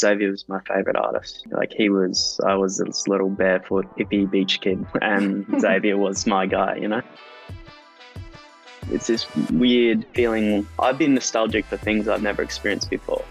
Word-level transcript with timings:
Xavier 0.00 0.30
was 0.30 0.48
my 0.48 0.60
favorite 0.60 0.96
artist. 0.96 1.46
Like 1.50 1.72
he 1.72 1.90
was, 1.90 2.40
I 2.44 2.54
was 2.54 2.78
this 2.78 3.06
little 3.06 3.28
barefoot 3.28 3.86
hippie 3.96 4.28
beach 4.28 4.60
kid, 4.60 4.84
and 5.02 5.46
Xavier 5.60 5.96
was 5.96 6.26
my 6.26 6.46
guy. 6.46 6.76
You 6.76 6.88
know. 6.88 7.02
It's 8.90 9.06
this 9.06 9.26
weird 9.50 10.04
feeling. 10.14 10.66
I've 10.78 10.98
been 10.98 11.14
nostalgic 11.14 11.64
for 11.66 11.76
things 11.76 12.08
I've 12.08 12.22
never 12.22 12.42
experienced 12.42 12.90
before. 12.90 13.24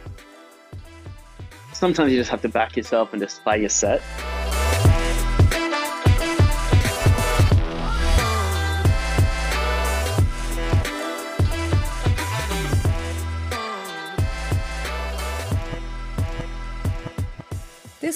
Sometimes 1.73 2.11
you 2.11 2.19
just 2.19 2.29
have 2.29 2.41
to 2.43 2.49
back 2.49 2.77
yourself 2.77 3.11
and 3.13 3.21
just 3.21 3.43
play 3.43 3.59
your 3.59 3.69
set. 3.69 4.01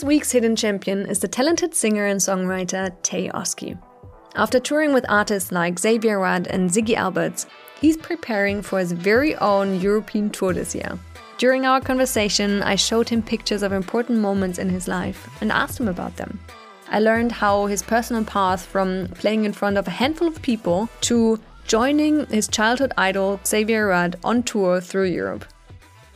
This 0.03 0.07
week's 0.09 0.31
hidden 0.34 0.57
champion 0.57 1.05
is 1.05 1.20
the 1.20 1.30
talented 1.30 1.73
singer 1.73 2.05
and 2.07 2.20
songwriter 2.20 2.93
Tay 3.03 3.30
Oskee. 3.30 3.77
After 4.35 4.59
touring 4.59 4.91
with 4.91 5.05
artists 5.07 5.49
like 5.49 5.79
Xavier 5.79 6.20
Rudd 6.20 6.45
and 6.48 6.70
Ziggy 6.70 6.95
Alberts, 6.95 7.45
he's 7.79 7.95
preparing 7.95 8.62
for 8.62 8.79
his 8.79 8.91
very 8.91 9.34
own 9.38 9.79
European 9.79 10.29
tour 10.29 10.52
this 10.52 10.76
year. 10.76 10.99
During 11.38 11.66
our 11.66 11.79
conversation, 11.79 12.62
I 12.63 12.76
showed 12.76 13.07
him 13.07 13.21
pictures 13.21 13.63
of 13.63 13.71
important 13.71 14.20
moments 14.20 14.59
in 14.59 14.67
his 14.67 14.89
life 14.89 15.29
and 15.39 15.53
asked 15.53 15.79
him 15.79 15.88
about 15.88 16.17
them. 16.17 16.38
I 16.90 16.99
learned 16.99 17.31
how 17.31 17.67
his 17.67 17.81
personal 17.81 18.26
path 18.26 18.65
from 18.65 19.07
playing 19.15 19.45
in 19.45 19.54
front 19.54 19.77
of 19.77 19.88
a 19.88 19.91
handful 20.01 20.27
of 20.27 20.41
people 20.41 20.90
to 21.07 21.40
joining 21.65 22.26
his 22.26 22.49
childhood 22.49 22.91
idol 22.98 23.40
Xavier 23.48 23.88
Rudd 23.88 24.17
on 24.21 24.43
tour 24.43 24.81
through 24.81 25.05
Europe. 25.05 25.45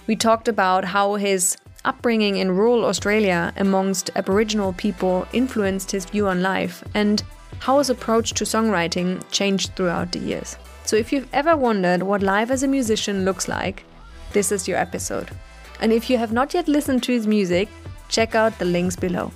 We 0.08 0.18
talked 0.18 0.50
about 0.50 0.84
how 0.84 1.16
his 1.16 1.56
upbringing 1.88 2.38
in 2.38 2.52
rural 2.52 2.86
Australia 2.86 3.54
amongst 3.56 4.12
Aboriginal 4.16 4.74
people 4.74 5.26
influenced 5.34 5.90
his 5.92 6.06
view 6.06 6.28
on 6.28 6.42
life 6.42 6.84
and 6.94 7.24
how 7.60 7.80
his 7.80 7.90
approach 7.90 8.34
to 8.34 8.44
songwriting 8.44 9.24
changed 9.32 9.76
throughout 9.76 10.12
the 10.12 10.20
years. 10.20 10.58
So, 10.84 10.96
if 10.96 11.12
you've 11.12 11.34
ever 11.34 11.56
wondered 11.56 12.04
what 12.04 12.22
life 12.22 12.52
as 12.52 12.64
a 12.64 12.68
musician 12.68 13.26
looks 13.26 13.48
like, 13.48 13.84
this 14.34 14.52
is 14.52 14.68
your 14.68 14.78
episode. 14.78 15.32
And 15.80 15.94
if 15.94 16.10
you 16.10 16.18
have 16.18 16.34
not 16.34 16.54
yet 16.54 16.68
listened 16.68 17.04
to 17.04 17.14
his 17.14 17.28
music, 17.28 17.70
check 18.10 18.36
out 18.36 18.58
the 18.60 18.66
links 18.66 18.96
below. 18.96 19.32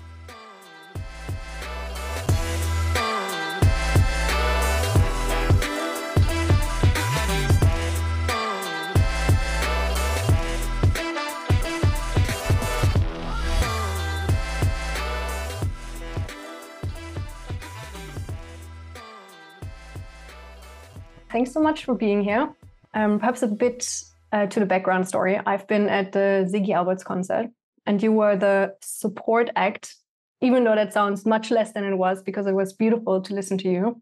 Thanks 21.32 21.54
so 21.54 21.62
much 21.62 21.86
for 21.86 21.96
being 21.96 22.24
here. 22.24 22.54
Um, 22.94 23.18
perhaps 23.20 23.42
a 23.42 23.48
bit 23.48 24.04
uh, 24.34 24.48
to 24.48 24.60
the 24.60 24.66
background 24.66 25.08
story. 25.08 25.40
I've 25.46 25.66
been 25.66 25.88
at 25.88 26.12
the 26.12 26.50
Ziggy 26.52 26.74
Alberts 26.76 27.06
concert, 27.06 27.48
and 27.86 28.04
you 28.04 28.12
were 28.12 28.36
the 28.36 28.76
support 28.82 29.50
act, 29.56 29.96
even 30.42 30.66
though 30.66 30.76
that 30.76 30.92
sounds 30.92 31.26
much 31.26 31.50
less 31.50 31.72
than 31.72 31.86
it 31.86 31.96
was 31.96 32.22
because 32.22 32.48
it 32.48 32.54
was 32.54 32.74
beautiful 32.74 33.22
to 33.22 33.34
listen 33.34 33.58
to 33.60 33.70
you. 33.70 34.02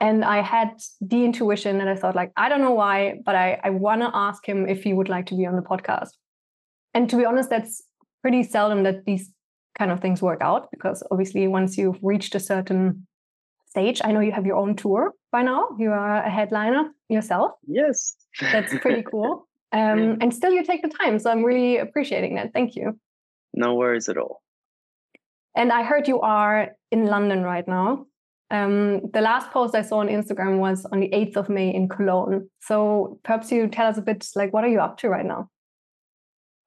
And 0.00 0.24
I 0.24 0.42
had 0.42 0.80
the 1.00 1.24
intuition 1.24 1.80
and 1.80 1.88
I 1.90 1.94
thought, 1.94 2.16
like, 2.16 2.32
I 2.36 2.48
don't 2.48 2.60
know 2.60 2.72
why, 2.72 3.20
but 3.24 3.34
I, 3.34 3.60
I 3.62 3.70
want 3.70 4.02
to 4.02 4.10
ask 4.12 4.48
him 4.48 4.68
if 4.68 4.84
he 4.84 4.92
would 4.92 5.08
like 5.08 5.26
to 5.26 5.36
be 5.36 5.46
on 5.46 5.56
the 5.56 5.62
podcast. 5.62 6.10
And 6.94 7.10
to 7.10 7.16
be 7.16 7.24
honest, 7.24 7.50
that's 7.50 7.82
pretty 8.22 8.42
seldom 8.42 8.84
that 8.84 9.04
these 9.04 9.30
kind 9.76 9.90
of 9.90 10.00
things 10.00 10.22
work 10.22 10.40
out 10.40 10.70
because 10.70 11.02
obviously, 11.10 11.46
once 11.46 11.76
you've 11.76 11.98
reached 12.02 12.34
a 12.34 12.40
certain 12.40 13.07
stage. 13.78 14.00
I 14.04 14.12
know 14.12 14.20
you 14.20 14.32
have 14.32 14.46
your 14.46 14.56
own 14.56 14.76
tour 14.76 15.12
by 15.32 15.42
now. 15.42 15.68
You 15.78 15.90
are 15.90 16.16
a 16.24 16.30
headliner 16.30 16.90
yourself. 17.08 17.52
Yes. 17.66 18.16
That's 18.40 18.76
pretty 18.78 19.02
cool. 19.10 19.48
Um, 19.72 20.18
and 20.20 20.34
still, 20.34 20.52
you 20.52 20.64
take 20.64 20.82
the 20.82 20.88
time. 20.88 21.18
So 21.18 21.30
I'm 21.30 21.44
really 21.44 21.78
appreciating 21.78 22.36
that. 22.36 22.52
Thank 22.52 22.74
you. 22.74 22.98
No 23.54 23.74
worries 23.74 24.08
at 24.08 24.16
all. 24.16 24.42
And 25.54 25.72
I 25.72 25.82
heard 25.82 26.08
you 26.08 26.20
are 26.20 26.70
in 26.90 27.06
London 27.06 27.42
right 27.42 27.66
now. 27.66 28.06
Um, 28.50 29.02
the 29.12 29.20
last 29.20 29.50
post 29.50 29.74
I 29.74 29.82
saw 29.82 29.98
on 29.98 30.08
Instagram 30.08 30.58
was 30.58 30.86
on 30.86 31.00
the 31.00 31.10
8th 31.10 31.36
of 31.36 31.48
May 31.50 31.74
in 31.74 31.88
Cologne. 31.88 32.48
So 32.60 33.18
perhaps 33.24 33.52
you 33.52 33.68
tell 33.68 33.88
us 33.88 33.98
a 33.98 34.02
bit 34.02 34.26
like 34.34 34.52
what 34.54 34.64
are 34.64 34.68
you 34.68 34.80
up 34.80 34.96
to 34.98 35.08
right 35.08 35.26
now? 35.26 35.50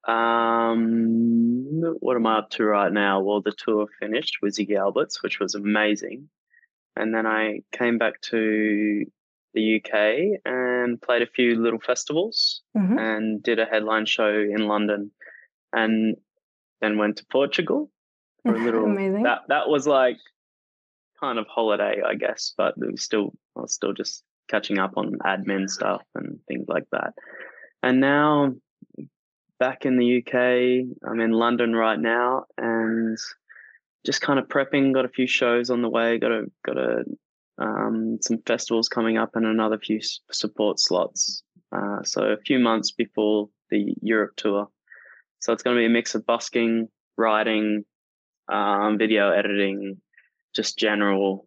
Um, 0.06 1.64
what 2.00 2.16
am 2.16 2.26
I 2.26 2.38
up 2.38 2.50
to 2.50 2.64
right 2.64 2.92
now? 2.92 3.20
Well, 3.20 3.40
the 3.40 3.52
tour 3.52 3.86
finished 4.00 4.38
with 4.42 4.54
Ziggy 4.54 4.76
Alberts, 4.78 5.22
which 5.22 5.40
was 5.40 5.54
amazing. 5.54 6.28
And 6.96 7.14
then 7.14 7.26
I 7.26 7.60
came 7.72 7.98
back 7.98 8.20
to 8.22 9.04
the 9.54 9.76
UK 9.76 10.40
and 10.44 11.00
played 11.00 11.22
a 11.22 11.26
few 11.26 11.60
little 11.60 11.80
festivals 11.80 12.62
mm-hmm. 12.76 12.98
and 12.98 13.42
did 13.42 13.58
a 13.58 13.66
headline 13.66 14.06
show 14.06 14.28
in 14.30 14.66
London 14.66 15.10
and 15.72 16.16
then 16.80 16.98
went 16.98 17.16
to 17.18 17.26
Portugal 17.30 17.90
for 18.42 18.54
a 18.54 18.58
little 18.64 18.84
Amazing. 18.84 19.22
that 19.24 19.42
that 19.48 19.68
was 19.68 19.86
like 19.86 20.18
kind 21.20 21.38
of 21.38 21.46
holiday, 21.46 22.02
I 22.06 22.14
guess, 22.14 22.54
but 22.56 22.74
it 22.76 22.90
was 22.90 23.02
still 23.02 23.32
I 23.56 23.60
was 23.60 23.74
still 23.74 23.92
just 23.92 24.24
catching 24.48 24.78
up 24.78 24.92
on 24.96 25.18
admin 25.24 25.68
stuff 25.68 26.02
and 26.14 26.40
things 26.48 26.66
like 26.68 26.84
that. 26.92 27.14
And 27.82 28.00
now 28.00 28.54
back 29.58 29.86
in 29.86 29.96
the 29.96 30.18
UK, 30.18 31.08
I'm 31.08 31.20
in 31.20 31.30
London 31.30 31.72
right 31.74 31.98
now 31.98 32.44
and 32.58 33.16
just 34.04 34.20
kind 34.20 34.38
of 34.38 34.48
prepping. 34.48 34.94
Got 34.94 35.04
a 35.04 35.10
few 35.10 35.26
shows 35.26 35.70
on 35.70 35.82
the 35.82 35.88
way. 35.88 36.18
Got 36.18 36.32
a 36.32 36.44
got 36.64 36.78
a 36.78 37.04
um, 37.58 38.18
some 38.20 38.38
festivals 38.46 38.88
coming 38.88 39.18
up 39.18 39.30
and 39.34 39.46
another 39.46 39.78
few 39.78 40.00
support 40.30 40.80
slots. 40.80 41.42
Uh, 41.74 42.02
so 42.02 42.22
a 42.22 42.36
few 42.36 42.58
months 42.58 42.90
before 42.90 43.48
the 43.70 43.94
Europe 44.02 44.32
tour. 44.36 44.68
So 45.40 45.52
it's 45.52 45.62
going 45.62 45.76
to 45.76 45.80
be 45.80 45.86
a 45.86 45.90
mix 45.90 46.14
of 46.14 46.26
busking, 46.26 46.88
writing, 47.16 47.84
um, 48.50 48.98
video 48.98 49.30
editing, 49.30 50.00
just 50.54 50.78
general 50.78 51.46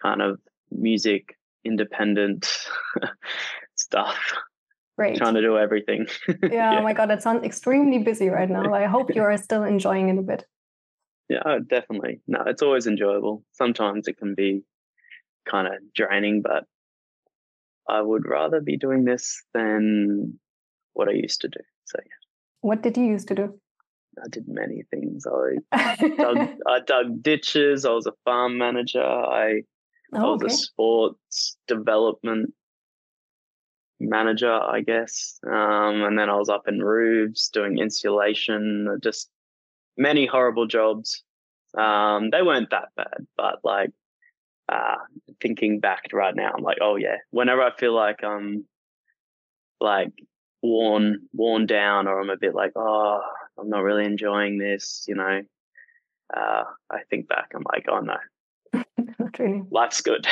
kind 0.00 0.22
of 0.22 0.38
music, 0.70 1.36
independent 1.64 2.68
stuff. 3.74 4.34
Great. 4.96 5.16
Trying 5.16 5.34
to 5.34 5.40
do 5.40 5.56
everything. 5.56 6.06
yeah, 6.28 6.34
yeah, 6.52 6.78
oh 6.78 6.82
my 6.82 6.92
God, 6.92 7.10
it 7.10 7.22
sounds 7.22 7.44
extremely 7.44 7.98
busy 7.98 8.28
right 8.28 8.50
now. 8.50 8.74
I 8.74 8.86
hope 8.86 9.14
you 9.14 9.22
are 9.22 9.36
still 9.36 9.62
enjoying 9.62 10.08
it 10.08 10.18
a 10.18 10.22
bit. 10.22 10.44
Yeah, 11.28 11.42
oh, 11.44 11.58
definitely. 11.58 12.20
No, 12.26 12.42
it's 12.46 12.62
always 12.62 12.86
enjoyable. 12.86 13.44
Sometimes 13.52 14.08
it 14.08 14.16
can 14.16 14.34
be 14.34 14.62
kind 15.46 15.66
of 15.66 15.74
draining, 15.94 16.42
but 16.42 16.64
I 17.88 18.00
would 18.00 18.26
rather 18.26 18.60
be 18.60 18.76
doing 18.76 19.04
this 19.04 19.42
than 19.52 20.38
what 20.94 21.08
I 21.08 21.12
used 21.12 21.40
to 21.42 21.48
do. 21.48 21.60
So 21.84 21.98
yeah. 22.04 22.12
What 22.60 22.82
did 22.82 22.96
you 22.96 23.04
used 23.04 23.28
to 23.28 23.34
do? 23.34 23.60
I 24.22 24.28
did 24.28 24.44
many 24.48 24.82
things. 24.90 25.24
I 25.72 25.96
dug, 26.16 26.48
I 26.66 26.80
dug 26.80 27.22
ditches. 27.22 27.84
I 27.84 27.90
was 27.90 28.06
a 28.06 28.12
farm 28.24 28.58
manager. 28.58 29.04
I, 29.04 29.62
oh, 30.14 30.18
I 30.18 30.24
was 30.24 30.42
okay. 30.42 30.52
a 30.52 30.56
sports 30.56 31.56
development 31.68 32.52
manager, 34.00 34.52
I 34.52 34.80
guess. 34.80 35.38
Um, 35.46 36.02
and 36.02 36.18
then 36.18 36.30
I 36.30 36.36
was 36.36 36.48
up 36.48 36.68
in 36.68 36.80
roofs 36.80 37.48
doing 37.48 37.78
insulation, 37.78 38.98
just 39.02 39.30
many 39.98 40.26
horrible 40.26 40.66
jobs. 40.66 41.22
Um, 41.76 42.30
they 42.30 42.40
weren't 42.40 42.70
that 42.70 42.88
bad, 42.96 43.26
but 43.36 43.56
like 43.62 43.90
uh, 44.68 44.96
thinking 45.42 45.80
back 45.80 46.04
right 46.12 46.34
now, 46.34 46.52
I'm 46.56 46.62
like, 46.62 46.78
oh 46.80 46.96
yeah. 46.96 47.16
Whenever 47.30 47.62
I 47.62 47.74
feel 47.76 47.94
like 47.94 48.24
I'm 48.24 48.64
like 49.80 50.12
worn 50.62 51.28
worn 51.34 51.66
down, 51.66 52.06
or 52.06 52.20
I'm 52.20 52.30
a 52.30 52.36
bit 52.36 52.54
like, 52.54 52.72
oh, 52.76 53.20
I'm 53.58 53.68
not 53.68 53.82
really 53.82 54.04
enjoying 54.04 54.58
this, 54.58 55.04
you 55.08 55.14
know. 55.14 55.42
Uh, 56.34 56.64
I 56.90 56.98
think 57.10 57.28
back, 57.28 57.52
I'm 57.54 57.64
like, 57.72 57.86
oh 57.90 58.00
no, 58.00 58.16
not 59.18 59.38
really. 59.38 59.62
Life's 59.70 60.00
good. 60.00 60.26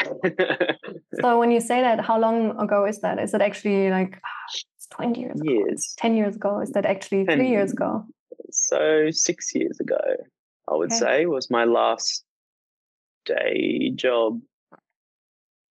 so 1.20 1.38
when 1.38 1.50
you 1.50 1.60
say 1.60 1.80
that, 1.80 2.00
how 2.00 2.18
long 2.18 2.58
ago 2.58 2.86
is 2.86 3.00
that? 3.00 3.18
Is 3.18 3.34
it 3.34 3.40
actually 3.40 3.90
like 3.90 4.20
oh, 4.24 4.96
20 4.96 5.20
years, 5.20 5.40
years. 5.42 5.94
Ago? 5.98 6.08
10 6.08 6.16
years 6.16 6.36
ago? 6.36 6.60
Is 6.60 6.70
that 6.72 6.86
actually 6.86 7.24
three 7.24 7.48
years 7.48 7.72
ago? 7.72 8.04
So 8.50 9.10
six 9.10 9.54
years 9.54 9.78
ago, 9.80 10.00
I 10.68 10.74
would 10.74 10.92
okay. 10.92 10.98
say, 10.98 11.26
was 11.26 11.50
my 11.50 11.64
last 11.64 12.24
day 13.24 13.92
job. 13.94 14.40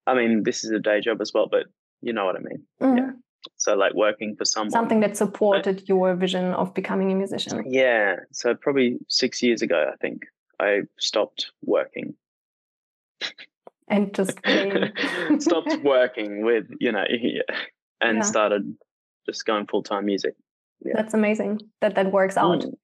I 0.06 0.14
mean, 0.14 0.44
this 0.44 0.64
is 0.64 0.70
a 0.70 0.78
day 0.78 1.00
job 1.00 1.20
as 1.20 1.32
well, 1.34 1.48
but 1.50 1.64
you 2.00 2.12
know 2.12 2.24
what 2.24 2.36
I 2.36 2.40
mean. 2.40 2.62
Mm-hmm. 2.80 2.96
Yeah. 2.98 3.10
So 3.56 3.74
like 3.74 3.94
working 3.94 4.36
for 4.36 4.44
someone. 4.44 4.70
Something 4.70 5.00
that 5.00 5.16
supported 5.16 5.76
but, 5.76 5.88
your 5.88 6.14
vision 6.14 6.52
of 6.54 6.74
becoming 6.74 7.12
a 7.12 7.14
musician. 7.14 7.64
Yeah. 7.66 8.16
So 8.32 8.54
probably 8.54 8.98
six 9.08 9.42
years 9.42 9.62
ago, 9.62 9.90
I 9.92 9.96
think 9.96 10.22
I 10.60 10.80
stopped 10.98 11.52
working. 11.62 12.14
And 13.88 14.14
just 14.14 14.38
stopped 15.38 15.76
working 15.84 16.44
with, 16.44 16.66
you 16.80 16.92
know, 16.92 17.04
yeah, 17.10 17.42
and 18.00 18.18
yeah. 18.18 18.22
started 18.22 18.76
just 19.26 19.44
going 19.46 19.66
full 19.66 19.82
time 19.82 20.06
music. 20.06 20.34
Yeah. 20.84 20.92
That's 20.96 21.14
amazing 21.14 21.60
that 21.80 21.94
that 21.94 22.12
works 22.12 22.36
out. 22.36 22.62
Mm. 22.62 22.74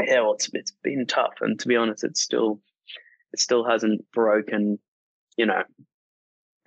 yeah, 0.00 0.20
well, 0.20 0.34
it's 0.34 0.50
it's 0.52 0.72
been 0.82 1.06
tough, 1.06 1.34
and 1.40 1.58
to 1.60 1.68
be 1.68 1.76
honest, 1.76 2.04
it's 2.04 2.20
still 2.20 2.60
it 3.32 3.40
still 3.40 3.64
hasn't 3.64 4.10
broken. 4.12 4.78
You 5.36 5.46
know, 5.46 5.62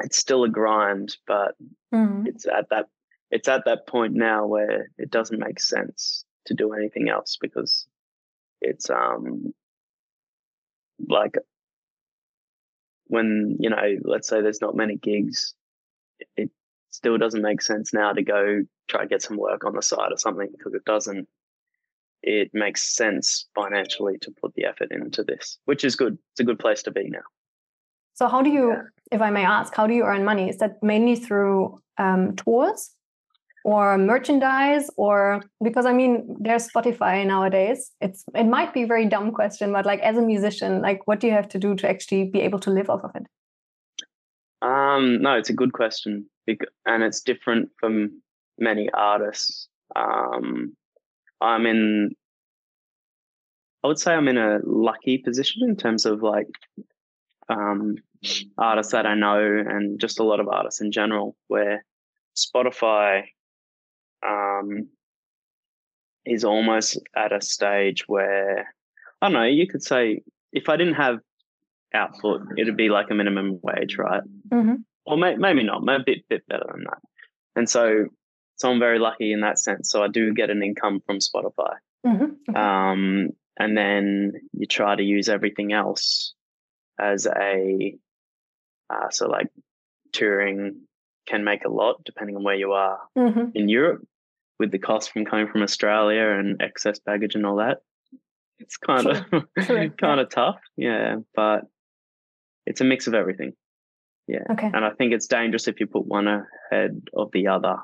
it's 0.04 0.18
still 0.18 0.44
a 0.44 0.50
grind, 0.50 1.18
but 1.28 1.56
mm-hmm. 1.94 2.28
it's 2.28 2.46
at 2.46 2.70
that 2.70 2.86
it's 3.32 3.48
at 3.48 3.66
that 3.66 3.88
point 3.88 4.14
now 4.14 4.46
where 4.46 4.90
it 4.98 5.10
doesn't 5.10 5.40
make 5.40 5.60
sense 5.60 6.26
to 6.46 6.54
do 6.54 6.74
anything 6.74 7.10
else 7.10 7.38
because 7.40 7.88
it's 8.62 8.90
um 8.90 9.54
like 11.10 11.36
when 13.08 13.58
you 13.60 13.70
know 13.70 13.98
let's 14.04 14.28
say 14.28 14.42
there's 14.42 14.62
not 14.62 14.76
many 14.76 14.96
gigs 14.96 15.54
it 16.38 16.50
still 16.92 17.18
doesn't 17.18 17.42
make 17.42 17.62
sense 17.62 17.94
now 17.94 18.14
to 18.14 18.24
go 18.24 18.62
try 18.88 19.02
to 19.02 19.08
get 19.08 19.22
some 19.22 19.38
work 19.38 19.66
on 19.66 19.74
the 19.74 19.82
side 19.82 20.12
or 20.12 20.18
something 20.18 20.50
because 20.52 20.74
it 20.74 20.86
doesn't 20.86 21.28
it 22.24 22.50
makes 22.54 22.82
sense 22.82 23.46
financially 23.54 24.18
to 24.20 24.32
put 24.42 24.54
the 24.56 24.66
effort 24.66 24.92
into 24.92 25.24
this 25.24 25.58
which 25.66 25.84
is 25.84 25.96
good. 25.96 26.18
It's 26.32 26.40
a 26.40 26.44
good 26.44 26.60
place 26.60 26.84
to 26.84 26.92
be 26.92 27.10
now. 27.10 27.26
So 28.16 28.28
how 28.28 28.42
do 28.42 28.50
you 28.50 28.70
yeah. 28.70 28.82
if 29.12 29.22
i 29.22 29.30
may 29.30 29.46
ask 29.46 29.74
how 29.76 29.88
do 29.88 29.94
you 29.94 30.04
earn 30.04 30.26
money? 30.26 30.50
Is 30.50 30.58
that 30.58 30.82
mainly 30.82 31.16
through 31.16 31.80
um, 31.98 32.36
tours 32.36 32.92
or 33.64 33.98
merchandise? 33.98 34.90
Or 34.98 35.44
because 35.64 35.86
i 35.86 35.94
mean 35.94 36.38
there's 36.40 36.68
spotify 36.68 37.26
nowadays. 37.26 37.92
It's 38.02 38.24
it 38.34 38.46
might 38.46 38.74
be 38.74 38.84
a 38.84 38.88
very 38.88 39.06
dumb 39.06 39.32
question 39.32 39.72
but 39.72 39.86
like 39.86 40.02
as 40.02 40.18
a 40.18 40.22
musician 40.22 40.82
like 40.82 41.08
what 41.08 41.20
do 41.20 41.28
you 41.28 41.34
have 41.34 41.50
to 41.50 41.60
do 41.60 41.76
to 41.76 41.90
actually 41.90 42.26
be 42.26 42.42
able 42.42 42.60
to 42.60 42.72
live 42.72 42.90
off 42.90 43.04
of 43.04 43.12
it? 43.16 43.28
Um 44.62 45.22
no 45.22 45.38
it's 45.38 45.50
a 45.50 45.60
good 45.62 45.74
question 45.74 46.26
and 46.86 47.04
it's 47.04 47.22
different 47.22 47.70
from 47.80 48.22
many 48.58 48.90
artists 48.94 49.68
um 49.96 50.76
i'm 51.42 51.66
in 51.66 52.12
i 53.84 53.88
would 53.88 54.00
say 54.00 54.14
i'm 54.14 54.28
in 54.28 54.38
a 54.38 54.60
lucky 54.64 55.18
position 55.18 55.68
in 55.68 55.76
terms 55.76 56.06
of 56.06 56.22
like 56.22 56.48
um 57.50 57.96
artists 58.58 58.92
that 58.92 59.06
i 59.06 59.14
know 59.14 59.40
and 59.40 60.00
just 60.00 60.20
a 60.20 60.24
lot 60.24 60.40
of 60.40 60.48
artists 60.48 60.82
in 60.82 60.92
general 60.92 61.36
where 61.48 61.86
spotify 62.36 63.24
um, 64.26 64.88
is 66.26 66.44
almost 66.44 67.00
at 67.16 67.32
a 67.32 67.42
stage 67.42 68.06
where 68.08 68.74
I 69.22 69.28
don't 69.28 69.34
know. 69.34 69.44
You 69.44 69.68
could 69.68 69.84
say 69.84 70.22
if 70.52 70.70
I 70.70 70.78
didn't 70.78 70.96
have 70.96 71.20
output, 71.94 72.42
it'd 72.58 72.78
be 72.78 72.90
like 72.90 73.08
a 73.12 73.14
minimum 73.14 73.60
wage, 73.62 73.98
right? 73.98 74.24
Mm-hmm. 74.50 74.76
Or 75.06 75.18
may, 75.18 75.36
maybe 75.36 75.64
not, 75.64 75.84
maybe 75.84 76.02
a 76.02 76.06
bit 76.06 76.30
bit 76.30 76.48
better 76.48 76.66
than 76.72 76.84
that. 76.86 76.98
And 77.56 77.70
so, 77.70 78.06
so 78.58 78.72
I'm 78.72 78.80
very 78.80 79.00
lucky 79.00 79.32
in 79.32 79.42
that 79.42 79.60
sense. 79.60 79.90
So 79.90 80.04
I 80.04 80.08
do 80.08 80.34
get 80.34 80.50
an 80.50 80.64
income 80.64 81.02
from 81.06 81.20
Spotify. 81.20 81.76
Mm-hmm. 82.06 82.56
Um, 82.56 83.30
and 83.58 83.78
then 83.78 84.34
you 84.54 84.68
try 84.68 84.96
to 84.96 85.04
use 85.04 85.30
everything 85.30 85.74
else 85.74 86.34
as 87.00 87.26
a 87.26 87.96
uh, 88.90 89.10
so 89.10 89.28
like 89.28 89.48
touring 90.14 90.82
can 91.28 91.44
make 91.44 91.66
a 91.66 91.70
lot 91.70 92.04
depending 92.06 92.36
on 92.36 92.44
where 92.44 92.56
you 92.56 92.72
are 92.72 93.00
mm-hmm. 93.18 93.50
in 93.56 93.68
Europe 93.68 94.06
with 94.60 94.72
the 94.72 94.80
cost 94.80 95.12
from 95.12 95.26
coming 95.26 95.48
from 95.48 95.64
Australia 95.64 96.30
and 96.30 96.62
excess 96.62 97.00
baggage 97.00 97.36
and 97.36 97.46
all 97.46 97.58
that. 97.58 97.80
It's 98.60 98.78
kind 98.78 99.08
of 99.08 99.26
kind 99.98 100.20
of 100.20 100.30
tough, 100.30 100.60
yeah, 100.78 101.18
but 101.36 101.62
it's 102.66 102.80
a 102.82 102.86
mix 102.86 103.08
of 103.08 103.14
everything. 103.14 103.54
Yeah. 104.28 104.44
Okay. 104.52 104.68
And 104.74 104.84
I 104.86 104.92
think 104.92 105.14
it's 105.14 105.28
dangerous 105.28 105.68
if 105.68 105.80
you 105.80 105.88
put 105.88 106.06
one 106.06 106.28
ahead 106.28 107.02
of 107.14 107.32
the 107.32 107.48
other. 107.48 107.78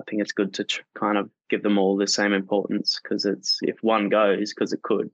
I 0.00 0.04
think 0.08 0.22
it's 0.22 0.32
good 0.32 0.54
to 0.54 0.64
tr- 0.64 0.82
kind 0.94 1.18
of 1.18 1.30
give 1.50 1.62
them 1.62 1.78
all 1.78 1.96
the 1.96 2.06
same 2.06 2.32
importance 2.32 3.00
because 3.02 3.24
it's 3.24 3.58
if 3.62 3.76
one 3.82 4.08
goes 4.08 4.54
because 4.54 4.72
it 4.72 4.82
could, 4.82 5.10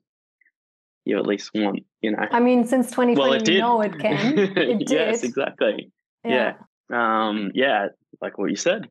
you 1.04 1.18
at 1.18 1.26
least 1.26 1.50
want, 1.54 1.80
you 2.00 2.12
know. 2.12 2.26
I 2.30 2.40
mean, 2.40 2.66
since 2.66 2.90
2020, 2.90 3.20
well, 3.20 3.32
it 3.32 3.44
did. 3.44 3.60
know 3.60 3.80
it 3.80 3.98
can. 3.98 4.38
It 4.56 4.90
yes, 4.90 5.22
exactly. 5.22 5.90
Yeah. 6.24 6.54
yeah. 6.90 7.28
Um, 7.28 7.50
yeah, 7.54 7.88
like 8.20 8.38
what 8.38 8.50
you 8.50 8.56
said 8.56 8.88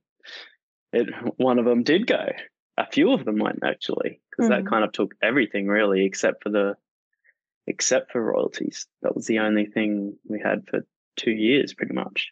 it 0.94 1.10
one 1.38 1.60
of 1.60 1.66
them 1.66 1.84
did 1.84 2.08
go. 2.08 2.32
A 2.78 2.90
few 2.90 3.12
of 3.12 3.26
them 3.26 3.38
went 3.38 3.60
actually, 3.64 4.22
because 4.30 4.50
mm-hmm. 4.50 4.64
that 4.64 4.70
kind 4.70 4.84
of 4.84 4.92
took 4.94 5.14
everything 5.22 5.68
really, 5.68 6.06
except 6.06 6.44
for 6.44 6.50
the 6.50 6.76
except 7.68 8.12
for 8.12 8.24
royalties. 8.24 8.88
That 9.02 9.16
was 9.16 9.26
the 9.26 9.40
only 9.40 9.66
thing 9.66 10.16
we 10.28 10.40
had 10.40 10.68
for 10.70 10.86
two 11.18 11.32
years, 11.32 11.74
pretty 11.74 11.94
much. 11.94 12.32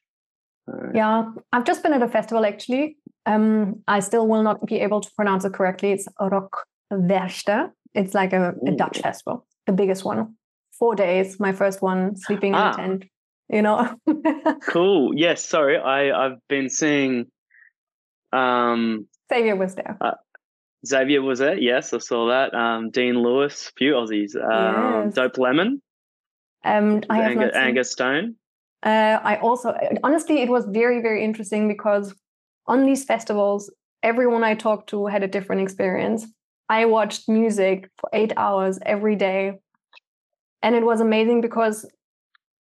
Uh, 0.72 0.92
yeah, 0.94 1.32
I've 1.52 1.66
just 1.66 1.84
been 1.84 1.94
at 1.94 2.02
a 2.02 2.08
festival 2.08 2.46
actually. 2.46 2.98
Um, 3.26 3.84
I 3.88 4.00
still 4.00 4.28
will 4.28 4.44
not 4.44 4.66
be 4.66 4.80
able 4.80 5.02
to 5.02 5.10
pronounce 5.16 5.46
it 5.46 5.54
correctly. 5.54 5.92
It's 5.92 6.08
Rock 6.20 6.66
Werchter. 6.92 7.72
It's 7.94 8.14
like 8.14 8.34
a, 8.34 8.54
a 8.66 8.72
Dutch 8.72 9.00
festival, 9.00 9.46
the 9.68 9.74
biggest 9.74 10.04
one. 10.04 10.36
Four 10.72 10.96
days, 10.96 11.40
my 11.40 11.52
first 11.52 11.82
one, 11.82 12.16
sleeping 12.16 12.56
ah. 12.56 12.58
in 12.58 12.64
a 12.64 12.70
ah. 12.70 12.76
tent. 12.76 13.06
You 13.50 13.62
know. 13.62 13.96
cool. 14.68 15.12
Yes. 15.16 15.44
Sorry, 15.44 15.78
I 15.78 16.26
I've 16.26 16.38
been 16.48 16.70
seeing 16.70 17.28
um, 18.32 19.08
Xavier 19.32 19.56
was 19.56 19.76
there. 19.76 19.98
Uh, 20.00 20.12
Xavier 20.86 21.22
was 21.22 21.40
there. 21.40 21.58
Yes, 21.58 21.94
I 21.94 22.00
saw 22.00 22.28
that. 22.30 22.54
Um, 22.54 22.90
Dean 22.90 23.22
Lewis, 23.22 23.70
a 23.70 23.72
few 23.78 23.94
Aussies. 23.94 24.36
Um, 24.36 25.06
yes. 25.06 25.14
Dope 25.14 25.38
Lemon. 25.38 25.82
Um, 26.64 27.02
I 27.10 27.18
have 27.18 27.32
Angus, 27.32 27.56
Angus 27.56 27.92
Stone. 27.92 28.36
Uh, 28.84 29.20
I 29.22 29.38
also, 29.38 29.76
honestly, 30.04 30.42
it 30.42 30.50
was 30.50 30.66
very, 30.66 31.02
very 31.02 31.24
interesting 31.24 31.68
because 31.68 32.14
on 32.68 32.86
these 32.86 33.04
festivals, 33.04 33.72
everyone 34.04 34.44
I 34.44 34.56
talked 34.56 34.90
to 34.90 35.08
had 35.08 35.24
a 35.24 35.28
different 35.28 35.62
experience. 35.62 36.26
I 36.70 36.86
watched 36.86 37.28
music 37.28 37.90
for 37.98 38.10
eight 38.14 38.34
hours 38.38 38.80
every 38.86 39.16
day. 39.16 39.60
And 40.64 40.76
it 40.76 40.86
was 40.86 41.02
amazing 41.02 41.42
because 41.42 41.86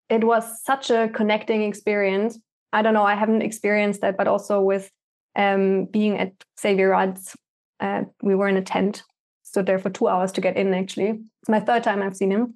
it 0.09 0.23
was 0.23 0.43
such 0.63 0.89
a 0.89 1.09
connecting 1.13 1.63
experience. 1.63 2.37
I 2.73 2.81
don't 2.81 2.93
know, 2.93 3.03
I 3.03 3.15
haven't 3.15 3.41
experienced 3.41 4.01
that, 4.01 4.17
but 4.17 4.27
also 4.27 4.61
with 4.61 4.91
um, 5.35 5.85
being 5.85 6.17
at 6.17 6.33
Xavier 6.59 6.89
Rudd's, 6.89 7.35
uh, 7.79 8.03
we 8.21 8.35
were 8.35 8.47
in 8.47 8.57
a 8.57 8.61
tent, 8.61 9.03
stood 9.43 9.65
there 9.65 9.79
for 9.79 9.89
two 9.89 10.07
hours 10.07 10.31
to 10.33 10.41
get 10.41 10.57
in. 10.57 10.73
Actually, 10.73 11.09
it's 11.09 11.49
my 11.49 11.59
third 11.59 11.83
time 11.83 12.01
I've 12.01 12.17
seen 12.17 12.31
him, 12.31 12.55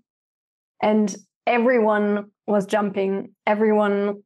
and 0.81 1.15
everyone 1.47 2.31
was 2.47 2.65
jumping. 2.65 3.33
Everyone 3.47 4.23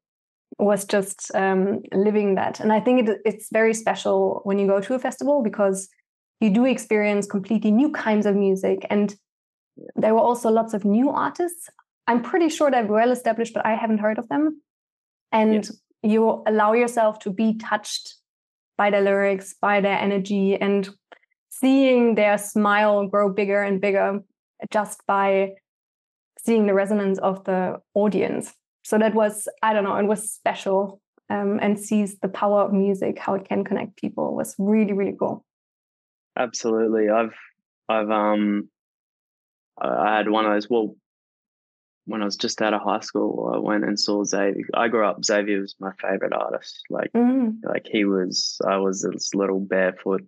was 0.59 0.85
just 0.85 1.33
um, 1.35 1.81
living 1.93 2.35
that, 2.35 2.59
and 2.59 2.71
I 2.71 2.79
think 2.79 3.07
it, 3.07 3.19
it's 3.25 3.47
very 3.51 3.73
special 3.73 4.41
when 4.43 4.59
you 4.59 4.67
go 4.67 4.79
to 4.81 4.93
a 4.93 4.99
festival 4.99 5.41
because 5.41 5.89
you 6.39 6.49
do 6.49 6.65
experience 6.65 7.25
completely 7.25 7.71
new 7.71 7.91
kinds 7.91 8.25
of 8.25 8.35
music, 8.35 8.85
and 8.89 9.15
there 9.95 10.13
were 10.13 10.21
also 10.21 10.49
lots 10.49 10.73
of 10.73 10.85
new 10.85 11.09
artists. 11.09 11.69
I'm 12.07 12.21
pretty 12.21 12.49
sure 12.49 12.71
they're 12.71 12.85
well 12.85 13.11
established, 13.11 13.53
but 13.53 13.65
I 13.65 13.75
haven't 13.75 13.99
heard 13.99 14.17
of 14.17 14.27
them. 14.29 14.61
And 15.31 15.69
you 16.01 16.43
allow 16.47 16.73
yourself 16.73 17.19
to 17.19 17.29
be 17.31 17.57
touched 17.57 18.15
by 18.77 18.89
their 18.89 19.01
lyrics, 19.01 19.53
by 19.61 19.81
their 19.81 19.97
energy, 19.97 20.55
and 20.55 20.89
seeing 21.49 22.15
their 22.15 22.37
smile 22.37 23.07
grow 23.07 23.31
bigger 23.31 23.61
and 23.61 23.79
bigger 23.79 24.19
just 24.71 25.05
by 25.05 25.51
seeing 26.39 26.65
the 26.65 26.73
resonance 26.73 27.19
of 27.19 27.43
the 27.43 27.77
audience. 27.93 28.53
So 28.89 28.97
that 28.97 29.13
was, 29.13 29.47
I 29.61 29.73
don't 29.73 29.83
know, 29.83 29.97
it 29.97 30.07
was 30.07 30.31
special 30.31 30.99
um, 31.29 31.59
and 31.61 31.79
sees 31.79 32.17
the 32.21 32.27
power 32.27 32.63
of 32.63 32.73
music, 32.73 33.19
how 33.19 33.35
it 33.35 33.47
can 33.47 33.63
connect 33.63 33.97
people 33.97 34.35
was 34.35 34.55
really, 34.57 34.93
really 34.93 35.15
cool. 35.15 35.45
Absolutely. 36.35 37.07
I've, 37.07 37.35
I've, 37.87 38.09
um, 38.09 38.67
I 39.79 40.17
had 40.17 40.27
one 40.27 40.47
of 40.47 40.53
those, 40.53 40.71
well, 40.71 40.95
when 42.05 42.23
I 42.23 42.25
was 42.25 42.35
just 42.35 42.63
out 42.63 42.73
of 42.73 42.81
high 42.81 43.01
school, 43.01 43.51
I 43.53 43.59
went 43.59 43.83
and 43.83 43.99
saw 43.99 44.23
Xavier. 44.23 44.65
I 44.73 44.87
grew 44.87 45.05
up. 45.05 45.23
Xavier 45.23 45.61
was 45.61 45.75
my 45.79 45.91
favorite 46.01 46.33
artist. 46.33 46.81
Like, 46.89 47.11
mm. 47.13 47.57
like 47.61 47.85
he 47.91 48.05
was. 48.05 48.59
I 48.65 48.77
was 48.77 49.03
this 49.03 49.35
little 49.35 49.59
barefoot 49.59 50.25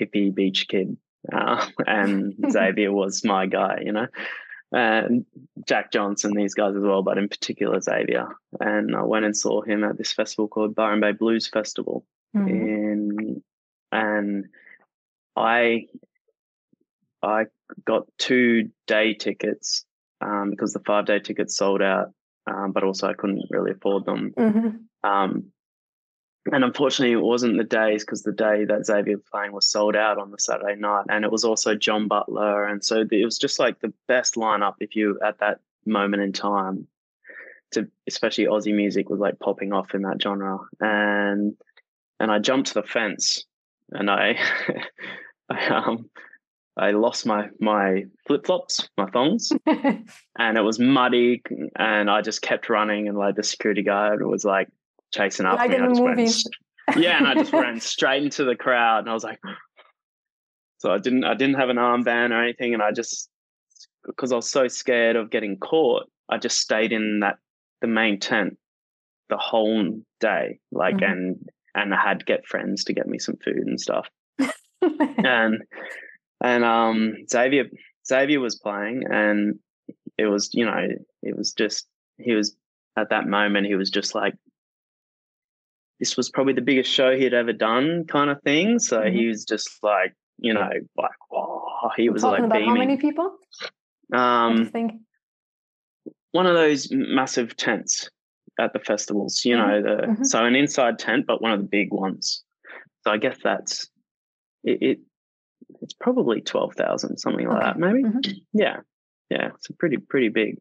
hippie 0.00 0.34
beach 0.34 0.66
kid, 0.68 0.96
uh, 1.30 1.66
and 1.86 2.34
Xavier 2.50 2.90
was 2.90 3.22
my 3.22 3.44
guy. 3.44 3.82
You 3.84 3.92
know, 3.92 4.06
and 4.72 5.26
Jack 5.66 5.92
Johnson, 5.92 6.32
these 6.34 6.54
guys 6.54 6.74
as 6.74 6.82
well, 6.82 7.02
but 7.02 7.18
in 7.18 7.28
particular 7.28 7.80
Xavier. 7.80 8.28
And 8.58 8.96
I 8.96 9.02
went 9.02 9.24
and 9.24 9.36
saw 9.36 9.60
him 9.62 9.84
at 9.84 9.98
this 9.98 10.12
festival 10.12 10.48
called 10.48 10.74
Byron 10.74 11.00
Bay 11.00 11.12
Blues 11.12 11.48
Festival, 11.48 12.06
mm. 12.34 12.48
in 12.48 13.42
and 13.90 14.46
I 15.36 15.86
I 17.22 17.44
got 17.84 18.06
two 18.18 18.70
day 18.86 19.14
tickets 19.14 19.84
um, 20.20 20.50
because 20.50 20.72
the 20.72 20.80
five 20.80 21.06
day 21.06 21.20
tickets 21.20 21.56
sold 21.56 21.82
out, 21.82 22.12
um, 22.46 22.72
but 22.72 22.84
also 22.84 23.08
I 23.08 23.14
couldn't 23.14 23.44
really 23.50 23.72
afford 23.72 24.06
them. 24.06 24.32
Mm-hmm. 24.36 25.08
Um, 25.08 25.52
and 26.50 26.64
unfortunately, 26.64 27.12
it 27.12 27.22
wasn't 27.22 27.56
the 27.56 27.64
days 27.64 28.04
because 28.04 28.22
the 28.22 28.32
day 28.32 28.64
that 28.64 28.84
Xavier 28.84 29.16
was 29.16 29.26
playing 29.30 29.52
was 29.52 29.66
sold 29.66 29.94
out 29.94 30.18
on 30.18 30.32
the 30.32 30.38
Saturday 30.38 30.74
night, 30.74 31.06
and 31.08 31.24
it 31.24 31.30
was 31.30 31.44
also 31.44 31.76
John 31.76 32.08
Butler, 32.08 32.66
and 32.66 32.84
so 32.84 33.04
it 33.08 33.24
was 33.24 33.38
just 33.38 33.60
like 33.60 33.80
the 33.80 33.92
best 34.08 34.34
lineup 34.34 34.74
if 34.80 34.96
you 34.96 35.20
at 35.24 35.38
that 35.38 35.60
moment 35.86 36.22
in 36.22 36.32
time. 36.32 36.88
To 37.72 37.88
especially 38.06 38.46
Aussie 38.46 38.74
music 38.74 39.08
was 39.08 39.20
like 39.20 39.38
popping 39.38 39.72
off 39.72 39.94
in 39.94 40.02
that 40.02 40.20
genre, 40.20 40.58
and 40.80 41.54
and 42.18 42.30
I 42.30 42.38
jumped 42.38 42.68
to 42.68 42.74
the 42.74 42.82
fence, 42.82 43.44
and 43.92 44.10
I, 44.10 44.36
I 45.48 45.66
um 45.68 46.10
I 46.76 46.90
lost 46.90 47.24
my 47.24 47.48
my 47.60 48.04
flip 48.26 48.46
flops, 48.46 48.88
my 48.98 49.06
thongs, 49.06 49.52
and 49.66 50.58
it 50.58 50.62
was 50.62 50.78
muddy, 50.78 51.42
and 51.76 52.10
I 52.10 52.20
just 52.20 52.42
kept 52.42 52.68
running, 52.68 53.08
and 53.08 53.16
like 53.16 53.36
the 53.36 53.42
security 53.42 53.82
guard 53.82 54.22
was 54.26 54.44
like 54.44 54.68
chasing 55.12 55.46
after 55.46 55.68
like 55.68 55.70
me. 55.70 55.84
I 55.84 55.88
just 55.88 56.00
movies. 56.02 56.44
Ran, 56.88 57.02
yeah, 57.02 57.18
and 57.18 57.26
I 57.26 57.34
just 57.34 57.52
ran 57.52 57.80
straight 57.80 58.22
into 58.22 58.44
the 58.44 58.56
crowd, 58.56 59.00
and 59.00 59.10
I 59.10 59.14
was 59.14 59.24
like, 59.24 59.38
so 60.78 60.90
I 60.92 60.98
didn't 60.98 61.24
I 61.24 61.34
didn't 61.34 61.56
have 61.56 61.68
an 61.68 61.76
armband 61.76 62.30
or 62.30 62.42
anything, 62.42 62.74
and 62.74 62.82
I 62.82 62.92
just 62.92 63.28
because 64.04 64.32
I 64.32 64.36
was 64.36 64.50
so 64.50 64.66
scared 64.68 65.16
of 65.16 65.30
getting 65.30 65.56
caught, 65.58 66.10
I 66.28 66.38
just 66.38 66.58
stayed 66.58 66.92
in 66.92 67.20
that 67.20 67.36
the 67.80 67.86
main 67.86 68.18
tent 68.18 68.56
the 69.28 69.36
whole 69.36 70.00
day, 70.20 70.58
like 70.72 70.96
Mhm. 70.96 71.10
and 71.10 71.36
and 71.74 71.94
I 71.94 72.00
had 72.00 72.18
to 72.20 72.24
get 72.24 72.46
friends 72.46 72.84
to 72.84 72.92
get 72.92 73.06
me 73.06 73.18
some 73.18 73.36
food 73.42 73.56
and 73.66 73.80
stuff 73.80 74.06
and 74.82 75.62
and 76.42 76.64
um 76.64 77.14
Xavier 77.30 77.64
Xavier 78.06 78.40
was 78.40 78.56
playing 78.58 79.04
and 79.10 79.58
it 80.18 80.26
was 80.26 80.50
you 80.52 80.66
know 80.66 80.86
it 81.22 81.36
was 81.36 81.52
just 81.52 81.86
he 82.18 82.34
was 82.34 82.54
at 82.98 83.08
that 83.08 83.26
moment 83.26 83.66
he 83.68 83.74
was 83.74 83.88
just 83.90 84.14
like 84.14 84.34
this 86.02 86.16
was 86.16 86.28
probably 86.28 86.52
the 86.52 86.60
biggest 86.60 86.90
show 86.90 87.16
he'd 87.16 87.32
ever 87.32 87.52
done 87.52 88.04
kind 88.08 88.28
of 88.28 88.42
thing 88.42 88.80
so 88.80 89.02
Mhm. 89.02 89.12
he 89.14 89.28
was 89.28 89.44
just 89.44 89.70
like 89.84 90.12
you 90.38 90.52
know 90.52 90.68
like 90.96 91.12
oh 91.32 91.90
he 91.96 92.10
was 92.10 92.22
Talking 92.22 92.42
like 92.50 92.56
about 92.56 92.68
how 92.68 92.74
many 92.74 92.96
people? 92.96 93.38
Um 94.12 94.66
think? 94.66 94.94
one 96.32 96.46
of 96.46 96.54
those 96.54 96.88
massive 96.90 97.56
tents 97.56 98.10
at 98.58 98.72
the 98.72 98.80
festivals 98.80 99.44
you 99.44 99.56
Mhm, 99.56 99.60
know 99.60 99.82
the 99.82 99.96
mhm. 100.08 100.26
so 100.26 100.44
an 100.44 100.56
inside 100.56 100.98
tent 100.98 101.24
but 101.24 101.40
one 101.40 101.52
of 101.52 101.60
the 101.60 101.68
big 101.68 101.92
ones 101.92 102.42
so 103.04 103.12
i 103.12 103.16
guess 103.16 103.38
that's 103.44 103.88
it, 104.64 104.82
it 104.82 104.98
it's 105.82 105.94
probably 105.94 106.40
12,000 106.40 107.16
something 107.18 107.46
like 107.46 107.58
Okay, 107.58 107.64
that 107.66 107.78
maybe 107.78 108.02
mhm. 108.02 108.40
yeah 108.52 108.80
yeah 109.30 109.50
it's 109.54 109.70
a 109.70 109.72
pretty 109.74 109.98
pretty 109.98 110.30
big 110.30 110.58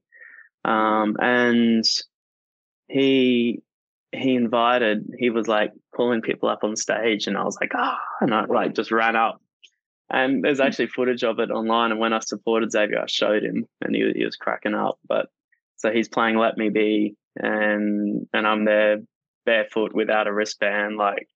um 0.65 1.17
and 1.19 1.83
he 2.89 3.63
he 4.13 4.36
invited 4.36 5.06
he 5.18 5.30
was 5.30 5.48
like 5.48 5.72
pulling 5.96 6.22
people 6.22 6.50
up 6.50 6.63
on 6.63 6.75
stage 6.75 7.27
and 7.27 7.38
i 7.38 7.44
was 7.44 7.58
like 7.62 7.72
ah 7.75 7.98
and 8.22 8.34
i 8.34 8.44
like 8.46 8.74
just 8.75 8.91
ran 8.91 9.15
up 9.15 9.41
and 10.10 10.44
there's 10.44 10.60
actually 10.60 10.88
footage 10.88 11.24
of 11.24 11.39
it 11.39 11.50
online 11.50 11.91
and 11.91 12.00
when 12.00 12.13
i 12.13 12.20
supported 12.20 12.72
xavier 12.72 13.00
i 13.01 13.06
showed 13.08 13.44
him 13.44 13.65
and 13.82 13.96
he, 13.96 14.12
he 14.15 14.25
was 14.25 14.36
cracking 14.36 14.74
up 14.74 14.98
but 15.08 15.27
so 15.77 15.91
he's 15.91 16.10
playing 16.10 16.38
let 16.38 16.58
me 16.58 16.70
be 16.70 17.15
and 17.38 18.27
and 18.34 18.46
i'm 18.46 18.65
there 18.65 18.98
barefoot 19.46 19.94
without 19.94 20.27
a 20.27 20.34
wristband 20.34 20.98
like 20.98 21.27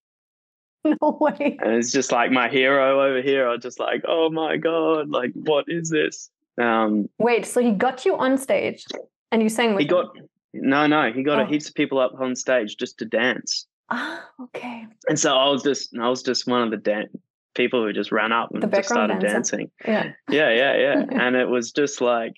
No 1.01 1.17
way. 1.19 1.57
and 1.61 1.73
it's 1.75 1.91
just 1.91 2.11
like 2.11 2.29
my 2.31 2.47
hero 2.49 3.01
over 3.09 3.21
here 3.21 3.47
i'm 3.47 3.61
just 3.61 3.79
like 3.79 4.03
oh 4.07 4.29
my 4.29 4.57
god 4.57 5.09
like 5.09 5.31
what 5.33 5.65
is 5.67 5.89
this 5.89 6.29
um 6.61 7.09
Wait, 7.19 7.45
so 7.45 7.61
he 7.61 7.71
got 7.71 8.05
you 8.05 8.15
on 8.17 8.37
stage 8.37 8.85
and 9.31 9.41
you 9.41 9.49
sang 9.49 9.71
with 9.75 9.79
he 9.81 9.85
him? 9.87 9.91
got 9.95 10.15
no 10.61 10.87
no 10.87 11.11
he 11.11 11.23
got 11.23 11.39
Oh. 11.39 11.43
a 11.43 11.45
heaps 11.47 11.69
of 11.69 11.75
people 11.75 11.99
up 11.99 12.13
on 12.19 12.35
stage 12.35 12.77
just 12.77 12.99
to 12.99 13.05
dance 13.05 13.67
Ah, 13.89 14.25
okay. 14.41 14.87
and 15.07 15.19
so 15.19 15.35
i 15.35 15.47
was 15.49 15.61
just 15.63 15.95
i 15.97 16.09
was 16.09 16.23
just 16.23 16.47
one 16.47 16.63
of 16.63 16.71
the 16.71 16.77
dan- 16.77 17.09
people 17.53 17.83
who 17.83 17.93
just 17.93 18.11
ran 18.11 18.31
up 18.31 18.49
and 18.53 18.61
The 18.63 18.67
just 18.67 18.89
started 18.89 19.19
dancer. 19.19 19.27
dancing 19.27 19.71
Yeah. 19.85 20.11
yeah 20.29 20.51
yeah 20.53 20.77
yeah 20.77 21.05
and 21.11 21.35
it 21.35 21.47
was 21.47 21.71
just 21.71 22.01
like 22.01 22.33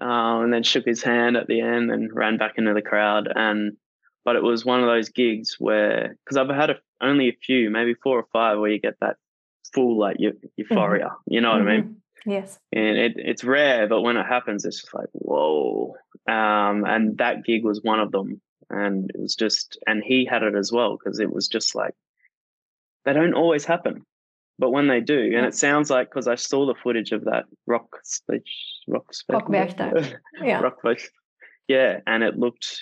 um 0.00 0.42
and 0.44 0.52
then 0.52 0.62
shook 0.62 0.84
his 0.84 1.02
hand 1.02 1.36
at 1.36 1.46
the 1.46 1.60
end 1.60 1.90
and 1.90 2.10
ran 2.12 2.36
back 2.36 2.54
into 2.56 2.72
the 2.74 2.82
crowd 2.82 3.28
and 3.34 3.76
but 4.24 4.36
it 4.36 4.42
was 4.42 4.64
one 4.64 4.80
of 4.80 4.86
those 4.86 5.08
gigs 5.10 5.56
where 5.58 6.16
because 6.24 6.36
i've 6.36 6.48
had 6.54 6.70
a, 6.70 6.76
only 7.02 7.28
a 7.28 7.36
few 7.44 7.70
maybe 7.70 7.94
four 8.02 8.18
or 8.18 8.26
five 8.32 8.58
where 8.58 8.70
you 8.70 8.80
get 8.80 8.94
that 9.00 9.16
full 9.74 9.98
like 9.98 10.16
eu- 10.18 10.38
euphoria 10.56 11.10
you 11.26 11.40
know 11.40 11.50
what 11.52 11.60
i 11.60 11.64
mean 11.64 11.82
Mhm. 11.82 11.94
Yes. 12.26 12.58
and 12.72 12.96
it, 12.96 13.14
it's 13.16 13.44
rare 13.44 13.86
but 13.88 14.02
when 14.02 14.16
it 14.16 14.26
happens 14.26 14.64
it's 14.64 14.80
just 14.80 14.94
like 14.94 15.08
whoa 15.12 15.94
um 16.28 16.84
and 16.84 17.18
that 17.18 17.44
gig 17.44 17.64
was 17.64 17.82
one 17.82 18.00
of 18.00 18.12
them 18.12 18.40
and 18.70 19.10
it 19.14 19.20
was 19.20 19.34
just 19.34 19.78
and 19.86 20.02
he 20.02 20.24
had 20.24 20.42
it 20.42 20.54
as 20.54 20.72
well 20.72 20.96
because 20.96 21.20
it 21.20 21.32
was 21.32 21.48
just 21.48 21.74
like 21.74 21.94
they 23.04 23.12
don't 23.12 23.34
always 23.34 23.64
happen 23.64 24.02
but 24.58 24.70
when 24.70 24.88
they 24.88 25.00
do 25.00 25.32
and 25.36 25.44
it 25.46 25.54
sounds 25.54 25.90
like 25.90 26.08
because 26.08 26.26
i 26.28 26.34
saw 26.34 26.66
the 26.66 26.74
footage 26.82 27.12
of 27.12 27.24
that 27.24 27.44
rock 27.66 27.98
stage 28.04 28.54
rock 28.88 29.12
Rockwerchter. 29.30 30.14
Yeah. 30.42 30.60
rock 30.60 30.80
Fest- 30.82 31.10
yeah 31.68 32.00
and 32.06 32.22
it 32.22 32.38
looked 32.38 32.80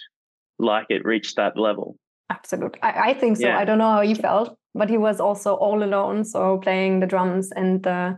like 0.59 0.87
it 0.89 1.05
reached 1.05 1.37
that 1.37 1.57
level 1.59 1.97
Absolutely. 2.33 2.83
I, 2.83 3.11
I 3.11 3.15
think 3.15 3.37
so. 3.37 3.47
Yeah. 3.47 3.59
I 3.59 3.65
don't 3.67 3.79
know 3.79 3.91
how 3.91 4.01
he 4.01 4.15
felt, 4.15 4.57
but 4.75 4.89
he 4.89 4.97
was 4.97 5.21
also 5.21 5.55
all 5.55 5.83
alone. 5.83 6.25
So 6.25 6.59
playing 6.59 7.01
the 7.01 7.07
drums 7.07 7.53
and 7.53 7.83
the 7.83 8.17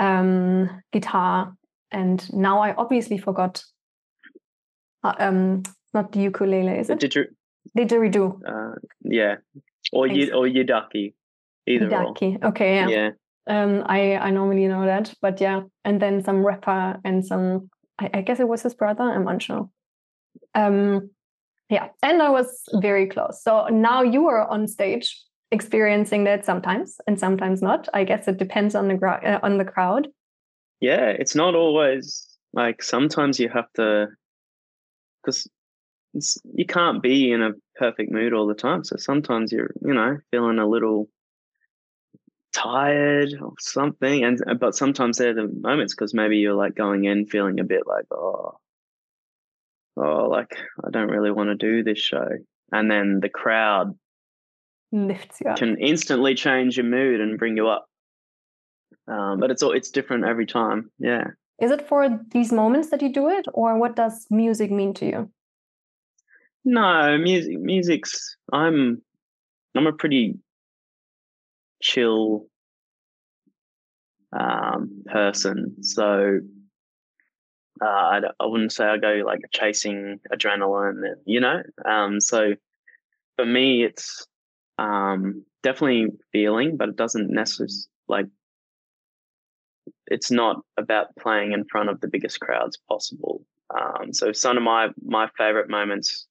um, 0.00 0.82
guitar. 0.92 1.54
And 1.92 2.32
now 2.32 2.60
I 2.60 2.74
obviously 2.74 3.18
forgot. 3.18 3.62
Uh, 5.02 5.14
um, 5.18 5.62
not 5.94 6.12
the 6.12 6.20
ukulele, 6.20 6.78
is 6.78 6.90
it? 6.90 6.98
did 7.00 7.14
you 7.14 7.24
Didgeridoo. 7.76 8.40
uh 8.46 8.74
yeah 9.02 9.36
or 9.92 10.06
Thanks. 10.08 10.26
you 10.26 10.34
or 10.34 10.46
yidaki 10.46 11.14
either 11.66 11.94
or 11.94 12.14
Okay, 12.44 12.74
yeah. 12.74 12.88
yeah 12.88 13.10
Um, 13.46 13.82
I 13.86 14.16
I 14.16 14.30
normally 14.30 14.66
know 14.68 14.84
that, 14.86 15.14
but 15.22 15.40
yeah, 15.40 15.62
and 15.84 16.00
then 16.00 16.22
some 16.22 16.44
rapper 16.46 17.00
and 17.04 17.24
some. 17.24 17.70
I, 17.98 18.10
I 18.14 18.20
guess 18.22 18.40
it 18.40 18.48
was 18.48 18.62
his 18.62 18.74
brother. 18.74 19.02
I'm 19.04 19.26
unsure. 19.28 19.68
Um, 20.54 21.10
yeah, 21.68 21.88
and 22.02 22.22
I 22.22 22.30
was 22.30 22.48
very 22.80 23.06
close. 23.08 23.42
So 23.42 23.66
now 23.68 24.02
you 24.02 24.28
are 24.28 24.46
on 24.48 24.68
stage 24.68 25.16
experiencing 25.52 26.24
that 26.24 26.44
sometimes 26.44 26.98
and 27.06 27.18
sometimes 27.18 27.60
not. 27.62 27.88
I 27.94 28.04
guess 28.04 28.28
it 28.28 28.38
depends 28.38 28.74
on 28.74 28.88
the 28.88 28.94
gra- 28.94 29.22
uh, 29.24 29.46
on 29.46 29.58
the 29.58 29.64
crowd. 29.64 30.08
yeah 30.80 31.08
it's 31.08 31.34
not 31.34 31.54
always 31.54 32.26
like 32.52 32.82
sometimes 32.82 33.38
you 33.38 33.48
have 33.48 33.70
to 33.74 34.08
because 35.22 35.48
you 36.54 36.66
can't 36.66 37.02
be 37.02 37.30
in 37.32 37.42
a 37.42 37.52
perfect 37.76 38.10
mood 38.10 38.32
all 38.32 38.46
the 38.46 38.54
time 38.54 38.82
so 38.84 38.96
sometimes 38.96 39.52
you're 39.52 39.72
you 39.82 39.94
know 39.94 40.18
feeling 40.30 40.58
a 40.58 40.66
little 40.66 41.08
tired 42.52 43.30
or 43.40 43.52
something 43.60 44.24
and 44.24 44.42
but 44.58 44.74
sometimes 44.74 45.18
there 45.18 45.30
are 45.30 45.34
the 45.34 45.48
moments 45.60 45.94
because 45.94 46.12
maybe 46.14 46.38
you're 46.38 46.54
like 46.54 46.74
going 46.74 47.04
in 47.04 47.26
feeling 47.26 47.60
a 47.60 47.64
bit 47.64 47.86
like 47.86 48.06
oh 48.10 48.58
oh 49.96 50.28
like 50.28 50.56
i 50.84 50.90
don't 50.90 51.10
really 51.10 51.30
want 51.30 51.48
to 51.48 51.54
do 51.54 51.84
this 51.84 51.98
show 51.98 52.28
and 52.72 52.90
then 52.90 53.20
the 53.20 53.28
crowd 53.28 53.96
Lifts 54.92 55.40
you 55.40 55.50
up. 55.50 55.56
can 55.58 55.76
instantly 55.78 56.34
change 56.34 56.76
your 56.76 56.86
mood 56.86 57.20
and 57.20 57.38
bring 57.38 57.56
you 57.56 57.68
up 57.68 57.86
um, 59.08 59.38
but 59.40 59.50
it's 59.50 59.62
all 59.62 59.72
it's 59.72 59.90
different 59.90 60.24
every 60.24 60.46
time 60.46 60.90
yeah 60.98 61.24
Is 61.60 61.70
it 61.70 61.86
for 61.86 62.08
these 62.32 62.52
moments 62.52 62.88
that 62.90 63.02
you 63.02 63.12
do 63.12 63.28
it, 63.28 63.46
or 63.52 63.78
what 63.78 63.94
does 63.94 64.26
music 64.30 64.70
mean 64.70 64.94
to 64.94 65.04
you? 65.06 65.30
No, 66.64 67.18
music 67.18 67.58
music's 67.60 68.36
I'm 68.52 69.02
I'm 69.76 69.86
a 69.86 69.92
pretty 69.92 70.38
chill 71.82 72.46
um 74.32 75.02
person. 75.06 75.82
So 75.82 76.40
uh, 77.82 77.86
I, 77.86 78.20
I 78.40 78.46
wouldn't 78.46 78.72
say 78.72 78.84
I 78.84 78.98
go 78.98 79.22
like 79.24 79.40
chasing 79.52 80.20
adrenaline, 80.32 81.02
you 81.24 81.40
know. 81.40 81.62
Um, 81.84 82.20
so 82.20 82.54
for 83.36 83.46
me, 83.46 83.84
it's 83.84 84.26
um, 84.80 85.44
definitely 85.62 86.08
feeling, 86.32 86.76
but 86.76 86.88
it 86.88 86.96
doesn't 86.96 87.30
necessarily 87.30 87.72
like. 88.08 88.26
It's 90.06 90.30
not 90.30 90.62
about 90.76 91.14
playing 91.16 91.52
in 91.52 91.64
front 91.64 91.88
of 91.88 92.00
the 92.00 92.08
biggest 92.08 92.40
crowds 92.40 92.78
possible. 92.88 93.44
Um, 93.78 94.12
so 94.12 94.32
some 94.32 94.56
of 94.56 94.62
my 94.62 94.88
my 95.04 95.28
favorite 95.38 95.70
moments 95.70 96.26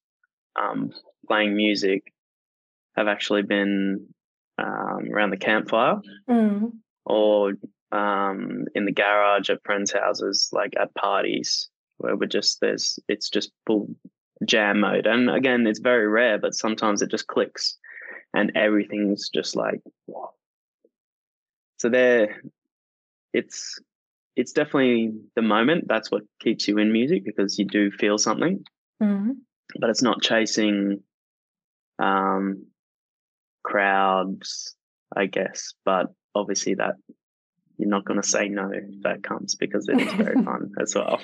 um, 0.61 0.91
playing 1.27 1.55
music 1.55 2.11
have 2.95 3.07
actually 3.07 3.43
been 3.43 4.07
um, 4.57 5.09
around 5.13 5.29
the 5.29 5.37
campfire 5.37 5.95
Mm. 6.29 6.71
or 7.05 7.53
um, 7.91 8.65
in 8.75 8.85
the 8.85 8.91
garage 8.91 9.49
at 9.49 9.63
friends' 9.63 9.93
houses, 9.93 10.49
like 10.51 10.73
at 10.77 10.93
parties 10.95 11.69
where 11.97 12.15
we're 12.17 12.27
just 12.27 12.59
there's 12.61 12.99
it's 13.07 13.29
just 13.29 13.51
full 13.65 13.87
jam 14.45 14.81
mode. 14.81 15.07
And 15.07 15.29
again, 15.29 15.65
it's 15.67 15.79
very 15.79 16.07
rare, 16.07 16.37
but 16.37 16.53
sometimes 16.53 17.01
it 17.01 17.09
just 17.09 17.27
clicks 17.27 17.77
and 18.33 18.51
everything's 18.55 19.29
just 19.29 19.55
like 19.55 19.81
wow. 20.07 20.31
So 21.79 21.89
there, 21.89 22.41
it's 23.33 23.79
it's 24.35 24.51
definitely 24.53 25.11
the 25.35 25.41
moment. 25.41 25.85
That's 25.87 26.11
what 26.11 26.23
keeps 26.39 26.67
you 26.67 26.77
in 26.77 26.91
music 26.91 27.23
because 27.25 27.57
you 27.59 27.65
do 27.65 27.91
feel 27.91 28.17
something 28.17 28.63
Mhm. 29.01 29.37
but 29.79 29.89
it's 29.89 30.01
not 30.01 30.21
chasing 30.21 31.03
um 31.99 32.65
crowds 33.63 34.75
i 35.15 35.25
guess 35.25 35.73
but 35.85 36.07
obviously 36.33 36.73
that 36.75 36.95
you're 37.79 37.89
not 37.89 38.05
going 38.05 38.21
to 38.21 38.27
say 38.27 38.49
no 38.49 38.69
if 38.71 38.83
that 39.01 39.23
comes 39.23 39.55
because 39.55 39.87
it 39.89 39.99
is 39.99 40.13
very 40.13 40.43
fun 40.43 40.71
as 40.81 40.93
well 40.93 41.19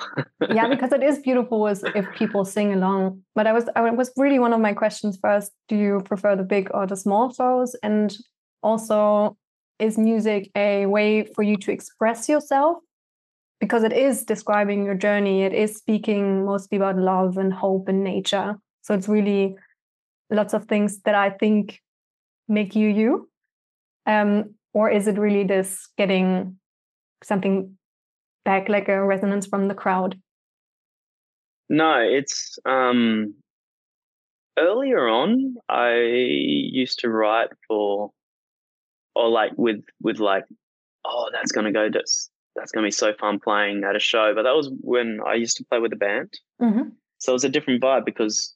yeah, 0.54 0.68
because 0.68 0.92
it 0.92 1.04
is 1.04 1.20
beautiful 1.20 1.68
as 1.68 1.84
if 1.84 2.06
people 2.16 2.46
sing 2.46 2.74
along. 2.74 3.22
But 3.34 3.48
I 3.48 3.54
was, 3.54 3.66
I 3.76 3.90
was 3.92 4.12
really 4.18 4.40
one 4.40 4.54
of 4.54 4.60
my 4.60 4.74
questions 4.74 5.18
first. 5.22 5.52
Do 5.68 5.76
you 5.76 6.02
prefer 6.04 6.36
the 6.36 6.44
big 6.44 6.70
or 6.74 6.88
the 6.88 6.96
small 6.96 7.34
shows? 7.34 7.76
And 7.84 8.16
also, 8.62 9.38
is 9.80 9.98
music 9.98 10.50
a 10.56 10.86
way 10.86 11.26
for 11.26 11.44
you 11.44 11.58
to 11.58 11.72
express 11.72 12.30
yourself? 12.30 12.78
Because 13.60 13.84
it 13.84 13.94
is 13.94 14.24
describing 14.24 14.86
your 14.86 14.96
journey, 14.96 15.44
it 15.44 15.54
is 15.54 15.76
speaking 15.78 16.46
mostly 16.46 16.78
about 16.78 16.98
love 16.98 17.38
and 17.38 17.54
hope 17.54 17.88
and 17.88 18.04
nature. 18.04 18.56
So 18.82 18.94
it's 18.94 19.08
really 19.08 19.56
lots 20.30 20.54
of 20.54 20.66
things 20.66 21.02
that 21.02 21.16
I 21.16 21.30
think 21.30 21.82
make 22.48 22.76
you 22.76 22.90
you. 22.90 23.30
Um, 24.06 24.56
or 24.76 24.92
is 24.92 25.08
it 25.08 25.18
really 25.18 25.46
this 25.46 25.88
getting 25.98 26.58
something 27.24 27.78
back 28.44 28.68
like 28.70 28.90
a 28.90 29.04
resonance 29.04 29.48
from 29.48 29.70
the 29.70 29.74
crowd? 29.74 30.20
No, 31.70 31.98
it's 32.00 32.60
um 32.66 33.34
earlier 34.60 35.08
on 35.08 35.56
I 35.70 35.96
used 35.96 37.00
to 37.00 37.10
write 37.10 37.50
for 37.68 38.12
or 39.16 39.30
like 39.30 39.52
with 39.58 39.84
with 40.02 40.20
like 40.20 40.44
oh 41.06 41.30
that's 41.34 41.52
gonna 41.52 41.72
go 41.72 41.90
that's 41.92 42.30
that's 42.56 42.72
gonna 42.72 42.88
be 42.88 42.92
so 42.92 43.14
fun 43.20 43.40
playing 43.40 43.84
at 43.84 43.96
a 43.96 44.00
show 44.00 44.34
but 44.36 44.44
that 44.44 44.56
was 44.56 44.70
when 44.82 45.20
I 45.26 45.34
used 45.34 45.58
to 45.58 45.66
play 45.66 45.80
with 45.80 45.92
a 45.92 45.98
band 45.98 46.32
mm-hmm. 46.62 46.90
so 47.18 47.32
it 47.32 47.34
was 47.34 47.44
a 47.44 47.50
different 47.50 47.82
vibe 47.82 48.06
because 48.06 48.56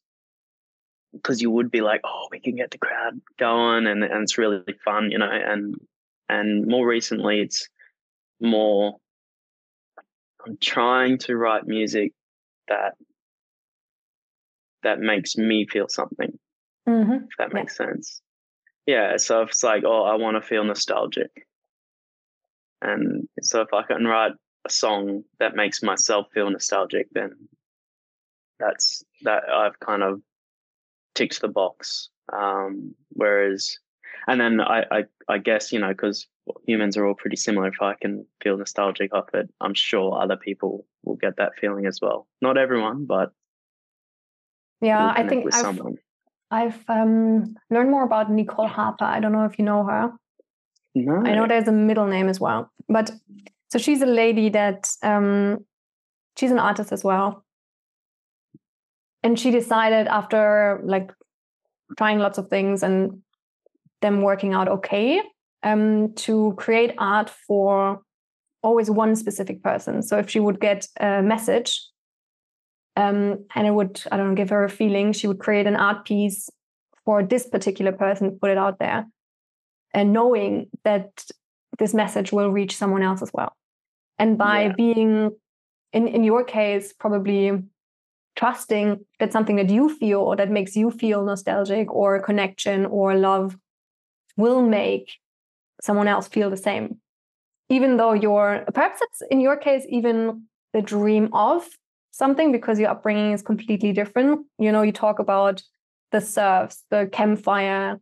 because 1.11 1.41
you 1.41 1.51
would 1.51 1.69
be 1.69 1.81
like 1.81 1.99
oh 2.05 2.27
we 2.31 2.39
can 2.39 2.55
get 2.55 2.71
the 2.71 2.77
crowd 2.77 3.19
going 3.37 3.85
and 3.85 4.03
and 4.03 4.23
it's 4.23 4.37
really 4.37 4.63
fun 4.85 5.11
you 5.11 5.17
know 5.17 5.29
and 5.29 5.75
and 6.29 6.65
more 6.67 6.87
recently 6.87 7.41
it's 7.41 7.67
more 8.39 8.97
I'm 10.45 10.57
trying 10.61 11.17
to 11.19 11.35
write 11.35 11.67
music 11.67 12.13
that 12.67 12.93
that 14.83 14.99
makes 14.99 15.35
me 15.35 15.67
feel 15.69 15.87
something. 15.89 16.39
Mm-hmm. 16.87 17.13
If 17.13 17.37
that 17.37 17.53
makes 17.53 17.77
yeah. 17.79 17.85
sense. 17.87 18.21
Yeah. 18.85 19.17
So 19.17 19.41
if 19.41 19.49
it's 19.49 19.63
like, 19.63 19.83
oh, 19.85 20.03
I 20.03 20.15
want 20.15 20.41
to 20.41 20.47
feel 20.47 20.63
nostalgic. 20.63 21.29
And 22.81 23.27
so 23.41 23.61
if 23.61 23.73
I 23.73 23.83
can 23.83 24.05
write 24.05 24.31
a 24.65 24.69
song 24.69 25.23
that 25.39 25.55
makes 25.55 25.83
myself 25.83 26.27
feel 26.33 26.49
nostalgic, 26.49 27.07
then 27.11 27.31
that's 28.59 29.03
that 29.23 29.43
I've 29.49 29.79
kind 29.79 30.03
of 30.03 30.21
ticked 31.15 31.41
the 31.41 31.49
box. 31.49 32.09
Um, 32.31 32.95
whereas, 33.09 33.77
and 34.27 34.39
then 34.39 34.61
I, 34.61 34.83
I, 34.91 35.03
I 35.27 35.37
guess, 35.37 35.71
you 35.71 35.79
know, 35.79 35.89
because 35.89 36.27
humans 36.65 36.97
are 36.97 37.05
all 37.05 37.15
pretty 37.15 37.35
similar. 37.35 37.67
If 37.67 37.81
I 37.81 37.95
can 37.99 38.25
feel 38.41 38.57
nostalgic 38.57 39.13
off 39.13 39.33
it, 39.33 39.49
I'm 39.61 39.73
sure 39.73 40.21
other 40.21 40.37
people 40.37 40.85
will 41.03 41.15
get 41.15 41.37
that 41.37 41.53
feeling 41.59 41.85
as 41.85 41.99
well. 42.01 42.27
Not 42.41 42.57
everyone, 42.57 43.05
but 43.05 43.31
yeah, 44.81 45.13
I 45.15 45.27
think 45.27 45.45
I've, 45.47 45.61
someone. 45.61 45.95
I've 46.51 46.83
um, 46.87 47.55
learned 47.69 47.91
more 47.91 48.03
about 48.03 48.31
Nicole 48.31 48.67
Harper. 48.67 49.05
I 49.05 49.19
don't 49.19 49.31
know 49.31 49.45
if 49.45 49.59
you 49.59 49.65
know 49.65 49.83
her. 49.83 50.11
No. 50.95 51.23
I 51.25 51.35
know 51.35 51.47
there's 51.47 51.67
a 51.67 51.71
middle 51.71 52.07
name 52.07 52.27
as 52.27 52.39
well, 52.39 52.71
but 52.87 53.11
so 53.69 53.77
she's 53.77 54.01
a 54.01 54.07
lady 54.07 54.49
that 54.49 54.89
um, 55.03 55.65
she's 56.37 56.51
an 56.51 56.59
artist 56.59 56.91
as 56.91 57.03
well, 57.03 57.45
and 59.21 59.39
she 59.39 59.51
decided 59.51 60.07
after 60.07 60.81
like 60.83 61.11
trying 61.97 62.19
lots 62.19 62.37
of 62.37 62.47
things 62.49 62.83
and 62.83 63.21
them 64.01 64.21
working 64.21 64.53
out 64.53 64.67
okay 64.67 65.21
um, 65.63 66.13
to 66.15 66.53
create 66.57 66.93
art 66.97 67.29
for 67.29 68.01
always 68.61 68.89
one 68.89 69.15
specific 69.15 69.63
person. 69.63 70.01
So 70.01 70.17
if 70.17 70.29
she 70.29 70.39
would 70.39 70.59
get 70.59 70.87
a 70.99 71.21
message 71.21 71.81
um, 72.95 73.45
and 73.55 73.67
it 73.67 73.71
would, 73.71 74.01
I 74.11 74.17
don't 74.17 74.29
know, 74.29 74.35
give 74.35 74.49
her 74.49 74.63
a 74.63 74.69
feeling, 74.69 75.13
she 75.13 75.27
would 75.27 75.39
create 75.39 75.67
an 75.67 75.75
art 75.75 76.05
piece 76.05 76.49
for 77.05 77.23
this 77.23 77.47
particular 77.47 77.91
person, 77.91 78.37
put 78.39 78.51
it 78.51 78.57
out 78.57 78.79
there, 78.79 79.07
and 79.93 80.13
knowing 80.13 80.69
that 80.83 81.25
this 81.77 81.93
message 81.93 82.31
will 82.31 82.51
reach 82.51 82.75
someone 82.75 83.03
else 83.03 83.21
as 83.21 83.31
well. 83.33 83.53
And 84.17 84.37
by 84.37 84.63
yeah. 84.63 84.73
being, 84.75 85.31
in, 85.93 86.07
in 86.07 86.23
your 86.23 86.43
case, 86.43 86.93
probably 86.93 87.63
trusting 88.35 89.05
that 89.19 89.31
something 89.31 89.55
that 89.55 89.69
you 89.69 89.93
feel 89.95 90.19
or 90.19 90.35
that 90.35 90.51
makes 90.51 90.75
you 90.75 90.91
feel 90.91 91.23
nostalgic 91.23 91.91
or 91.91 92.21
connection 92.21 92.85
or 92.85 93.15
love 93.15 93.57
will 94.39 94.61
make 94.61 95.11
someone 95.81 96.07
else 96.07 96.27
feel 96.27 96.49
the 96.49 96.63
same 96.69 96.99
even 97.69 97.97
though 97.97 98.13
you're 98.13 98.65
perhaps 98.73 98.99
it's 99.01 99.21
in 99.29 99.39
your 99.39 99.55
case 99.55 99.85
even 99.89 100.43
the 100.73 100.81
dream 100.81 101.29
of 101.33 101.65
something 102.11 102.51
because 102.51 102.79
your 102.79 102.89
upbringing 102.89 103.31
is 103.31 103.41
completely 103.41 103.93
different 103.93 104.45
you 104.57 104.71
know 104.71 104.81
you 104.81 104.91
talk 104.91 105.19
about 105.19 105.61
the 106.11 106.19
surfs 106.19 106.83
the 106.89 107.07
campfire 107.11 107.99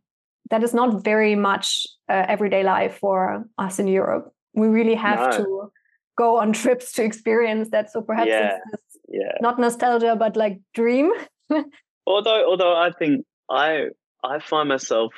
that 0.50 0.64
is 0.64 0.74
not 0.74 1.04
very 1.04 1.36
much 1.36 1.86
uh, 2.10 2.26
everyday 2.28 2.64
life 2.64 2.98
for 2.98 3.46
us 3.58 3.80
in 3.80 3.88
europe 3.88 4.32
we 4.54 4.68
really 4.68 4.96
have 4.96 5.20
no. 5.20 5.38
to 5.38 5.72
go 6.18 6.38
on 6.38 6.52
trips 6.54 6.92
to 6.94 7.04
experience 7.04 7.70
that 7.70 7.92
so 7.92 8.02
perhaps 8.02 8.30
yeah. 8.30 8.58
it's 8.74 8.98
yeah. 9.10 9.34
not 9.42 9.60
nostalgia 9.60 10.16
but 10.16 10.36
like 10.36 10.60
dream 10.74 11.12
although 12.08 12.50
although 12.50 12.76
i 12.76 12.92
think 12.98 13.26
i 13.50 13.88
i 14.24 14.40
find 14.40 14.70
myself 14.70 15.14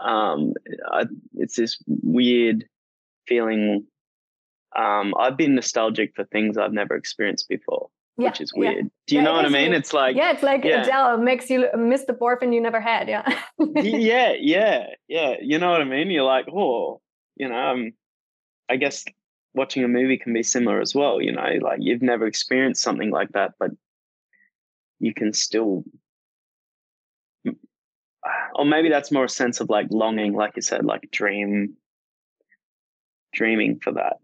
um, 0.00 0.54
I, 0.90 1.04
it's 1.34 1.56
this 1.56 1.82
weird 1.86 2.64
feeling. 3.26 3.86
Um, 4.76 5.14
I've 5.18 5.36
been 5.36 5.54
nostalgic 5.54 6.14
for 6.14 6.24
things 6.24 6.56
I've 6.56 6.72
never 6.72 6.94
experienced 6.94 7.48
before, 7.48 7.88
yeah, 8.16 8.28
which 8.28 8.40
is 8.40 8.52
weird. 8.54 8.76
Yeah. 8.76 8.82
Do 9.06 9.14
you 9.14 9.20
yeah, 9.20 9.24
know 9.24 9.32
what 9.32 9.44
I 9.44 9.48
mean? 9.48 9.72
It's 9.72 9.92
like 9.92 10.16
yeah, 10.16 10.32
it's 10.32 10.42
like. 10.42 10.64
Adele 10.64 11.18
makes 11.18 11.50
you 11.50 11.68
miss 11.76 12.04
the 12.04 12.12
boyfriend 12.12 12.54
you 12.54 12.60
never 12.60 12.80
had. 12.80 13.08
Yeah, 13.08 13.26
yeah, 13.76 14.34
yeah, 14.38 14.86
yeah. 15.08 15.34
You 15.40 15.58
know 15.58 15.70
what 15.70 15.80
I 15.80 15.84
mean? 15.84 16.10
You're 16.10 16.24
like, 16.24 16.46
oh, 16.52 17.00
you 17.36 17.48
know, 17.48 17.56
um, 17.56 17.92
I 18.68 18.76
guess 18.76 19.04
watching 19.54 19.82
a 19.82 19.88
movie 19.88 20.18
can 20.18 20.32
be 20.32 20.42
similar 20.42 20.80
as 20.80 20.94
well. 20.94 21.20
You 21.20 21.32
know, 21.32 21.48
like 21.62 21.78
you've 21.80 22.02
never 22.02 22.26
experienced 22.26 22.82
something 22.82 23.10
like 23.10 23.32
that, 23.32 23.54
but 23.58 23.70
you 25.00 25.14
can 25.14 25.32
still 25.32 25.84
or 28.54 28.64
maybe 28.64 28.88
that's 28.88 29.10
more 29.10 29.24
a 29.24 29.28
sense 29.28 29.60
of 29.60 29.70
like 29.70 29.86
longing, 29.90 30.34
like 30.34 30.56
you 30.56 30.62
said, 30.62 30.84
like 30.84 31.10
dream, 31.10 31.76
dreaming 33.32 33.78
for 33.82 33.92
that, 33.92 34.16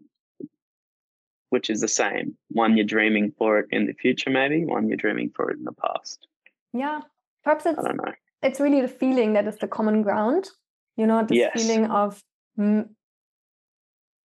which 1.49 1.69
is 1.69 1.81
the 1.81 1.87
same. 1.87 2.35
One 2.49 2.75
you're 2.75 2.85
dreaming 2.85 3.33
for 3.37 3.59
it 3.59 3.67
in 3.71 3.87
the 3.87 3.93
future, 3.93 4.29
maybe 4.29 4.65
one 4.65 4.87
you're 4.87 4.97
dreaming 4.97 5.31
for 5.35 5.51
it 5.51 5.57
in 5.57 5.63
the 5.63 5.73
past. 5.73 6.27
Yeah, 6.73 7.01
perhaps 7.43 7.65
it's. 7.65 7.79
I 7.79 7.83
don't 7.83 7.97
know. 7.97 8.13
It's 8.43 8.59
really 8.59 8.81
the 8.81 8.87
feeling 8.87 9.33
that 9.33 9.47
is 9.47 9.57
the 9.57 9.67
common 9.67 10.01
ground. 10.01 10.49
You 10.97 11.07
know, 11.07 11.23
the 11.25 11.35
yes. 11.35 11.51
feeling 11.53 11.85
of 11.87 12.21
mm, 12.59 12.87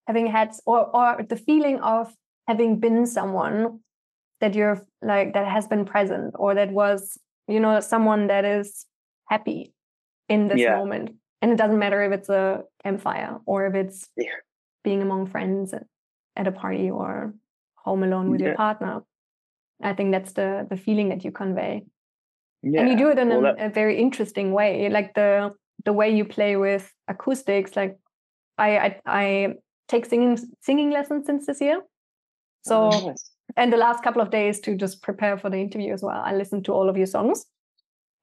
having 0.06 0.26
had, 0.26 0.52
or 0.66 0.94
or 0.94 1.22
the 1.22 1.36
feeling 1.36 1.80
of 1.80 2.12
having 2.46 2.80
been 2.80 3.06
someone 3.06 3.80
that 4.40 4.54
you're 4.54 4.84
like 5.02 5.34
that 5.34 5.46
has 5.46 5.68
been 5.68 5.84
present, 5.84 6.34
or 6.38 6.54
that 6.54 6.70
was, 6.72 7.18
you 7.46 7.60
know, 7.60 7.78
someone 7.80 8.26
that 8.26 8.44
is 8.44 8.86
happy 9.30 9.72
in 10.28 10.48
this 10.48 10.58
yeah. 10.60 10.76
moment. 10.76 11.12
And 11.40 11.52
it 11.52 11.56
doesn't 11.56 11.78
matter 11.78 12.02
if 12.02 12.12
it's 12.12 12.28
a 12.28 12.62
campfire 12.82 13.38
or 13.46 13.66
if 13.66 13.74
it's 13.74 14.08
yeah. 14.16 14.26
being 14.84 15.00
among 15.00 15.26
friends 15.26 15.72
at 16.36 16.46
a 16.46 16.52
party 16.52 16.90
or 16.90 17.34
home 17.76 18.02
alone 18.02 18.30
with 18.30 18.40
yeah. 18.40 18.48
your 18.48 18.56
partner. 18.56 19.02
I 19.82 19.94
think 19.94 20.12
that's 20.12 20.32
the 20.32 20.66
the 20.68 20.76
feeling 20.76 21.08
that 21.08 21.24
you 21.24 21.32
convey. 21.32 21.84
and 22.62 22.88
you 22.90 22.96
do 22.96 23.08
it 23.08 23.18
in 23.18 23.28
well, 23.28 23.38
a, 23.38 23.42
that... 23.54 23.66
a, 23.66 23.70
very 23.70 23.98
interesting 23.98 24.52
way. 24.52 24.90
Like 24.90 25.14
the 25.14 25.52
the 25.86 25.94
way 25.94 26.14
you 26.14 26.24
play 26.26 26.56
with 26.56 26.92
acoustics. 27.08 27.74
Like 27.76 27.96
I 28.58 28.78
I, 28.78 29.00
I 29.06 29.54
take 29.88 30.04
singing 30.04 30.38
singing 30.60 30.90
lessons 30.90 31.24
since 31.24 31.46
this 31.46 31.60
year. 31.62 31.80
So 32.62 32.90
oh, 32.92 33.06
nice. 33.08 33.30
and 33.56 33.72
the 33.72 33.78
last 33.78 34.04
couple 34.04 34.20
of 34.20 34.30
days 34.30 34.60
to 34.60 34.76
just 34.76 35.02
prepare 35.02 35.38
for 35.38 35.48
the 35.48 35.56
interview 35.56 35.94
as 35.94 36.02
well. 36.02 36.20
I 36.22 36.34
listened 36.34 36.66
to 36.66 36.72
all 36.72 36.90
of 36.90 36.98
your 36.98 37.06
songs 37.06 37.46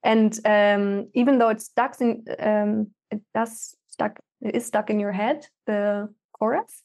and 0.02 0.38
um, 0.44 1.08
even 1.14 1.38
though 1.38 1.48
it's 1.48 1.64
stuck 1.64 2.00
in 2.00 2.24
um, 2.38 2.88
it 3.10 3.20
does 3.34 3.74
stuck 3.88 4.18
it 4.40 4.54
is 4.54 4.66
stuck 4.66 4.90
in 4.90 5.00
your 5.00 5.12
head 5.12 5.46
the 5.66 6.08
chorus 6.38 6.82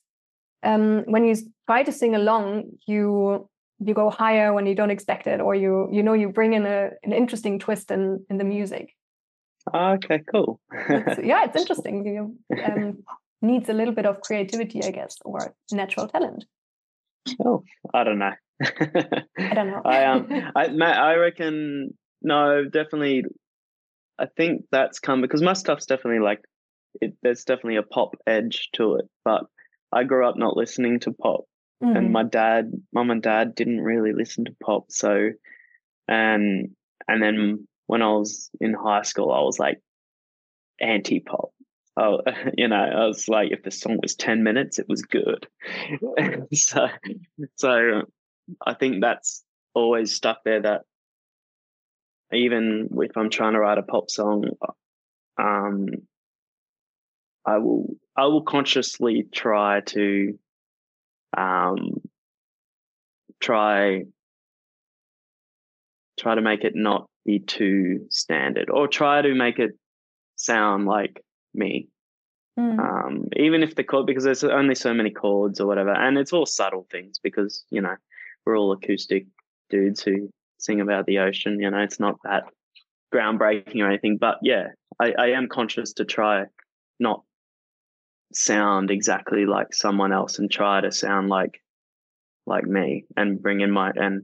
um, 0.63 1.03
when 1.05 1.25
you 1.25 1.35
try 1.67 1.83
to 1.83 1.91
sing 1.91 2.15
along 2.15 2.63
you 2.87 3.47
you 3.79 3.93
go 3.93 4.09
higher 4.09 4.53
when 4.53 4.65
you 4.65 4.75
don't 4.75 4.91
expect 4.91 5.27
it 5.27 5.41
or 5.41 5.55
you 5.55 5.87
you 5.91 6.03
know 6.03 6.13
you 6.13 6.29
bring 6.29 6.53
in 6.53 6.65
a, 6.65 6.91
an 7.03 7.13
interesting 7.13 7.59
twist 7.59 7.91
in 7.91 8.25
in 8.29 8.37
the 8.37 8.43
music. 8.43 8.93
Okay 9.73 10.21
cool. 10.31 10.59
It's, 10.89 11.19
yeah 11.23 11.45
it's 11.45 11.55
interesting. 11.55 12.05
You 12.05 12.37
um, 12.63 13.03
needs 13.41 13.69
a 13.69 13.73
little 13.73 13.93
bit 13.93 14.05
of 14.05 14.21
creativity 14.21 14.83
i 14.83 14.91
guess 14.91 15.17
or 15.25 15.53
natural 15.71 16.07
talent. 16.07 16.45
Oh 17.45 17.63
i 17.93 18.03
don't 18.03 18.19
know. 18.19 18.33
I 18.63 19.53
don't 19.53 19.71
know. 19.71 19.81
I 19.85 20.05
um 20.05 20.27
i 20.55 20.65
i 20.65 21.15
reckon 21.15 21.93
no, 22.23 22.65
definitely. 22.65 23.25
I 24.19 24.27
think 24.37 24.65
that's 24.71 24.99
come 24.99 25.21
because 25.21 25.41
my 25.41 25.53
stuff's 25.53 25.85
definitely 25.85 26.23
like 26.23 26.41
it, 27.01 27.15
there's 27.23 27.43
definitely 27.43 27.77
a 27.77 27.83
pop 27.83 28.15
edge 28.27 28.69
to 28.73 28.95
it. 28.95 29.05
But 29.25 29.45
I 29.91 30.03
grew 30.03 30.27
up 30.27 30.37
not 30.37 30.57
listening 30.57 30.99
to 31.01 31.11
pop, 31.13 31.41
mm-hmm. 31.83 31.95
and 31.95 32.11
my 32.11 32.23
dad, 32.23 32.71
mom 32.93 33.11
and 33.11 33.21
dad 33.21 33.55
didn't 33.55 33.81
really 33.81 34.13
listen 34.13 34.45
to 34.45 34.55
pop. 34.63 34.85
So, 34.89 35.29
and 36.07 36.69
and 37.07 37.21
then 37.21 37.67
when 37.87 38.01
I 38.01 38.11
was 38.13 38.49
in 38.59 38.73
high 38.73 39.03
school, 39.03 39.31
I 39.31 39.41
was 39.41 39.59
like 39.59 39.79
anti 40.79 41.19
pop. 41.19 41.51
oh, 41.97 42.21
you 42.57 42.67
know, 42.67 42.75
I 42.75 43.05
was 43.05 43.27
like, 43.27 43.51
if 43.51 43.63
the 43.63 43.71
song 43.71 43.99
was 44.01 44.15
10 44.15 44.43
minutes, 44.43 44.79
it 44.79 44.87
was 44.87 45.03
good. 45.03 45.47
so, 46.53 46.87
so 47.55 48.01
I 48.65 48.73
think 48.73 49.01
that's 49.01 49.43
always 49.73 50.13
stuck 50.13 50.39
there 50.43 50.61
that 50.61 50.81
even 52.31 52.89
if 52.91 53.17
I'm 53.17 53.29
trying 53.29 53.53
to 53.53 53.59
write 53.59 53.77
a 53.77 53.83
pop 53.83 54.09
song, 54.09 54.45
um, 55.37 55.87
I 57.45 57.57
will, 57.57 57.95
I 58.15 58.25
will 58.25 58.43
consciously 58.43 59.27
try 59.31 59.81
to, 59.81 60.39
um, 61.35 62.01
try, 63.41 64.03
try 66.19 66.35
to 66.35 66.41
make 66.41 66.63
it 66.63 66.73
not 66.75 67.07
be 67.25 67.39
too 67.39 68.07
standard 68.09 68.69
or 68.69 68.87
try 68.87 69.21
to 69.21 69.33
make 69.33 69.59
it 69.59 69.71
sound 70.35 70.85
like 70.85 71.23
me. 71.53 71.87
Mm. 72.59 72.79
Um, 72.79 73.27
even 73.35 73.63
if 73.63 73.75
the 73.75 73.83
chord, 73.83 74.05
because 74.05 74.23
there's 74.23 74.43
only 74.43 74.75
so 74.75 74.93
many 74.93 75.09
chords 75.09 75.59
or 75.59 75.65
whatever, 75.65 75.91
and 75.91 76.17
it's 76.17 76.33
all 76.33 76.45
subtle 76.45 76.85
things 76.91 77.19
because 77.23 77.65
you 77.71 77.81
know 77.81 77.95
we're 78.45 78.57
all 78.57 78.71
acoustic 78.73 79.25
dudes 79.69 80.03
who 80.03 80.29
sing 80.63 80.81
about 80.81 81.05
the 81.05 81.19
ocean. 81.19 81.59
You 81.59 81.69
know, 81.71 81.79
it's 81.79 81.99
not 81.99 82.15
that 82.23 82.43
groundbreaking 83.13 83.81
or 83.81 83.87
anything, 83.87 84.17
but 84.17 84.39
yeah, 84.41 84.69
I, 84.99 85.13
I 85.17 85.27
am 85.29 85.47
conscious 85.47 85.93
to 85.93 86.05
try 86.05 86.45
not 86.99 87.23
sound 88.33 88.89
exactly 88.89 89.45
like 89.45 89.73
someone 89.73 90.11
else 90.11 90.39
and 90.39 90.49
try 90.49 90.81
to 90.81 90.91
sound 90.91 91.29
like 91.29 91.61
like 92.45 92.65
me 92.65 93.05
and 93.15 93.41
bring 93.41 93.61
in 93.61 93.71
my 93.71 93.91
and 93.95 94.23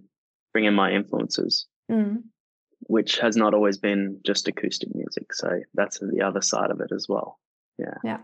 bring 0.53 0.65
in 0.65 0.73
my 0.73 0.91
influences. 0.91 1.67
Mm 1.91 2.23
which 2.87 3.19
has 3.19 3.35
not 3.35 3.53
always 3.53 3.77
been 3.77 4.19
just 4.25 4.47
acoustic 4.47 4.93
music. 4.95 5.33
So 5.33 5.59
that's 5.73 5.99
the 5.99 6.21
other 6.21 6.41
side 6.41 6.71
of 6.71 6.79
it 6.81 6.91
as 6.93 7.07
well. 7.09 7.39
Yeah. 7.77 7.95
Yeah. 8.03 8.17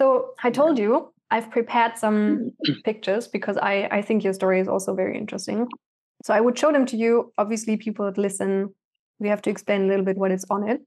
So 0.00 0.34
I 0.42 0.50
told 0.50 0.78
you 0.78 1.12
I've 1.30 1.50
prepared 1.50 1.96
some 1.96 2.52
pictures 2.84 3.28
because 3.28 3.56
I, 3.56 3.88
I 3.90 4.02
think 4.02 4.24
your 4.24 4.32
story 4.32 4.60
is 4.60 4.68
also 4.68 4.94
very 4.94 5.16
interesting. 5.16 5.66
So 6.22 6.34
I 6.34 6.40
would 6.40 6.58
show 6.58 6.72
them 6.72 6.86
to 6.86 6.96
you. 6.96 7.32
Obviously, 7.38 7.76
people 7.76 8.06
that 8.06 8.18
listen, 8.18 8.74
we 9.18 9.28
have 9.28 9.42
to 9.42 9.50
explain 9.50 9.84
a 9.84 9.86
little 9.86 10.04
bit 10.04 10.16
what 10.16 10.30
is 10.30 10.44
on 10.50 10.68
it. 10.68 10.80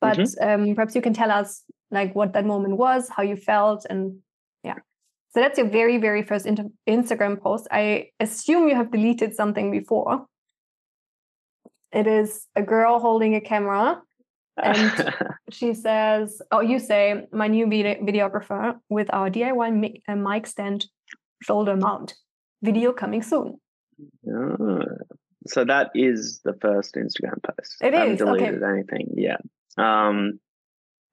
But 0.00 0.18
mm-hmm. 0.18 0.68
um, 0.68 0.74
perhaps 0.74 0.94
you 0.94 1.02
can 1.02 1.14
tell 1.14 1.30
us 1.30 1.62
like 1.90 2.14
what 2.14 2.32
that 2.34 2.44
moment 2.44 2.76
was, 2.76 3.08
how 3.08 3.22
you 3.22 3.36
felt, 3.36 3.86
and 3.88 4.18
yeah. 4.62 4.78
So 5.30 5.40
that's 5.40 5.58
your 5.58 5.68
very, 5.68 5.98
very 5.98 6.22
first 6.22 6.46
inter- 6.46 6.70
Instagram 6.88 7.40
post. 7.40 7.66
I 7.70 8.10
assume 8.20 8.68
you 8.68 8.74
have 8.74 8.92
deleted 8.92 9.34
something 9.34 9.70
before. 9.70 10.26
It 11.92 12.06
is 12.06 12.46
a 12.54 12.62
girl 12.62 12.98
holding 12.98 13.34
a 13.34 13.40
camera. 13.40 14.02
And 14.62 15.14
she 15.50 15.74
says, 15.74 16.40
Oh, 16.52 16.60
you 16.60 16.78
say, 16.78 17.26
my 17.32 17.48
new 17.48 17.66
video- 17.66 18.00
videographer 18.00 18.76
with 18.88 19.12
our 19.12 19.30
DIY 19.30 20.02
uh, 20.06 20.16
mic 20.16 20.46
stand 20.46 20.86
shoulder 21.42 21.76
mount. 21.76 22.14
Video 22.62 22.92
coming 22.92 23.22
soon. 23.22 23.60
Oh, 24.28 24.84
so 25.46 25.64
that 25.64 25.90
is 25.94 26.40
the 26.44 26.54
first 26.60 26.94
Instagram 26.94 27.42
post. 27.42 27.76
It 27.80 27.94
I 27.94 27.98
haven't 27.98 28.16
deleted 28.16 28.62
okay. 28.62 28.66
anything. 28.66 29.14
Yeah. 29.16 29.36
Um, 29.76 30.40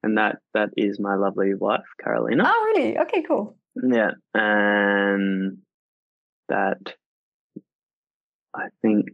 and 0.02 0.18
that 0.18 0.38
that 0.54 0.70
is 0.76 0.98
my 0.98 1.14
lovely 1.14 1.54
wife, 1.54 1.84
Carolina. 2.02 2.44
Oh, 2.46 2.72
really? 2.74 2.98
Okay, 2.98 3.22
cool. 3.22 3.56
Yeah, 3.76 4.12
and 4.34 5.58
that 6.48 6.94
I 8.54 8.66
think 8.82 9.06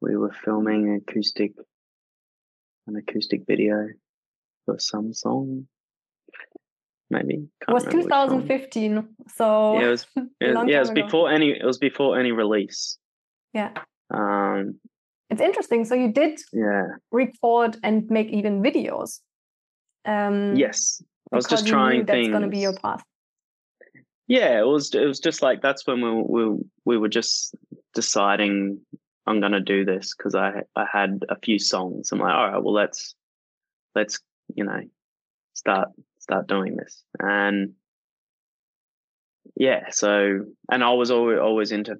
we 0.00 0.16
were 0.16 0.32
filming 0.44 0.94
acoustic 0.94 1.52
an 2.86 2.96
acoustic 2.96 3.42
video 3.46 3.88
for 4.66 4.78
some 4.78 5.12
song 5.12 5.66
maybe 7.12 7.46
it 7.68 7.72
was 7.72 7.84
2015 7.84 9.06
so 9.28 9.78
yeah 9.78 9.86
it 9.86 9.90
was, 9.90 10.06
it, 10.16 10.26
yeah 10.40 10.76
it 10.76 10.80
was 10.80 10.90
ago. 10.90 11.04
before 11.04 11.30
any 11.30 11.50
it 11.50 11.64
was 11.64 11.78
before 11.78 12.18
any 12.18 12.32
release. 12.32 12.98
Yeah. 13.52 13.70
Um 14.12 14.80
it's 15.30 15.40
interesting 15.40 15.84
so 15.84 15.94
you 15.94 16.10
did 16.10 16.40
yeah. 16.52 16.86
record 17.12 17.76
and 17.82 18.10
make 18.10 18.28
even 18.28 18.62
videos. 18.62 19.20
Um 20.04 20.56
yes. 20.56 21.02
I 21.30 21.36
was 21.36 21.46
just 21.46 21.66
trying 21.66 22.04
that's 22.04 22.28
going 22.28 22.42
to 22.42 22.48
be 22.48 22.58
your 22.58 22.74
path. 22.74 23.02
Yeah 24.26 24.58
it 24.58 24.66
was 24.66 24.94
it 24.94 25.04
was 25.04 25.20
just 25.20 25.42
like 25.42 25.62
that's 25.62 25.86
when 25.86 26.00
we 26.00 26.22
we, 26.26 26.56
we 26.84 26.98
were 26.98 27.08
just 27.08 27.54
deciding 27.94 28.80
I'm 29.26 29.40
gonna 29.40 29.60
do 29.60 29.84
this 29.84 30.14
because 30.16 30.34
I 30.34 30.62
I 30.74 30.86
had 30.90 31.24
a 31.28 31.36
few 31.38 31.58
songs. 31.58 32.10
I'm 32.10 32.18
like, 32.18 32.34
all 32.34 32.50
right, 32.50 32.62
well 32.62 32.74
let's 32.74 33.14
let's 33.94 34.18
you 34.54 34.64
know 34.64 34.80
start 35.54 35.88
start 36.22 36.46
doing 36.46 36.76
this 36.76 37.02
and 37.18 37.72
yeah. 39.56 39.90
So 39.90 40.46
and 40.70 40.84
I 40.84 40.92
was 40.92 41.10
always 41.10 41.38
always 41.38 41.72
into 41.72 41.96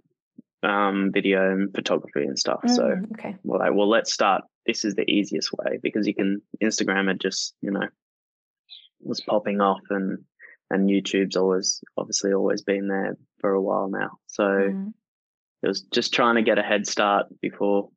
um, 0.63 1.11
video 1.13 1.51
and 1.51 1.75
photography 1.75 2.25
and 2.25 2.39
stuff. 2.39 2.61
Mm, 2.65 2.77
so 2.77 2.97
okay, 3.15 3.37
well, 3.43 3.59
like, 3.59 3.75
well, 3.75 3.89
let's 3.89 4.13
start. 4.13 4.45
This 4.65 4.85
is 4.85 4.95
the 4.95 5.11
easiest 5.11 5.53
way 5.53 5.79
because 5.83 6.07
you 6.07 6.15
can 6.15 6.41
Instagram 6.63 7.11
it 7.11 7.21
just 7.21 7.55
you 7.61 7.73
know 7.73 7.89
was 9.01 9.21
popping 9.21 9.61
off 9.61 9.81
and 9.91 10.19
and 10.71 10.89
YouTube's 10.89 11.37
always 11.37 11.83
obviously 11.99 12.33
always 12.33 12.63
been 12.63 12.89
there 12.89 13.17
for 13.41 13.53
a 13.53 13.61
while 13.61 13.89
now. 13.89 14.19
So. 14.29 14.45
Mm 14.45 14.93
it 15.63 15.69
was 15.69 15.83
just 15.83 16.13
trying 16.13 16.37
to 16.37 16.43
get 16.43 16.59
a 16.59 16.63
head 16.63 16.87
start 16.87 17.27
before 17.41 17.89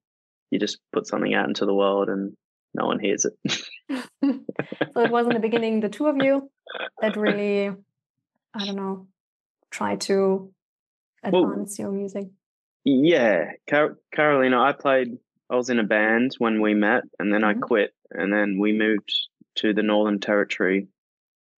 you 0.51 0.59
just 0.59 0.77
put 0.93 1.07
something 1.07 1.33
out 1.33 1.47
into 1.47 1.65
the 1.65 1.73
world 1.73 2.09
and 2.09 2.33
no 2.73 2.85
one 2.85 2.99
hears 2.99 3.25
it. 3.25 3.33
so 3.91 5.01
it 5.01 5.11
was 5.11 5.27
in 5.27 5.33
the 5.33 5.39
beginning 5.39 5.79
the 5.79 5.89
two 5.89 6.07
of 6.07 6.17
you 6.21 6.49
that 7.01 7.15
really, 7.15 7.69
I 8.53 8.65
don't 8.65 8.75
know, 8.75 9.07
try 9.69 9.95
to 9.95 10.51
advance 11.23 11.77
well, 11.77 11.87
your 11.87 11.91
music. 11.91 12.27
Yeah, 12.83 13.51
Car- 13.69 13.97
Carolina, 14.13 14.61
I 14.61 14.71
played. 14.71 15.17
I 15.49 15.55
was 15.55 15.69
in 15.69 15.79
a 15.79 15.83
band 15.83 16.35
when 16.39 16.61
we 16.61 16.73
met, 16.73 17.03
and 17.19 17.31
then 17.31 17.41
mm-hmm. 17.41 17.63
I 17.63 17.67
quit, 17.67 17.93
and 18.11 18.33
then 18.33 18.57
we 18.59 18.73
moved 18.73 19.11
to 19.55 19.73
the 19.73 19.83
Northern 19.83 20.19
Territory. 20.19 20.87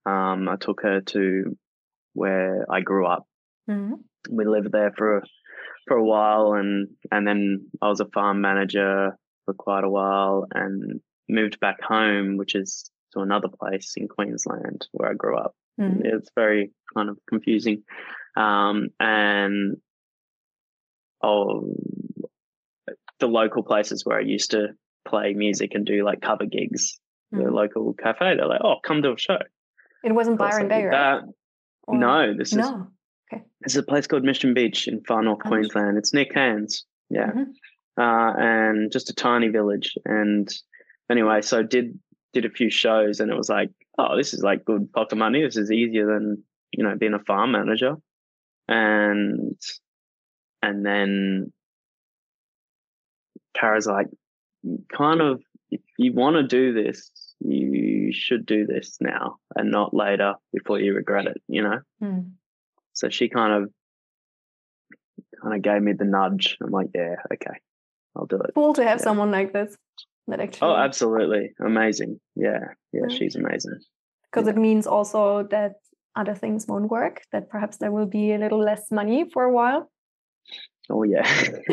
Um, 0.05 0.47
I 0.49 0.55
took 0.57 0.81
her 0.81 1.01
to 1.01 1.57
where 2.13 2.65
I 2.69 2.81
grew 2.81 3.05
up. 3.05 3.27
Mm-hmm. 3.69 3.93
We 4.29 4.45
lived 4.45 4.71
there 4.71 4.93
for 4.97 5.23
for 5.87 5.97
a 5.97 6.03
while, 6.03 6.53
and 6.53 6.89
and 7.11 7.27
then 7.27 7.67
I 7.81 7.87
was 7.89 7.99
a 7.99 8.05
farm 8.05 8.41
manager 8.41 9.17
for 9.45 9.53
quite 9.53 9.83
a 9.83 9.89
while, 9.89 10.47
and 10.53 11.01
moved 11.29 11.59
back 11.59 11.81
home, 11.81 12.37
which 12.37 12.55
is 12.55 12.89
to 13.13 13.21
another 13.21 13.47
place 13.47 13.93
in 13.95 14.07
Queensland 14.07 14.87
where 14.91 15.09
I 15.09 15.13
grew 15.13 15.37
up. 15.37 15.55
Mm. 15.79 16.01
It's 16.03 16.29
very 16.35 16.71
kind 16.95 17.09
of 17.09 17.17
confusing, 17.29 17.83
um, 18.35 18.89
and 18.99 19.77
oh, 21.21 21.73
the 23.19 23.27
local 23.27 23.63
places 23.63 24.05
where 24.05 24.17
I 24.17 24.21
used 24.21 24.51
to 24.51 24.69
play 25.07 25.33
music 25.33 25.71
and 25.75 25.85
do 25.85 26.03
like 26.03 26.21
cover 26.21 26.45
gigs. 26.45 26.99
Mm. 27.33 27.43
The 27.43 27.51
local 27.51 27.93
cafe, 27.93 28.35
they're 28.35 28.47
like, 28.47 28.61
"Oh, 28.63 28.77
come 28.83 29.01
to 29.03 29.13
a 29.13 29.17
show." 29.17 29.37
It 30.03 30.13
wasn't 30.13 30.37
Byron 30.37 30.67
Bay, 30.67 30.85
right? 30.85 31.21
no, 31.89 32.33
this 32.35 32.49
is 32.49 32.57
no. 32.57 32.87
Okay. 33.31 33.43
There's 33.61 33.75
a 33.75 33.83
place 33.83 34.07
called 34.07 34.23
Mission 34.23 34.53
Beach 34.53 34.87
in 34.87 35.03
far 35.03 35.21
north 35.21 35.41
oh. 35.45 35.49
Queensland. 35.49 35.97
It's 35.97 36.13
near 36.13 36.25
Cairns. 36.25 36.85
Yeah. 37.09 37.27
Mm-hmm. 37.27 37.51
Uh, 37.99 38.33
and 38.37 38.91
just 38.91 39.09
a 39.09 39.13
tiny 39.13 39.47
village. 39.47 39.95
And 40.05 40.49
anyway, 41.09 41.41
so 41.41 41.63
did 41.63 41.99
did 42.33 42.45
a 42.45 42.49
few 42.49 42.69
shows 42.69 43.19
and 43.19 43.31
it 43.31 43.37
was 43.37 43.49
like, 43.49 43.69
oh, 43.97 44.15
this 44.17 44.33
is 44.33 44.41
like 44.41 44.65
good 44.65 44.91
pocket 44.91 45.15
money. 45.15 45.41
This 45.41 45.57
is 45.57 45.71
easier 45.71 46.05
than, 46.05 46.43
you 46.71 46.83
know, 46.83 46.95
being 46.97 47.13
a 47.13 47.23
farm 47.23 47.51
manager. 47.51 47.95
And 48.67 49.59
and 50.61 50.85
then 50.85 51.53
Kara's 53.55 53.87
like, 53.87 54.07
kind 54.95 55.21
of, 55.21 55.41
if 55.71 55.81
you 55.97 56.13
want 56.13 56.35
to 56.35 56.43
do 56.43 56.73
this, 56.73 57.11
you 57.39 58.11
should 58.11 58.45
do 58.45 58.65
this 58.65 58.97
now 58.99 59.37
and 59.55 59.71
not 59.71 59.93
later 59.93 60.35
before 60.53 60.79
you 60.79 60.93
regret 60.93 61.27
it, 61.27 61.41
you 61.47 61.63
know? 61.63 61.79
Mm. 62.01 62.31
So 62.93 63.09
she 63.09 63.29
kind 63.29 63.63
of 63.63 63.71
kind 65.41 65.55
of 65.55 65.61
gave 65.61 65.81
me 65.81 65.93
the 65.93 66.05
nudge. 66.05 66.57
I'm 66.61 66.71
like, 66.71 66.89
yeah, 66.95 67.15
okay, 67.33 67.59
I'll 68.15 68.25
do 68.25 68.37
it. 68.37 68.51
Cool 68.55 68.73
to 68.73 68.83
have 68.83 68.99
yeah. 68.99 69.03
someone 69.03 69.31
like 69.31 69.53
this. 69.53 69.75
That 70.27 70.39
actually. 70.39 70.69
Oh, 70.69 70.75
absolutely, 70.75 71.51
amazing. 71.65 72.19
Yeah, 72.35 72.73
yeah, 72.91 73.07
she's 73.09 73.35
amazing. 73.35 73.79
Because 74.29 74.47
yeah. 74.47 74.53
it 74.53 74.57
means 74.57 74.85
also 74.85 75.47
that 75.51 75.73
other 76.15 76.35
things 76.35 76.67
won't 76.67 76.91
work. 76.91 77.21
That 77.31 77.49
perhaps 77.49 77.77
there 77.77 77.91
will 77.91 78.07
be 78.07 78.33
a 78.33 78.37
little 78.37 78.59
less 78.59 78.91
money 78.91 79.25
for 79.31 79.43
a 79.43 79.53
while. 79.53 79.89
Oh 80.89 81.03
yeah. 81.03 81.23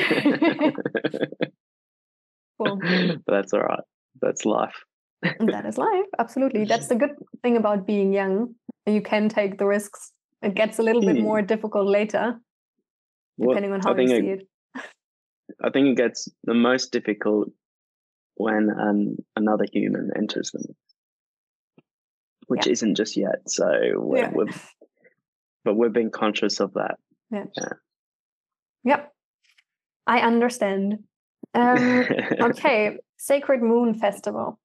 cool. 2.58 2.78
That's 3.26 3.52
all 3.52 3.60
right. 3.60 3.84
That's 4.20 4.44
life. 4.44 4.84
that 5.22 5.66
is 5.66 5.78
life. 5.78 6.06
Absolutely. 6.18 6.64
That's 6.72 6.88
the 6.88 6.96
good 6.96 7.16
thing 7.42 7.56
about 7.56 7.86
being 7.86 8.12
young. 8.12 8.54
You 8.86 9.02
can 9.02 9.28
take 9.28 9.58
the 9.58 9.66
risks 9.66 10.12
it 10.44 10.54
gets 10.54 10.78
a 10.78 10.82
little 10.82 11.00
bit 11.00 11.20
more 11.20 11.40
hmm. 11.40 11.46
difficult 11.46 11.88
later, 11.88 12.38
depending 13.40 13.70
well, 13.70 13.80
on 13.86 13.96
how 13.96 14.00
you 14.00 14.08
see 14.08 14.28
it. 14.28 14.48
I 15.62 15.70
think 15.70 15.88
it 15.88 15.96
gets 15.96 16.28
the 16.44 16.54
most 16.54 16.92
difficult 16.92 17.48
when 18.36 18.68
um, 18.70 19.16
another 19.36 19.66
human 19.72 20.10
enters 20.16 20.50
them. 20.52 20.74
which 22.46 22.66
Yeah. 22.66 22.72
isn't 22.72 22.94
just 22.96 23.16
yet. 23.16 23.48
So 23.48 23.66
we're, 23.96 24.18
Yeah. 24.18 24.30
we're 24.34 24.46
but 25.64 25.76
we've 25.76 25.94
been 25.94 26.10
conscious 26.10 26.60
of 26.60 26.74
that. 26.74 26.96
Yeah. 27.30 27.44
Yeah. 27.56 27.72
Yep. 28.84 29.12
I 30.06 30.18
understand. 30.20 31.04
Um, 31.54 32.04
okay, 32.50 32.98
Sacred 33.16 33.62
Moon 33.62 33.94
Festival. 33.94 34.58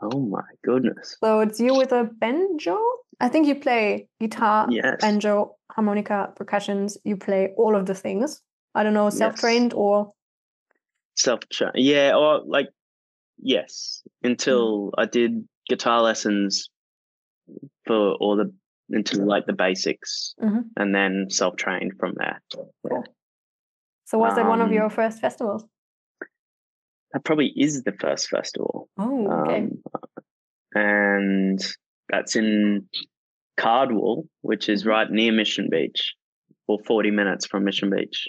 oh 0.00 0.20
my 0.20 0.44
goodness. 0.64 1.16
So 1.22 1.40
it's 1.40 1.58
you 1.58 1.74
with 1.74 1.90
a 1.92 2.04
banjo. 2.04 2.78
I 3.20 3.28
think 3.28 3.48
you 3.48 3.56
play 3.56 4.08
guitar, 4.20 4.68
Yes. 4.70 5.00
banjo, 5.00 5.56
harmonica, 5.72 6.32
percussions. 6.36 6.96
You 7.02 7.16
play 7.16 7.52
all 7.56 7.74
of 7.74 7.86
the 7.86 7.94
things. 7.94 8.40
I 8.76 8.84
don't 8.84 8.94
know, 8.94 9.10
self-trained 9.10 9.74
or 9.74 10.12
self 11.18 11.40
yeah 11.74 12.14
or 12.14 12.40
like 12.46 12.68
yes 13.38 14.02
until 14.22 14.92
i 14.96 15.04
did 15.04 15.46
guitar 15.68 16.00
lessons 16.00 16.70
for 17.86 18.12
all 18.14 18.36
the 18.36 18.52
until 18.90 19.26
like 19.26 19.44
the 19.46 19.52
basics 19.52 20.34
Mhm. 20.40 20.70
and 20.76 20.94
then 20.94 21.26
self-trained 21.28 21.92
from 21.98 22.14
there 22.16 22.40
Cool. 22.52 23.04
so 24.04 24.18
was 24.18 24.34
that 24.36 24.46
one 24.48 24.60
of 24.60 24.68
Um, 24.68 24.72
your 24.74 24.90
first 24.90 25.20
festivals? 25.20 25.64
that 27.12 27.24
probably 27.24 27.52
is 27.56 27.82
the 27.82 27.92
first 27.92 28.28
festival 28.28 28.88
Oh, 28.96 29.26
okay. 29.42 29.62
um, 29.62 29.82
and 30.74 31.58
that's 32.10 32.36
in 32.36 32.88
cardwell 33.56 34.24
which 34.42 34.68
is 34.68 34.84
Mhm. 34.84 34.88
right 34.88 35.10
near 35.10 35.32
mission 35.32 35.68
beach 35.70 36.14
or 36.68 36.78
40 36.86 37.10
minutes 37.10 37.46
from 37.46 37.64
mission 37.64 37.90
beach 37.90 38.28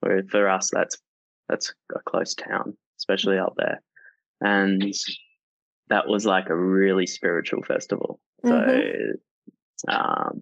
where 0.00 0.22
for 0.30 0.48
us 0.48 0.70
that's 0.72 0.96
that's 1.48 1.72
a 1.94 2.00
close 2.00 2.34
town 2.34 2.76
especially 2.98 3.38
out 3.38 3.54
there. 3.58 3.82
And 4.40 4.82
that 5.88 6.08
was 6.08 6.24
like 6.26 6.48
a 6.48 6.56
really 6.56 7.06
spiritual 7.06 7.62
festival. 7.62 8.20
So 8.44 8.52
Mhm. 8.52 9.12
um 9.88 10.40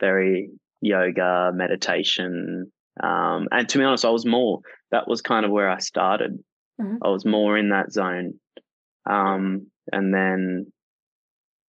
very 0.00 0.50
yoga 0.80 1.52
meditation 1.54 2.72
um 3.02 3.46
and 3.52 3.68
to 3.68 3.78
be 3.78 3.84
honest 3.84 4.04
i 4.04 4.10
was 4.10 4.26
more 4.26 4.60
that 4.90 5.06
was 5.06 5.22
kind 5.22 5.44
of 5.46 5.52
where 5.52 5.70
i 5.70 5.78
started. 5.78 6.42
Mhm. 6.80 6.98
i 7.02 7.08
was 7.08 7.24
more 7.24 7.56
in 7.56 7.68
that 7.70 7.92
zone. 7.92 8.40
Um 9.08 9.70
and 9.92 10.12
then 10.12 10.72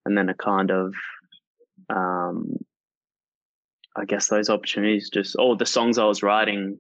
and 0.06 0.18
then 0.18 0.30
a 0.30 0.34
kind 0.34 0.72
of 0.72 0.94
um 1.90 2.56
i 3.96 4.06
guess 4.06 4.28
those 4.30 4.50
opportunities 4.50 5.10
just 5.10 5.36
all 5.36 5.56
the 5.56 5.66
songs 5.66 5.98
i 5.98 6.06
was 6.06 6.24
writing 6.24 6.80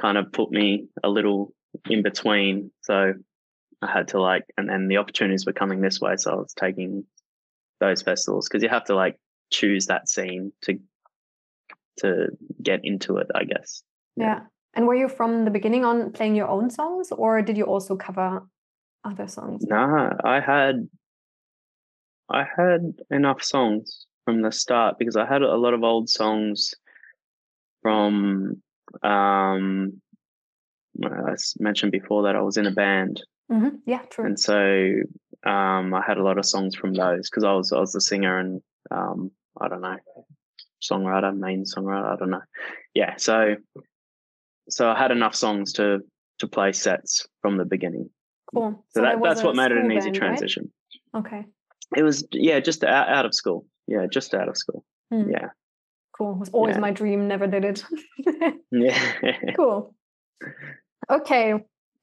kind 0.00 0.18
of 0.18 0.32
put 0.32 0.50
me 0.50 0.86
a 1.02 1.08
little 1.08 1.52
in 1.88 2.02
between 2.02 2.70
so 2.82 3.12
i 3.82 3.90
had 3.90 4.08
to 4.08 4.20
like 4.20 4.44
and 4.56 4.68
then 4.68 4.88
the 4.88 4.96
opportunities 4.96 5.46
were 5.46 5.52
coming 5.52 5.80
this 5.80 6.00
way 6.00 6.16
so 6.16 6.32
i 6.32 6.34
was 6.34 6.54
taking 6.54 7.04
those 7.80 8.02
festivals 8.02 8.48
because 8.48 8.62
you 8.62 8.68
have 8.68 8.84
to 8.84 8.94
like 8.94 9.16
choose 9.50 9.86
that 9.86 10.08
scene 10.08 10.52
to 10.62 10.78
to 11.98 12.28
get 12.62 12.80
into 12.82 13.16
it 13.18 13.26
i 13.34 13.44
guess 13.44 13.82
yeah. 14.16 14.40
And 14.74 14.86
were 14.86 14.94
you 14.94 15.08
from 15.08 15.44
the 15.44 15.50
beginning 15.50 15.84
on 15.84 16.12
playing 16.12 16.36
your 16.36 16.48
own 16.48 16.70
songs, 16.70 17.10
or 17.10 17.42
did 17.42 17.56
you 17.56 17.64
also 17.64 17.96
cover 17.96 18.46
other 19.04 19.26
songs? 19.26 19.64
Nah, 19.66 20.10
I 20.24 20.40
had 20.40 20.88
I 22.28 22.44
had 22.44 23.00
enough 23.10 23.42
songs 23.42 24.06
from 24.24 24.42
the 24.42 24.52
start 24.52 24.96
because 24.98 25.16
I 25.16 25.26
had 25.26 25.42
a 25.42 25.56
lot 25.56 25.74
of 25.74 25.82
old 25.82 26.08
songs 26.08 26.74
from 27.82 28.62
um 29.02 30.00
I 31.02 31.34
mentioned 31.58 31.92
before 31.92 32.24
that 32.24 32.36
I 32.36 32.42
was 32.42 32.56
in 32.56 32.66
a 32.66 32.72
band 32.72 33.22
hmm 33.50 33.68
Yeah, 33.86 34.02
true. 34.10 34.26
and 34.26 34.38
so 34.38 34.94
um 35.46 35.94
I 35.94 36.02
had 36.06 36.18
a 36.18 36.22
lot 36.22 36.38
of 36.38 36.44
songs 36.46 36.74
from 36.74 36.92
those 36.94 37.30
because 37.30 37.44
I 37.44 37.52
was 37.52 37.72
I 37.72 37.78
was 37.80 37.92
the 37.92 38.00
singer 38.00 38.38
and 38.38 38.60
um 38.90 39.30
I 39.60 39.68
don't 39.68 39.80
know 39.80 39.96
songwriter 40.82 41.36
main 41.36 41.64
songwriter 41.64 42.12
I 42.12 42.16
don't 42.16 42.30
know 42.30 42.42
yeah 42.94 43.16
so 43.16 43.56
so 44.68 44.88
I 44.90 44.98
had 44.98 45.10
enough 45.10 45.34
songs 45.34 45.72
to 45.74 46.00
to 46.38 46.48
play 46.48 46.72
sets 46.72 47.26
from 47.42 47.56
the 47.56 47.64
beginning 47.64 48.10
Cool. 48.52 48.84
so, 48.90 49.00
there 49.02 49.12
that, 49.14 49.22
that's 49.22 49.44
what 49.44 49.54
made 49.54 49.70
it 49.70 49.78
an 49.78 49.92
easy 49.92 50.10
band, 50.10 50.22
right? 50.22 50.28
transition 50.28 50.72
Okay. 51.14 51.46
it 51.96 52.02
was 52.02 52.26
yeah 52.32 52.60
just 52.60 52.82
out, 52.84 53.08
out 53.08 53.26
of 53.26 53.34
school 53.34 53.66
yeah 53.86 54.06
just 54.10 54.34
out 54.34 54.48
of 54.48 54.56
school 54.56 54.84
Hmm. 55.12 55.28
yeah 55.30 55.48
Cool. 56.20 56.32
It 56.34 56.38
was 56.40 56.50
always 56.50 56.74
Yeah. 56.76 56.80
my 56.80 56.90
dream, 56.90 57.28
never 57.28 57.46
did 57.46 57.64
it. 57.64 57.82
yeah 58.70 59.54
cool. 59.56 59.94
Okay. 61.10 61.54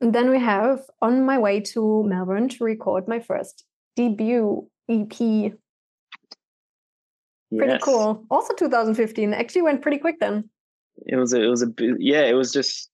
And 0.02 0.14
then 0.14 0.32
we 0.32 0.40
have 0.40 0.82
on 1.04 1.24
my 1.24 1.38
way 1.38 1.60
to 1.74 2.04
Melbourne 2.04 2.50
to 2.50 2.64
record 2.64 3.08
my 3.08 3.20
first 3.20 3.64
debut 3.96 4.68
EP. 4.90 5.54
Pretty 7.56 7.78
cool. 7.84 8.26
Also 8.32 8.54
2015. 8.56 9.34
Actually 9.36 9.62
went 9.62 9.82
pretty 9.84 10.00
quick 10.00 10.20
then. 10.20 10.50
it 11.06 11.16
was 11.16 11.32
a, 11.34 11.44
it 11.44 11.48
was 11.48 11.62
a 11.62 11.68
yeah 12.00 12.24
it 12.26 12.34
was 12.34 12.52
just 12.52 12.90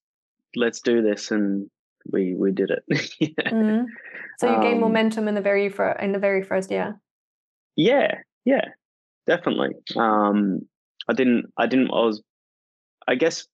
let's 0.56 0.80
do 0.82 1.00
this 1.00 1.30
and 1.30 1.70
we 2.12 2.34
we 2.34 2.52
did 2.52 2.70
it 2.70 2.84
yeah. 3.18 3.50
Mhm. 3.50 3.86
So 4.38 4.46
you 4.54 4.60
gained 4.60 4.74
Um, 4.74 4.80
momentum 4.80 5.26
in 5.28 5.34
the 5.34 5.40
very 5.40 5.70
fir- 5.70 5.96
in 6.02 6.12
the 6.12 6.18
very 6.18 6.42
first 6.44 6.70
year. 6.70 7.00
yeah 7.76 8.20
yeah 8.44 8.66
definitely 9.26 9.70
um 9.96 10.68
i 11.08 11.12
didn't 11.12 11.46
i 11.56 11.66
didn't 11.66 11.90
i 11.90 12.00
was 12.04 12.22
i 13.08 13.14
guess 13.14 13.46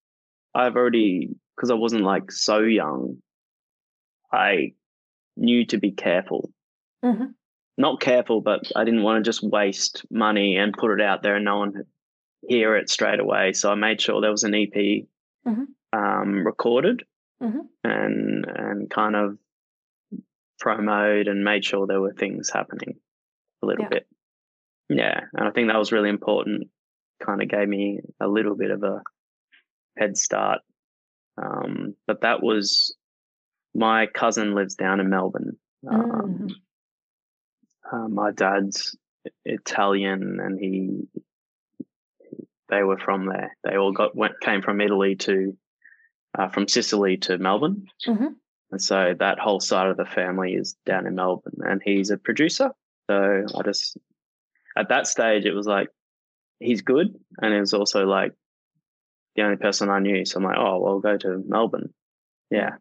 i've 0.54 0.76
already 0.76 1.28
because 1.56 1.70
i 1.70 1.74
wasn't 1.74 2.02
like 2.02 2.30
so 2.32 2.60
young 2.60 3.16
i 4.32 4.72
knew 5.36 5.64
to 5.66 5.78
be 5.78 5.92
careful 5.92 6.50
Mhm. 7.04 7.34
not 7.78 8.00
careful 8.00 8.40
but 8.40 8.60
i 8.76 8.84
didn't 8.84 9.02
want 9.02 9.22
to 9.24 9.28
just 9.28 9.42
waste 9.42 10.04
money 10.10 10.56
and 10.56 10.72
put 10.74 10.92
it 10.92 11.00
out 11.00 11.22
there 11.22 11.36
and 11.36 11.44
no 11.44 11.58
one 11.58 11.74
hear 12.48 12.76
it 12.76 12.90
straight 12.90 13.20
away 13.20 13.52
so 13.52 13.70
i 13.70 13.74
made 13.74 14.00
sure 14.00 14.20
there 14.20 14.30
was 14.30 14.44
an 14.44 14.54
ep 14.54 14.74
Mhm. 15.46 15.66
um 15.92 16.46
recorded 16.46 17.04
Mhm. 17.42 17.68
and 17.84 18.44
and 18.46 18.90
kind 18.90 19.16
of 19.16 19.38
promoted 20.58 21.26
and 21.28 21.42
made 21.44 21.64
sure 21.64 21.86
there 21.86 22.00
were 22.00 22.12
things 22.12 22.50
happening 22.50 23.00
a 23.62 23.66
little 23.66 23.84
Yeah. 23.84 23.88
bit 23.88 24.06
yeah 24.90 25.20
and 25.32 25.48
i 25.48 25.50
think 25.50 25.68
that 25.68 25.78
was 25.78 25.92
really 25.92 26.10
important 26.10 26.68
kind 27.24 27.42
of 27.42 27.48
gave 27.48 27.68
me 27.68 28.00
a 28.20 28.26
little 28.28 28.54
bit 28.56 28.70
of 28.70 28.82
a 28.82 29.02
head 29.96 30.16
start. 30.16 30.60
Um, 31.40 31.94
but 32.06 32.22
that 32.22 32.42
was 32.42 32.94
my 33.74 34.06
cousin 34.06 34.54
lives 34.54 34.74
down 34.74 35.00
in 35.00 35.08
melbourne. 35.10 35.56
Um, 35.88 36.48
Mm. 36.48 36.52
uh, 37.92 38.08
my 38.08 38.30
dad's 38.32 38.96
italian 39.44 40.38
and 40.40 40.58
he 40.58 41.06
they 42.68 42.82
were 42.82 42.98
from 42.98 43.26
there. 43.26 43.56
They 43.64 43.76
all 43.76 43.92
got 43.92 44.14
went 44.16 44.40
came 44.40 44.62
from 44.62 44.80
italy 44.80 45.16
to 45.16 45.56
uh, 46.38 46.48
from 46.48 46.68
sicily 46.68 47.16
to 47.18 47.38
melbourne. 47.38 47.86
Mhm. 48.06 48.34
and 48.70 48.82
so 48.82 49.14
that 49.18 49.38
whole 49.38 49.60
side 49.60 49.88
of 49.88 49.96
the 49.96 50.04
family 50.04 50.54
is 50.54 50.76
down 50.86 51.06
in 51.06 51.14
melbourne 51.16 51.58
and 51.64 51.82
he's 51.84 52.10
a 52.10 52.16
producer. 52.18 52.70
So 53.10 53.44
i 53.58 53.62
just 53.62 53.96
at 54.76 54.88
that 54.88 55.06
stage 55.06 55.44
it 55.44 55.52
was 55.54 55.66
like 55.66 55.88
he's 56.60 56.82
good 56.82 57.14
and 57.42 57.52
it 57.54 57.60
was 57.60 57.74
also 57.74 58.04
like 58.06 58.32
the 59.36 59.42
only 59.42 59.56
person 59.56 59.90
i 59.90 59.98
knew 59.98 60.24
so 60.24 60.38
i'm 60.38 60.44
like 60.44 60.58
oh 60.58 60.78
well 60.78 60.92
I'll 60.94 61.00
go 61.00 61.16
to 61.16 61.42
melbourne 61.48 61.92
yeah 62.50 62.76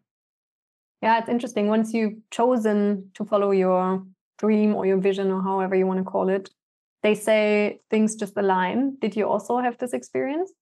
Yeah, 1.02 1.18
it's 1.18 1.28
interesting. 1.30 1.68
Once 1.68 1.94
you've 1.94 2.18
chosen 2.30 3.10
to 3.14 3.24
follow 3.24 3.52
your 3.52 4.04
dream 4.38 4.74
or 4.74 4.84
your 4.84 4.98
vision 4.98 5.30
or 5.30 5.42
however 5.42 5.74
you 5.74 5.86
want 5.86 5.98
to 5.98 6.04
call 6.04 6.28
it, 6.28 6.50
they 7.02 7.14
say 7.14 7.80
things 7.88 8.16
just 8.16 8.36
align. 8.36 8.98
Did 9.00 9.16
you 9.16 9.26
also 9.26 9.58
have 9.58 9.78
this 9.78 9.94
experience? 9.94 10.52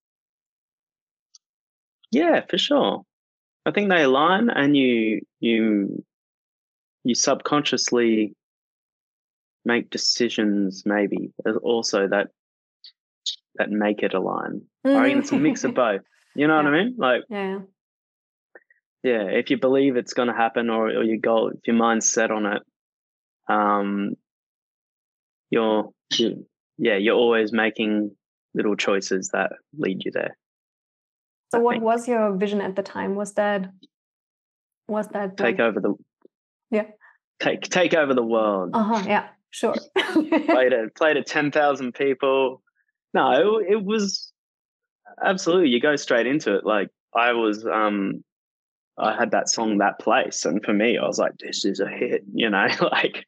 Yeah, 2.12 2.42
for 2.48 2.58
sure. 2.58 3.02
I 3.66 3.72
think 3.72 3.90
they 3.90 4.04
align, 4.04 4.48
and 4.48 4.76
you 4.76 5.22
you 5.40 6.04
you 7.04 7.14
subconsciously 7.14 8.34
make 9.64 9.90
decisions, 9.90 10.84
maybe 10.86 11.32
also 11.62 12.08
that 12.08 12.28
that 13.58 13.70
make 13.70 14.02
it 14.02 14.14
align. 14.14 14.62
I 14.84 15.00
reckon 15.02 15.18
it's 15.18 15.32
a 15.32 15.36
mix 15.38 15.64
of 15.64 15.74
both. 15.84 16.00
You 16.34 16.46
know 16.46 16.56
what 16.56 16.66
I 16.66 16.70
mean? 16.70 16.94
Like, 16.98 17.22
Yeah. 17.28 17.58
yeah, 19.02 19.22
if 19.24 19.50
you 19.50 19.58
believe 19.58 19.96
it's 19.96 20.12
going 20.14 20.28
to 20.28 20.34
happen, 20.34 20.70
or 20.70 20.88
or 20.88 21.02
your 21.02 21.18
goal, 21.18 21.50
if 21.50 21.66
your 21.66 21.76
mind's 21.76 22.08
set 22.10 22.30
on 22.30 22.46
it, 22.46 22.62
um, 23.48 24.14
you're 25.50 25.90
you, 26.16 26.46
yeah, 26.78 26.96
you're 26.96 27.16
always 27.16 27.52
making 27.52 28.14
little 28.54 28.76
choices 28.76 29.30
that 29.32 29.52
lead 29.76 30.02
you 30.04 30.10
there. 30.12 30.36
So 31.52 31.58
I 31.58 31.62
what 31.62 31.72
think. 31.74 31.84
was 31.84 32.08
your 32.08 32.36
vision 32.36 32.60
at 32.60 32.76
the 32.76 32.82
time? 32.82 33.14
Was 33.14 33.34
that 33.34 33.70
was 34.86 35.08
that 35.08 35.36
Take 35.36 35.60
over 35.60 35.80
the 35.80 35.94
Yeah. 36.70 36.84
take 37.40 37.62
take 37.62 37.94
over 37.94 38.14
the 38.14 38.22
world. 38.22 38.70
Uh-huh, 38.74 39.02
yeah, 39.06 39.28
sure. 39.50 39.74
played 39.96 40.72
at 40.72 40.94
played 40.96 41.16
at 41.16 41.26
ten 41.26 41.50
thousand 41.50 41.94
people. 41.94 42.62
No, 43.14 43.58
it, 43.58 43.82
was 43.84 44.32
absolutely. 45.24 45.68
You 45.70 45.80
go 45.80 45.96
straight 45.96 46.26
into 46.26 46.54
it. 46.56 46.64
Like 46.64 46.88
I 47.14 47.32
was, 47.32 47.66
um, 47.66 48.22
I 48.98 49.16
had 49.16 49.30
that 49.30 49.48
song 49.48 49.78
that 49.78 49.98
place, 49.98 50.44
and 50.44 50.62
for 50.64 50.72
me, 50.72 50.98
I 50.98 51.06
was 51.06 51.18
like, 51.18 51.32
this 51.38 51.64
is 51.64 51.80
a 51.80 51.88
hit, 51.88 52.24
you 52.34 52.50
know, 52.50 52.66
like, 52.92 53.24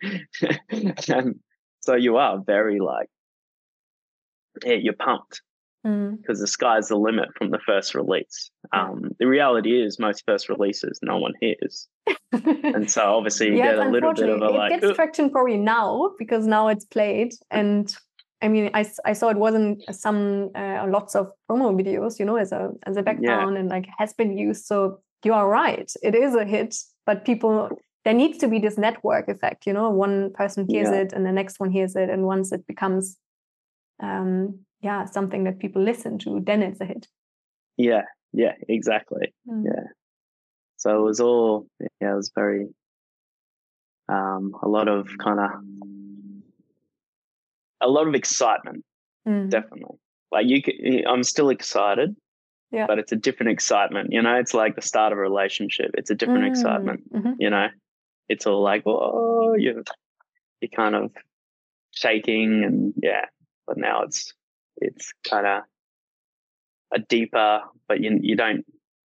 and 1.09 1.39
so 1.81 1.95
you 1.95 2.17
are 2.17 2.43
very 2.45 2.81
like, 2.81 3.09
yeah, 4.65 4.75
you're 4.75 4.95
pumped 4.95 5.43
because 5.83 6.39
Mm. 6.39 6.41
the 6.41 6.47
sky's 6.47 6.89
the 6.89 6.97
limit 6.97 7.31
from 7.39 7.51
the 7.51 7.59
first 7.65 7.95
release. 7.95 8.51
Um, 8.71 9.13
the 9.19 9.27
reality 9.27 9.83
is, 9.83 9.99
most 9.99 10.25
first 10.27 10.51
releases, 10.51 10.99
no 11.03 11.17
one 11.17 11.33
hears, 11.41 11.89
and 12.33 12.91
so 12.91 13.03
obviously 13.15 13.47
you 13.49 13.57
yes, 13.57 13.79
get 13.79 13.87
a 13.87 13.91
little 13.91 14.13
bit 14.13 14.29
of 14.29 14.43
a 14.43 14.51
like, 14.51 14.73
it 14.73 14.81
gets 14.83 14.95
traction 14.95 15.31
probably 15.31 15.57
now 15.57 16.11
because 16.19 16.47
now 16.47 16.69
it's 16.69 16.85
played 16.85 17.33
and 17.51 17.97
I 18.43 18.49
mean, 18.49 18.71
I, 18.75 18.85
I 19.05 19.13
saw 19.13 19.29
it 19.29 19.37
wasn't 19.37 19.83
some 19.95 20.51
uh, 20.55 20.87
lots 20.89 21.15
of 21.15 21.31
promo 21.49 21.75
videos, 21.75 22.19
you 22.19 22.25
know, 22.25 22.37
as 22.37 22.53
a 22.53 22.71
as 22.87 22.97
a 22.97 23.03
background 23.03 23.59
and 23.59 23.69
like 23.69 23.87
has 23.99 24.15
been 24.15 24.37
used. 24.37 24.65
So 24.67 25.01
you 25.25 25.35
are 25.35 25.47
right, 25.49 25.91
it 26.03 26.15
is 26.15 26.35
a 26.35 26.45
hit, 26.45 26.75
but 27.05 27.25
people 27.25 27.69
there 28.05 28.15
needs 28.15 28.39
to 28.39 28.49
be 28.49 28.59
this 28.59 28.79
network 28.79 29.29
effect, 29.29 29.67
you 29.67 29.75
know, 29.75 29.91
one 29.91 30.33
person 30.33 30.67
hears 30.67 30.89
Yeah. 30.89 31.01
it 31.03 31.13
and 31.13 31.27
the 31.27 31.33
next 31.33 31.61
one 31.61 31.71
hears 31.71 31.95
it, 31.97 32.09
and 32.09 32.25
once 32.25 32.51
it 32.51 32.67
becomes, 32.67 33.19
um, 34.03 34.61
yeah, 34.81 35.05
something 35.05 35.45
that 35.45 35.59
people 35.59 35.83
listen 35.83 36.19
to, 36.21 36.41
then 36.41 36.63
it's 36.63 36.81
a 36.81 36.87
hit. 36.87 37.07
yeah, 37.77 38.05
yeah, 38.33 38.55
exactly. 38.69 39.35
Mm. 39.47 39.65
Yeah. 39.67 39.85
So 40.79 40.99
it 40.99 41.03
was 41.03 41.21
all, 41.21 41.67
yeah, 42.01 42.13
it 42.13 42.17
was 42.17 42.33
very, 42.35 42.69
um, 44.09 44.55
a 44.63 44.69
lot 44.69 44.89
of 44.89 45.09
kind 45.19 45.41
of, 45.41 45.51
a 47.81 47.89
lot 47.89 48.07
of 48.09 48.15
excitement, 48.15 48.85
Mm. 49.27 49.51
definitely. 49.51 49.97
Like 50.33 50.47
you, 50.47 50.63
can, 50.63 50.75
I'm 51.07 51.23
still 51.23 51.51
excited, 51.51 52.15
Yeah. 52.71 52.87
but 52.87 52.99
it's 52.99 53.13
a 53.13 53.17
different 53.17 53.53
excitement. 53.53 54.13
You 54.13 54.23
know, 54.23 54.37
it's 54.37 54.55
like 54.55 54.77
the 54.77 54.83
start 54.83 55.13
of 55.13 55.19
a 55.19 55.21
relationship. 55.21 55.91
It's 55.95 56.11
a 56.11 56.15
different 56.15 56.45
Mm. 56.45 56.49
excitement. 56.51 57.13
Mhm. 57.13 57.37
You 57.39 57.51
know, 57.51 57.69
it's 58.29 58.47
all 58.47 58.63
like, 58.63 58.83
oh, 58.87 59.55
you, 59.55 59.83
you're 60.61 60.69
kind 60.71 60.95
of 60.95 61.11
shaking, 61.93 62.65
and 62.65 62.95
yeah. 63.03 63.27
But 63.67 63.77
now 63.77 64.03
it's, 64.03 64.33
it's 64.77 65.13
kind 65.29 65.47
of 65.47 65.63
a 66.93 66.99
deeper, 66.99 67.61
but 67.89 68.01
you 68.01 68.19
you 68.21 68.37
don't 68.37 68.65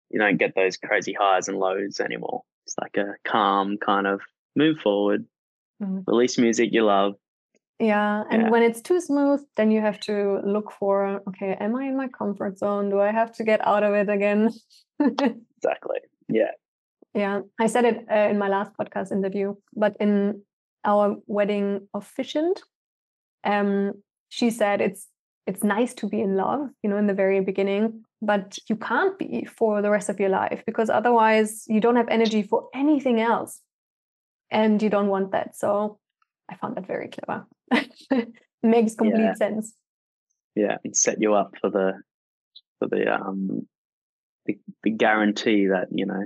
you 0.10 0.20
don't 0.20 0.38
get 0.38 0.56
those 0.56 0.78
crazy 0.78 1.14
highs 1.14 1.48
and 1.50 1.58
lows 1.60 2.00
anymore. 2.00 2.42
It's 2.66 2.76
like 2.82 2.98
a 2.98 3.16
calm 3.26 3.78
kind 3.78 4.08
of 4.08 4.22
move 4.56 4.78
forward, 4.80 5.26
Mm. 5.84 6.04
release 6.08 6.38
music 6.38 6.70
you 6.72 6.84
love. 6.86 7.16
Yeah, 7.80 8.24
and 8.32 8.44
Yeah. 8.44 8.50
when 8.50 8.64
it's 8.64 8.82
too 8.82 9.02
smooth, 9.02 9.42
then 9.58 9.70
you 9.72 9.82
have 9.82 10.00
to 10.02 10.40
look 10.46 10.72
for 10.72 11.22
okay, 11.28 11.56
am 11.60 11.76
I 11.76 11.86
in 11.86 11.98
my 11.98 12.08
comfort 12.08 12.58
zone? 12.58 12.90
Do 12.90 13.02
I 13.02 13.12
have 13.12 13.32
to 13.34 13.44
get 13.44 13.66
out 13.68 13.84
of 13.84 13.94
it 13.94 14.10
again? 14.10 14.50
Exactly. 15.58 16.00
Yeah. 16.30 16.52
yeah, 17.16 17.42
I 17.60 17.68
said 17.68 17.86
it 17.86 18.06
uh, 18.12 18.30
in 18.32 18.38
my 18.38 18.50
last 18.50 18.72
podcast 18.80 19.12
interview, 19.12 19.56
but 19.76 19.96
in 20.00 20.42
our 20.86 21.18
wedding 21.28 21.88
officiant, 21.94 22.62
um, 23.44 23.94
she 24.30 24.50
said 24.52 24.82
it's 24.82 25.08
it's 25.48 25.64
nice 25.64 25.94
to 25.96 26.08
be 26.08 26.22
in 26.22 26.36
love, 26.36 26.70
you 26.84 26.90
know, 26.90 26.98
in 26.98 27.08
the 27.08 27.14
very 27.14 27.40
beginning, 27.42 28.04
but 28.22 28.58
you 28.70 28.76
can't 28.76 29.18
be 29.20 29.46
for 29.46 29.82
the 29.82 29.90
rest 29.92 30.10
of 30.10 30.20
your 30.20 30.30
life 30.30 30.64
because 30.66 30.90
otherwise 30.90 31.66
you 31.68 31.80
don't 31.82 31.96
have 31.98 32.10
energy 32.10 32.44
for 32.44 32.70
anything 32.74 33.20
else, 33.22 33.62
and 34.52 34.82
you 34.82 34.90
don't 34.90 35.10
want 35.10 35.32
that. 35.32 35.56
So 35.58 36.00
I 36.50 36.56
found 36.56 36.76
that 36.78 36.88
very 36.88 37.10
clever. 37.10 37.46
Makes 38.64 38.96
complete 38.96 39.20
Yeah. 39.22 39.34
sense. 39.36 39.74
Yeah. 40.56 40.78
And 40.84 40.96
set 40.96 41.22
you 41.22 41.34
up 41.34 41.54
for 41.62 41.70
the 41.70 41.94
for 42.80 42.88
the 42.88 43.14
um 43.14 43.68
the, 44.46 44.58
the 44.84 44.92
guarantee 44.92 45.68
that, 45.68 45.88
you 45.92 46.06
know, 46.06 46.22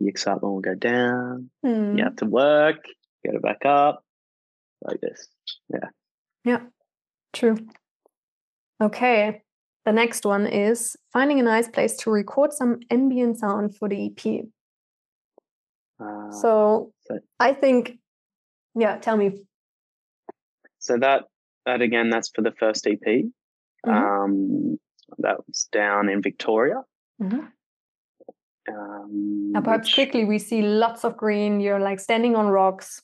the 0.00 0.08
excitement 0.08 0.54
will 0.54 0.60
go 0.60 0.74
down. 0.74 1.50
Hmm. 1.64 1.96
You 1.98 2.04
have 2.04 2.16
to 2.16 2.26
work, 2.26 2.76
get 3.24 3.34
it 3.34 3.42
back 3.42 3.64
up. 3.66 4.02
Like 4.82 5.00
this. 5.00 5.28
Yeah. 5.68 5.88
Yeah, 6.44 6.60
true. 7.32 7.56
Okay. 8.82 9.42
The 9.84 9.92
next 9.92 10.24
one 10.26 10.46
is 10.46 10.96
finding 11.12 11.38
a 11.38 11.42
nice 11.42 11.68
place 11.68 11.96
to 11.98 12.10
record 12.10 12.52
some 12.52 12.80
ambient 12.90 13.38
sound 13.38 13.76
for 13.76 13.88
the 13.88 14.06
EP. 14.06 14.44
Uh, 16.00 16.30
So 16.32 16.92
so- 17.06 17.18
I 17.38 17.52
think, 17.52 17.98
yeah, 18.74 18.96
tell 18.98 19.16
me. 19.16 19.32
So 20.82 20.98
that 20.98 21.24
that 21.64 21.80
again, 21.80 22.10
that's 22.10 22.30
for 22.34 22.42
the 22.42 22.52
first 22.58 22.86
EP. 22.86 23.00
Mhm. 23.86 23.88
Um 23.88 24.78
that 25.18 25.36
was 25.46 25.68
down 25.72 26.08
in 26.08 26.20
Victoria. 26.22 26.82
Mhm. 27.20 27.50
Um, 28.68 29.52
Now, 29.52 29.60
perhaps 29.60 29.88
which- 29.88 29.94
quickly, 29.94 30.24
we 30.24 30.38
see 30.38 30.62
lots 30.62 31.04
of 31.04 31.16
green. 31.16 31.60
You're 31.60 31.80
like 31.80 31.98
standing 32.00 32.36
on 32.36 32.46
rocks, 32.46 33.02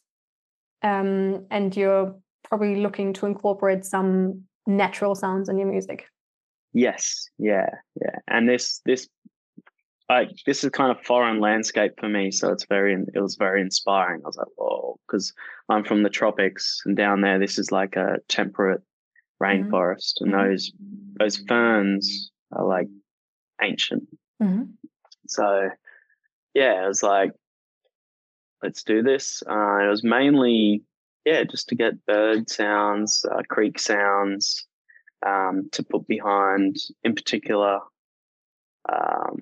um, 0.82 1.46
and 1.50 1.76
you're 1.76 2.14
probably 2.44 2.76
looking 2.76 3.12
to 3.14 3.26
incorporate 3.26 3.84
some 3.84 4.44
natural 4.66 5.14
sounds 5.14 5.48
in 5.48 5.58
your 5.58 5.68
music. 5.68 6.06
Yes, 6.72 7.28
yeah, 7.38 7.68
yeah. 8.00 8.16
And 8.28 8.48
this 8.48 8.80
this 8.84 9.08
I 10.10 10.28
this 10.46 10.64
is 10.64 10.70
kind 10.70 10.90
of 10.90 11.04
foreign 11.04 11.38
landscape 11.40 11.92
for 11.98 12.08
me, 12.08 12.30
so 12.30 12.50
it's 12.52 12.64
very 12.64 12.94
it 13.14 13.20
was 13.20 13.36
very 13.36 13.60
inspiring. 13.60 14.22
I 14.24 14.28
was 14.28 14.36
like, 14.36 14.48
whoa, 14.56 14.98
because 15.06 15.32
I'm 15.68 15.84
from 15.84 16.02
the 16.02 16.10
tropics 16.10 16.80
and 16.86 16.96
down 16.96 17.20
there 17.20 17.38
this 17.38 17.58
is 17.58 17.70
like 17.70 17.96
a 17.96 18.16
temperate 18.28 18.82
rainforest 19.42 20.14
and 20.20 20.32
Mhm. 20.32 20.48
those 20.48 20.72
those 21.18 21.36
ferns 21.46 22.30
are 22.52 22.64
like 22.66 22.88
ancient. 23.60 24.08
Mhm. 24.42 24.72
So 25.26 25.70
yeah, 26.54 26.84
it 26.84 26.88
was 26.88 27.02
like, 27.02 27.32
let's 28.62 28.82
do 28.82 29.02
this. 29.02 29.42
Uh, 29.46 29.78
it 29.84 29.88
was 29.88 30.02
mainly 30.02 30.82
yeah, 31.24 31.44
just 31.44 31.68
to 31.68 31.74
get 31.74 32.06
bird 32.06 32.48
sounds, 32.48 33.22
uh, 33.30 33.42
creek 33.50 33.78
sounds, 33.78 34.66
um, 35.26 35.68
to 35.72 35.82
put 35.82 36.06
behind, 36.06 36.76
in 37.04 37.14
particular. 37.14 37.80
Um, 38.88 39.36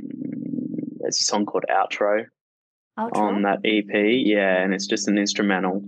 there's 1.00 1.20
a 1.20 1.24
song 1.24 1.46
called 1.46 1.64
Outro 1.70 2.24
Outro. 2.98 3.16
on 3.16 3.42
that 3.42 3.61
EP, 3.64 3.87
yeah, 3.92 4.62
and 4.62 4.74
it's 4.74 4.87
just 4.87 5.09
an 5.09 5.18
instrumental, 5.18 5.82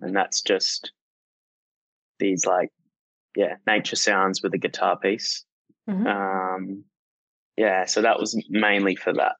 and 0.00 0.14
that's 0.14 0.42
just 0.42 0.92
these 2.18 2.44
like 2.46 2.70
yeah 3.36 3.54
nature 3.66 3.96
sounds 3.96 4.42
with 4.42 4.52
a 4.54 4.58
guitar 4.58 4.98
piece. 4.98 5.44
Mhm. 5.88 6.06
Um, 6.06 6.84
yeah, 7.56 7.84
so 7.86 8.02
that 8.02 8.18
was 8.18 8.42
mainly 8.48 8.94
for 8.94 9.12
that 9.14 9.36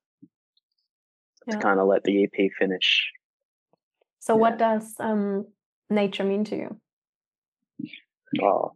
Yeah. 1.47 1.55
to 1.57 1.59
kind 1.63 1.79
of 1.81 1.87
let 1.87 2.05
the 2.05 2.25
EP 2.25 2.51
finish. 2.59 3.11
So, 4.19 4.37
what 4.37 4.59
does 4.59 4.95
um, 4.99 5.47
nature 5.89 6.25
mean 6.25 6.45
to 6.45 6.57
you? 6.57 6.81
Oh, 8.43 8.73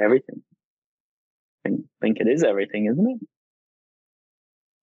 everything. 0.00 0.42
I 1.64 1.68
think, 1.68 1.86
think 2.00 2.20
it 2.20 2.28
is 2.28 2.44
everything, 2.44 2.86
isn't 2.86 3.10
it? 3.10 3.28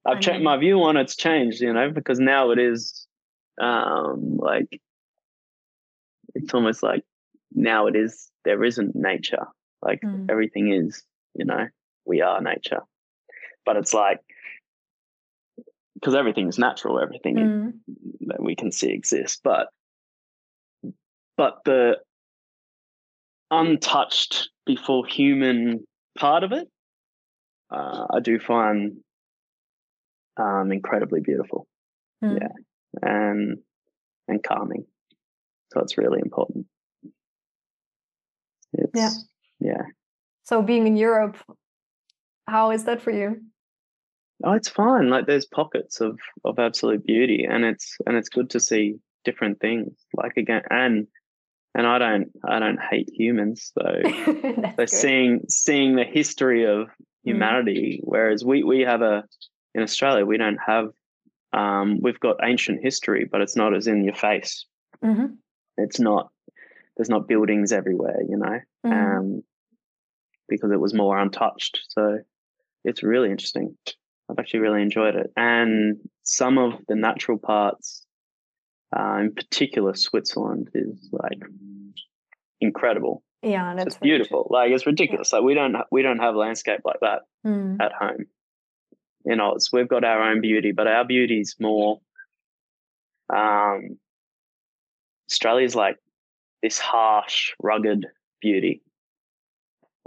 I've 0.09 0.17
I 0.17 0.19
changed 0.19 0.37
mean- 0.39 0.43
my 0.45 0.57
view 0.57 0.81
on 0.83 0.97
it's 0.97 1.15
changed, 1.15 1.61
you 1.61 1.73
know, 1.73 1.91
because 1.91 2.19
now 2.19 2.51
it 2.51 2.59
is 2.59 3.05
um 3.61 4.37
like 4.37 4.81
it's 6.35 6.53
almost 6.53 6.81
like 6.83 7.03
now 7.53 7.87
it 7.87 7.95
is 7.95 8.29
there 8.45 8.63
isn't 8.63 8.95
nature. 8.95 9.47
Like 9.81 10.01
Mm. 10.03 10.29
everything 10.29 10.71
is, 10.73 11.03
you 11.35 11.45
know, 11.45 11.67
we 12.05 12.21
are 12.21 12.41
nature. 12.41 12.81
But 13.65 13.77
it's 13.77 13.93
like 13.93 14.19
because 15.95 16.15
everything 16.15 16.47
is 16.47 16.57
natural, 16.57 16.99
everything 16.99 17.35
Mm. 17.37 17.73
that 18.27 18.41
we 18.41 18.55
can 18.55 18.71
see 18.71 18.91
exists, 18.91 19.39
but 19.43 19.69
but 21.37 21.59
the 21.65 21.97
untouched 23.51 24.49
before 24.65 25.05
human 25.05 25.85
part 26.17 26.43
of 26.43 26.51
it, 26.51 26.67
uh, 27.71 28.05
I 28.13 28.19
do 28.19 28.39
find 28.39 28.97
um, 30.39 30.71
incredibly 30.71 31.21
beautiful 31.21 31.67
Mm. 32.23 32.37
Yeah. 32.41 32.49
and 33.01 33.57
and 34.27 34.43
calming. 34.43 34.85
So 35.71 35.79
it's 35.79 35.97
really 35.97 36.19
important. 36.21 36.65
It's, 38.73 39.25
yeah. 39.59 39.83
So, 40.43 40.61
being 40.61 40.85
in 40.87 40.97
Europe, 40.97 41.37
how 42.47 42.71
is 42.71 42.83
that 42.85 43.01
for 43.01 43.11
you? 43.11 43.41
Oh, 44.43 44.53
it's 44.53 44.69
fine. 44.69 45.09
Like 45.09 45.27
there's 45.27 45.45
pockets 45.45 46.01
of 46.01 46.19
of 46.43 46.59
absolute 46.59 47.05
beauty, 47.05 47.45
and 47.49 47.63
it's 47.63 47.97
and 48.05 48.17
it's 48.17 48.29
good 48.29 48.49
to 48.51 48.59
see 48.59 48.95
different 49.25 49.59
things. 49.59 49.93
Like 50.13 50.37
again, 50.37 50.63
and 50.69 51.07
and 51.75 51.85
I 51.87 51.97
don't 51.99 52.27
I 52.47 52.59
don't 52.59 52.79
hate 52.79 53.09
humans, 53.13 53.71
so 53.77 54.01
so 54.25 54.33
good. 54.75 54.89
seeing 54.89 55.41
seeing 55.47 55.95
the 55.95 56.05
history 56.05 56.65
of 56.65 56.87
humanity, 57.23 58.01
whereas 58.03 58.43
we 58.43 58.63
we 58.63 58.81
have 58.81 59.01
a 59.01 59.23
in 59.75 59.81
Australia 59.83 60.25
we 60.25 60.37
don't 60.37 60.59
have 60.65 60.89
um, 61.51 61.99
we've 62.01 62.19
got 62.19 62.37
ancient 62.43 62.83
history, 62.83 63.27
but 63.29 63.41
it's 63.41 63.55
not 63.55 63.75
as 63.75 63.87
in 63.87 64.03
your 64.03 64.13
face. 64.13 64.65
Mhm. 65.03 65.37
It's 65.77 65.99
not 65.99 66.31
there's 66.95 67.09
not 67.09 67.27
buildings 67.27 67.71
everywhere, 67.71 68.21
you 68.27 68.37
know, 68.37 68.59
Mhm. 68.85 68.91
um, 68.91 69.43
because 70.47 70.71
it 70.71 70.79
was 70.79 70.93
more 70.93 71.17
untouched. 71.17 71.79
So 71.89 72.19
it's 72.83 73.03
really 73.03 73.31
interesting. 73.31 73.77
I've 74.29 74.37
actually 74.37 74.59
really 74.59 74.81
enjoyed 74.83 75.15
it, 75.15 75.31
and 75.35 75.97
some 76.23 76.57
of 76.59 76.73
the 76.87 76.95
natural 76.95 77.39
parts, 77.39 78.05
uh, 78.95 79.17
in 79.21 79.33
particular, 79.33 79.95
Switzerland 79.95 80.69
is 80.75 81.09
like 81.11 81.41
incredible. 82.61 83.23
Yeah, 83.41 83.73
that's 83.75 83.95
it's 83.95 83.97
beautiful. 83.97 84.47
Like 84.49 84.71
it's 84.71 84.85
ridiculous. 84.85 85.31
Yeah. 85.31 85.39
Like 85.39 85.45
we 85.45 85.53
don't 85.53 85.75
we 85.91 86.01
don't 86.01 86.19
have 86.19 86.35
landscape 86.35 86.81
like 86.83 86.99
that 87.01 87.21
mm. 87.45 87.77
at 87.79 87.93
home. 87.93 88.25
You 89.25 89.35
know, 89.35 89.53
it's, 89.53 89.71
we've 89.71 89.87
got 89.87 90.03
our 90.03 90.21
own 90.23 90.41
beauty, 90.41 90.71
but 90.71 90.87
our 90.87 91.05
beauty 91.05 91.41
is 91.41 91.55
more. 91.59 91.99
Um, 93.33 93.99
Australia's 95.29 95.75
like 95.75 95.97
this 96.63 96.79
harsh, 96.79 97.53
rugged 97.61 98.07
beauty, 98.41 98.81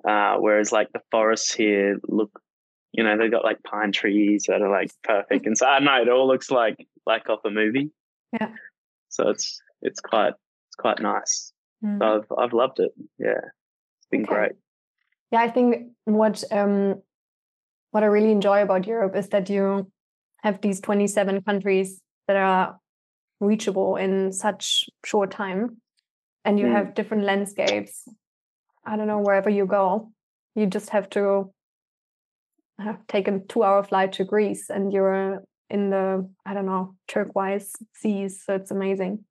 uh, 0.07 0.37
whereas 0.37 0.73
like 0.73 0.93
the 0.93 1.01
forests 1.11 1.55
here 1.55 2.01
look, 2.09 2.41
you 2.93 3.05
know, 3.05 3.17
they've 3.17 3.31
got 3.31 3.45
like 3.45 3.63
pine 3.63 3.93
trees 3.93 4.45
that 4.49 4.63
are 4.63 4.71
like 4.71 4.91
perfect, 5.05 5.47
and 5.47 5.57
so 5.57 5.67
I 5.67 5.79
know 5.79 6.03
it 6.03 6.09
all 6.09 6.27
looks 6.27 6.51
like 6.51 6.87
like 7.07 7.29
off 7.29 7.45
a 7.45 7.51
movie. 7.51 7.91
Yeah. 8.33 8.51
So 9.09 9.29
it's 9.29 9.61
it's 9.83 10.01
quite 10.01 10.33
it's 10.69 10.77
quite 10.77 11.01
nice. 11.01 11.53
Mm. 11.85 11.99
So 11.99 12.05
I've 12.05 12.39
I've 12.39 12.53
loved 12.53 12.81
it. 12.81 12.93
Yeah, 13.19 13.41
it's 13.99 14.09
been 14.11 14.25
okay. 14.25 14.35
great. 14.35 14.53
Yeah, 15.31 15.41
I 15.43 15.51
think 15.51 15.93
what 16.05 16.43
um 16.51 17.03
what 17.93 18.03
I 18.03 18.07
really 18.07 18.33
enjoy 18.33 18.63
about 18.63 18.87
Europe 18.87 19.15
is 19.17 19.29
that 19.29 19.49
you 19.49 19.91
have 20.43 20.61
these 20.61 20.81
27 20.81 21.43
countries 21.43 22.01
that 22.27 22.37
are 22.37 22.79
reachable 23.41 23.97
in 23.97 24.33
such 24.33 24.89
short 25.05 25.31
time 25.31 25.77
and 26.45 26.59
you 26.59 26.67
mm. 26.67 26.73
have 26.73 26.95
different 26.95 27.25
landscapes. 27.25 28.09
I 28.85 28.97
don't 28.97 29.07
know, 29.07 29.21
wherever 29.21 29.49
you 29.49 29.67
go, 29.67 30.11
you 30.57 30.67
just 30.67 30.91
have 30.91 31.09
to 31.11 31.53
uh, 32.83 32.95
take 33.09 33.29
a 33.29 33.39
two 33.49 33.63
hour 33.63 33.85
flight 33.85 34.13
to 34.15 34.25
Greece 34.25 34.69
and 34.69 34.93
you're 34.93 35.43
in 35.71 35.91
the, 35.91 36.29
I 36.45 36.55
don't 36.55 36.67
know, 36.67 36.97
turquoise 37.07 37.73
seas. 37.95 38.43
So 38.45 38.57
it's 38.57 38.73
amazing 38.73 39.25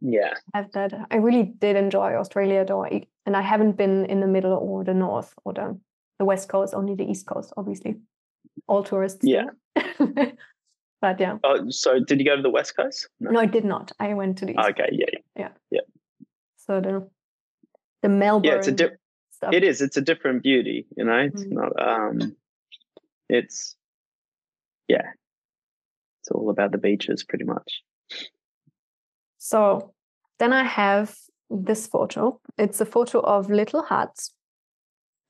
yeah 0.00 0.34
I 0.54 0.58
have 0.58 0.72
that 0.72 0.92
i 1.10 1.16
really 1.16 1.54
did 1.58 1.76
enjoy 1.76 2.14
australia 2.14 2.64
though 2.64 2.84
and 2.84 3.36
i 3.36 3.40
haven't 3.40 3.76
been 3.76 4.04
in 4.06 4.20
the 4.20 4.26
middle 4.26 4.52
or 4.52 4.84
the 4.84 4.94
north 4.94 5.34
or 5.44 5.52
the, 5.54 5.80
the 6.18 6.24
west 6.24 6.48
coast 6.48 6.74
only 6.74 6.94
the 6.94 7.04
east 7.04 7.26
coast 7.26 7.52
obviously. 7.56 7.96
All 8.66 8.82
tourists 8.82 9.20
yeah. 9.22 9.46
but 11.00 11.20
yeah. 11.20 11.38
Oh 11.44 11.70
so 11.70 11.98
did 12.00 12.18
you 12.20 12.24
go 12.24 12.36
to 12.36 12.42
the 12.42 12.50
west 12.50 12.76
coast? 12.76 13.08
No, 13.20 13.30
no 13.30 13.40
i 13.40 13.46
did 13.46 13.64
not. 13.64 13.92
I 14.00 14.14
went 14.14 14.38
to 14.38 14.46
the 14.46 14.52
east 14.52 14.68
okay 14.70 14.88
yeah 14.92 15.18
yeah. 15.36 15.48
yeah. 15.70 15.80
So 16.56 16.80
the 16.80 17.08
the 18.02 18.08
melbourne 18.08 18.50
yeah 18.50 18.56
it's 18.56 18.68
a 18.68 18.72
di- 18.72 18.96
stuff. 19.30 19.52
it 19.52 19.64
is 19.64 19.80
it's 19.80 19.96
a 19.96 20.00
different 20.00 20.42
beauty 20.42 20.86
you 20.96 21.04
know? 21.04 21.18
It's 21.18 21.44
mm. 21.44 21.52
not 21.52 21.72
um 21.78 22.36
it's 23.28 23.76
yeah. 24.88 25.10
It's 26.20 26.30
all 26.30 26.50
about 26.50 26.72
the 26.72 26.78
beaches 26.78 27.24
pretty 27.24 27.44
much. 27.44 27.82
So 29.38 29.94
then 30.38 30.52
I 30.52 30.64
have 30.64 31.14
this 31.50 31.86
photo. 31.86 32.40
It's 32.58 32.80
a 32.80 32.86
photo 32.86 33.20
of 33.20 33.50
little 33.50 33.82
huts 33.82 34.32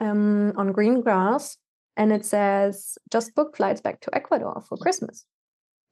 um, 0.01 0.53
on 0.57 0.73
green 0.73 1.01
grass, 1.01 1.57
and 1.97 2.13
it 2.13 2.25
says, 2.25 2.99
"Just 3.11 3.35
book 3.35 3.57
flights 3.57 3.81
back 3.81 4.01
to 4.01 4.15
Ecuador 4.15 4.63
for 4.69 4.77
Christmas, 4.77 5.25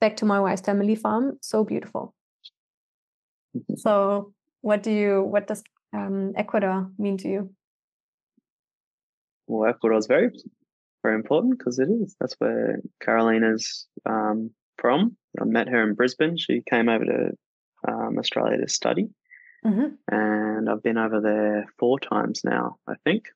back 0.00 0.16
to 0.18 0.24
my 0.24 0.40
wife's 0.40 0.62
family 0.62 0.94
farm. 0.94 1.38
So 1.40 1.64
beautiful." 1.64 2.14
so, 3.76 4.32
what 4.60 4.82
do 4.82 4.90
you? 4.90 5.22
What 5.22 5.46
does 5.46 5.62
um, 5.92 6.32
Ecuador 6.36 6.90
mean 6.98 7.18
to 7.18 7.28
you? 7.28 7.50
Well, 9.46 9.68
Ecuador 9.68 9.98
is 9.98 10.06
very, 10.06 10.30
very 11.02 11.14
important 11.14 11.58
because 11.58 11.78
it 11.78 11.88
is. 11.88 12.16
That's 12.20 12.34
where 12.38 12.80
Carolina's 13.00 13.86
um, 14.06 14.50
from. 14.78 15.16
I 15.40 15.44
met 15.44 15.68
her 15.68 15.82
in 15.82 15.94
Brisbane. 15.94 16.36
She 16.36 16.62
came 16.68 16.88
over 16.88 17.04
to 17.04 17.30
um, 17.86 18.18
Australia 18.18 18.58
to 18.58 18.68
study. 18.68 19.08
Mm-hmm. 19.64 20.14
And 20.14 20.68
I've 20.68 20.82
been 20.82 20.98
over 20.98 21.20
there 21.20 21.66
four 21.78 21.98
times 21.98 22.42
now, 22.44 22.76
I 22.86 22.94
think. 23.04 23.26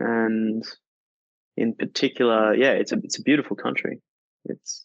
And 0.00 0.64
in 1.56 1.74
particular, 1.74 2.54
yeah, 2.54 2.72
it's 2.72 2.92
a 2.92 2.96
it's 3.04 3.18
a 3.18 3.22
beautiful 3.22 3.56
country. 3.56 4.00
It's 4.46 4.84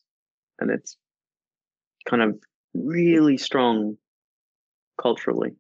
and 0.59 0.70
it's 0.70 0.97
kind 2.07 2.22
of 2.22 2.38
really 2.74 3.38
strong 3.38 3.97
culturally. 5.01 5.55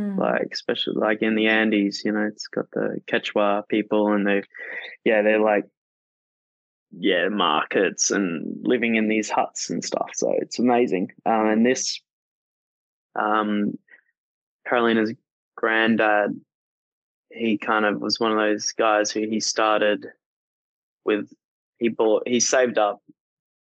Mm. 0.00 0.18
Like 0.18 0.48
especially 0.52 0.94
like 0.96 1.22
in 1.22 1.34
the 1.34 1.48
Andes, 1.48 2.02
you 2.04 2.12
know, 2.12 2.28
it's 2.30 2.46
got 2.48 2.66
the 2.72 3.00
Quechua 3.10 3.62
people 3.68 4.12
and 4.12 4.26
they 4.26 4.42
yeah, 5.04 5.22
they're 5.22 5.40
like 5.40 5.64
yeah, 6.90 7.28
markets 7.28 8.10
and 8.10 8.56
living 8.62 8.96
in 8.96 9.08
these 9.08 9.30
huts 9.30 9.70
and 9.70 9.84
stuff. 9.84 10.10
So 10.14 10.32
it's 10.38 10.58
amazing. 10.58 11.08
Um, 11.26 11.46
and 11.46 11.66
this 11.66 12.00
um, 13.18 13.72
Carolina's 14.66 15.12
granddad, 15.56 16.40
he 17.30 17.58
kind 17.58 17.84
of 17.84 18.00
was 18.00 18.18
one 18.18 18.32
of 18.32 18.38
those 18.38 18.72
guys 18.72 19.10
who 19.10 19.20
he 19.20 19.40
started 19.40 20.06
with. 21.04 21.30
He 21.78 21.88
bought, 21.88 22.26
he 22.26 22.40
saved 22.40 22.78
up. 22.78 23.00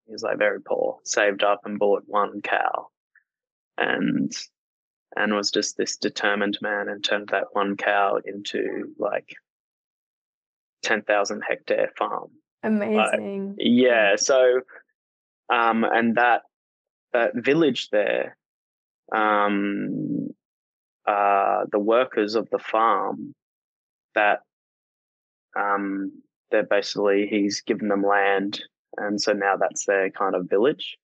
He 0.06 0.14
was 0.14 0.24
like 0.24 0.38
very 0.38 0.62
poor, 0.62 1.00
saved 1.04 1.44
up 1.44 1.62
and 1.66 1.78
bought 1.78 2.04
one 2.08 2.42
cow, 2.42 2.88
and 3.78 4.32
and 5.16 5.34
was 5.34 5.52
just 5.52 5.78
this 5.78 5.98
determined 5.98 6.58
man 6.62 6.88
and 6.90 7.04
turned 7.04 7.30
that 7.30 7.48
one 7.52 7.78
cow 7.78 8.20
into 8.26 8.94
like 8.98 9.36
ten 10.82 11.02
thousand 11.04 11.44
hectare 11.48 11.92
farm. 11.98 12.30
Amazing. 12.64 13.50
Like, 13.50 13.56
yeah. 13.60 14.16
So, 14.16 14.62
um, 15.54 15.84
and 15.84 16.16
that 16.16 16.42
that 17.14 17.32
village 17.36 17.90
there 17.90 18.38
um, 19.14 20.30
uh, 21.06 21.66
the 21.72 21.80
workers 21.80 22.36
of 22.36 22.50
the 22.50 22.60
farm 22.60 23.34
that 24.18 24.40
um, 25.56 26.12
they're 26.52 26.64
basically 26.64 27.28
he's 27.30 27.62
given 27.62 27.88
them 27.88 28.04
land, 28.04 28.62
and 28.98 29.22
so 29.22 29.34
now 29.34 29.56
that's 29.58 29.86
their 29.86 30.10
kind 30.10 30.36
of 30.36 30.50
village. 30.50 30.98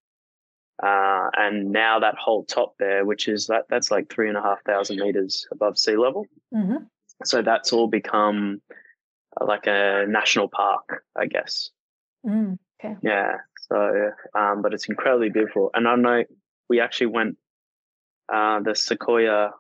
Uh, 0.82 1.30
and 1.38 1.72
now 1.72 2.00
that 2.00 2.16
whole 2.18 2.44
top 2.44 2.74
there, 2.80 3.06
which 3.06 3.28
is 3.28 3.48
that 3.48 3.64
that's 3.70 3.92
like 3.92 4.10
three 4.10 4.28
and 4.28 4.38
a 4.38 4.42
half 4.42 4.64
thousand 4.66 5.00
meters 5.00 5.48
above 5.52 5.78
sea 5.78 5.96
level. 5.96 6.26
Mm-hmm. 6.54 6.84
So 7.24 7.42
that's 7.42 7.72
all 7.72 7.88
become 7.88 8.62
uh, 9.40 9.46
like 9.46 9.68
a 9.68 10.06
national 10.08 10.50
park, 10.50 11.04
I 11.16 11.28
guess. 11.28 11.70
Mm, 12.26 12.58
okay. 12.84 12.96
Yeah. 13.04 13.38
So, 13.70 14.12
um, 14.38 14.62
but 14.62 14.74
it's 14.74 14.90
incredibly 14.90 15.30
beautiful, 15.30 15.70
and 15.74 15.88
I 15.88 15.96
know 15.96 16.24
we 16.70 16.80
actually 16.80 17.08
went 17.08 17.38
uh, 18.34 18.60
the 18.62 18.76
Sequoia 18.76 19.52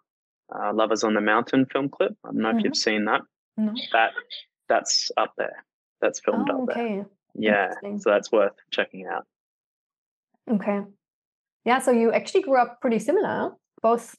uh, 0.54 0.74
Lovers 0.74 1.04
on 1.04 1.14
the 1.14 1.22
Mountain 1.22 1.68
film 1.68 1.90
clip. 1.90 2.16
I 2.24 2.30
don't 2.30 2.38
know 2.38 2.50
mm-hmm. 2.50 2.58
if 2.58 2.64
you've 2.64 2.74
mm-hmm. 2.74 2.90
seen 2.90 3.06
that. 3.06 3.22
No. 3.58 3.74
That 3.92 4.12
that's 4.70 5.12
up 5.18 5.34
there. 5.38 5.64
That's 6.02 6.20
filmed 6.20 6.50
oh, 6.52 6.64
up 6.64 6.70
okay. 6.70 6.96
there. 6.96 7.06
Yeah, 7.36 7.72
so 8.00 8.10
that's 8.10 8.32
worth 8.32 8.54
checking 8.72 9.06
out. 9.08 9.26
Okay. 10.50 10.82
Yeah, 11.66 11.80
so 11.80 11.92
you 11.92 12.12
actually 12.12 12.42
grew 12.42 12.62
up 12.62 12.82
pretty 12.82 13.00
similar. 13.00 13.52
Both. 13.82 14.16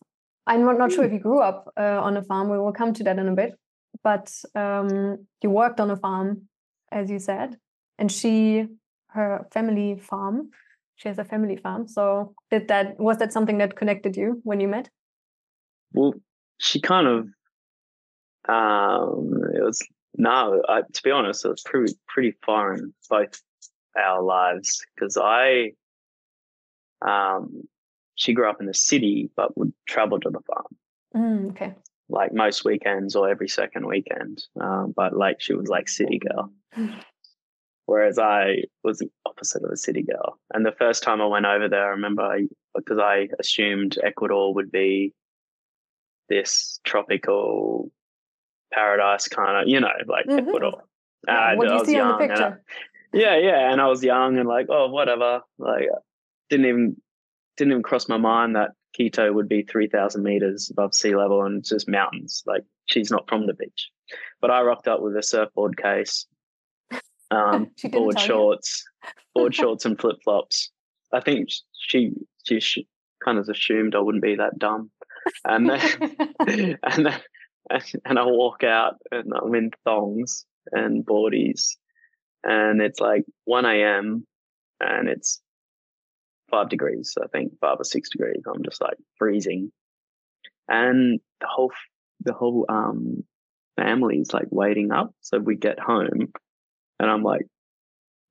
I'm 0.47 0.65
not, 0.65 0.79
not 0.79 0.93
sure 0.93 1.05
if 1.05 1.13
you 1.13 1.21
grew 1.21 1.41
up 1.41 1.73
uh, 1.79 2.01
on 2.03 2.17
a 2.17 2.23
farm. 2.23 2.51
We 2.51 2.59
will 2.59 2.73
come 2.73 2.93
to 2.95 3.05
that 3.05 3.19
in 3.19 3.29
a 3.29 3.35
bit. 3.35 3.55
But 4.03 4.33
um, 4.55 5.27
you 5.43 5.51
worked 5.51 5.81
on 5.81 5.91
a 5.91 5.97
farm, 5.97 6.49
as 6.91 7.11
you 7.11 7.19
said, 7.19 7.57
and 7.99 8.11
she, 8.11 8.67
her 9.09 9.47
family 9.53 9.99
farm, 9.99 10.51
she 10.97 11.09
has 11.09 11.19
a 11.19 11.25
family 11.25 11.57
farm. 11.57 11.89
So 11.89 12.35
did 12.51 12.69
that 12.69 12.99
was 12.99 13.19
that 13.19 13.33
something 13.33 13.59
that 13.59 13.77
connected 13.77 14.17
you 14.17 14.41
when 14.45 14.61
you 14.61 14.69
met? 14.69 14.89
Well, 15.93 16.15
she 16.59 16.81
kind 16.81 17.07
of 17.07 17.29
um 18.49 19.33
it 19.55 19.63
was 19.63 19.83
no, 20.17 20.63
I, 20.69 20.83
to 20.83 21.03
be 21.03 21.11
honest, 21.11 21.45
it 21.45 21.49
was 21.49 21.63
pretty 21.63 21.95
pretty 22.09 22.37
foreign 22.45 22.95
both 23.11 23.41
our 23.97 24.23
lives 24.23 24.85
because 24.95 25.17
I 25.17 25.73
um 27.07 27.63
she 28.15 28.33
grew 28.33 28.49
up 28.49 28.61
in 28.61 28.67
the 28.67 28.75
city 28.75 29.31
but 29.37 29.57
would 29.57 29.73
travel 29.89 30.21
to 30.21 30.31
the 30.31 30.41
farm. 30.41 30.67
Mm, 31.17 31.51
okay. 31.51 31.75
Like 32.09 32.33
most 32.33 32.65
weekends 32.65 33.17
or 33.17 33.29
every 33.29 33.49
second 33.49 33.87
weekend. 33.87 34.45
Um, 34.61 34.93
but 34.95 35.17
like 35.17 35.41
she 35.41 35.55
was 35.55 35.69
like 35.69 35.89
city 35.89 36.19
girl. 36.19 36.53
whereas 37.87 38.19
I 38.19 38.63
was 38.83 38.99
the 38.99 39.11
opposite 39.27 39.63
of 39.63 39.71
a 39.71 39.77
city 39.77 40.03
girl. 40.03 40.39
And 40.53 40.65
the 40.65 40.73
first 40.73 41.03
time 41.03 41.21
I 41.21 41.27
went 41.27 41.47
over 41.47 41.69
there, 41.69 41.87
I 41.87 41.91
remember 41.91 42.23
I, 42.23 42.47
because 42.75 42.99
I 42.99 43.29
assumed 43.39 43.99
Ecuador 44.03 44.55
would 44.55 44.71
be 44.71 45.13
this 46.29 46.81
tropical 46.85 47.91
paradise 48.75 49.29
kind 49.29 49.63
of, 49.63 49.69
you 49.69 49.81
know, 49.81 49.89
like 50.07 50.27
mm-hmm. 50.27 50.49
Ecuador. 50.49 50.83
Yeah, 51.27 51.51
and 51.51 51.59
what 51.59 51.69
do 51.69 51.75
you 51.75 51.85
see 51.85 52.01
on 52.01 52.13
the 52.13 52.27
picture? 52.27 52.61
I, 52.63 53.17
yeah, 53.17 53.37
yeah, 53.37 53.73
and 53.73 53.81
I 53.81 53.87
was 53.87 54.03
young 54.03 54.39
and 54.39 54.49
like, 54.49 54.67
oh, 54.69 54.89
whatever. 54.89 55.41
Like, 55.59 55.89
didn't 56.51 56.67
even 56.67 56.97
didn't 57.57 57.73
even 57.73 57.83
cross 57.83 58.09
my 58.09 58.17
mind 58.17 58.57
that 58.57 58.71
Quito 58.97 59.33
would 59.33 59.49
be 59.49 59.63
three 59.63 59.89
thousand 59.89 60.25
meters 60.25 60.69
above 60.71 60.95
sea 60.95 61.15
level 61.15 61.43
and 61.45 61.65
just 61.65 61.89
mountains. 61.89 62.43
Like, 62.47 62.63
she's 62.87 63.11
not 63.11 63.29
from 63.29 63.47
the 63.47 63.55
beach, 63.55 63.91
but 64.41 64.51
I 64.51 64.63
rocked 64.63 64.89
up 64.89 65.01
with 65.01 65.17
a 65.17 65.23
surfboard 65.23 65.77
case 65.77 66.27
um, 67.31 67.71
board 67.91 68.19
shorts, 68.19 68.85
board 69.35 69.55
shorts 69.55 69.85
and 69.85 69.99
flip 69.99 70.17
flops. 70.25 70.71
I 71.13 71.21
think 71.21 71.49
she 71.73 72.13
she, 72.45 72.61
she 72.61 72.89
kind 73.25 73.39
of 73.39 73.49
assumed 73.49 73.95
I 73.95 74.01
wouldn't 74.01 74.23
be 74.23 74.37
that 74.37 74.59
dumb, 74.59 74.91
and 75.45 75.69
then 75.69 76.29
and 76.83 77.07
then 77.07 77.21
and 78.05 78.19
I 78.19 78.25
walk 78.25 78.65
out 78.65 78.97
and 79.11 79.33
I'm 79.35 79.55
in 79.55 79.71
thongs 79.85 80.45
and 80.73 81.05
boardies, 81.05 81.77
and 82.43 82.81
it's 82.81 83.01
like 83.01 83.25
one 83.45 83.65
a.m. 83.65 84.27
and 84.81 85.09
it's 85.09 85.41
five 86.51 86.69
degrees, 86.69 87.15
I 87.23 87.27
think 87.29 87.53
five 87.61 87.81
or 87.81 87.85
six 87.85 88.11
degrees. 88.11 88.43
I'm 88.47 88.63
just 88.63 88.81
like 88.81 88.97
freezing, 89.19 89.73
and 90.69 91.21
the 91.41 91.47
whole 91.49 91.73
the 92.21 92.33
whole 92.33 92.67
um 92.69 93.25
family's 93.77 94.33
like 94.33 94.49
waiting 94.51 94.93
up. 94.93 95.15
So 95.21 95.39
we 95.39 95.57
get 95.57 95.79
home, 95.79 96.33
and 96.99 97.11
I'm 97.11 97.23
like, 97.23 97.47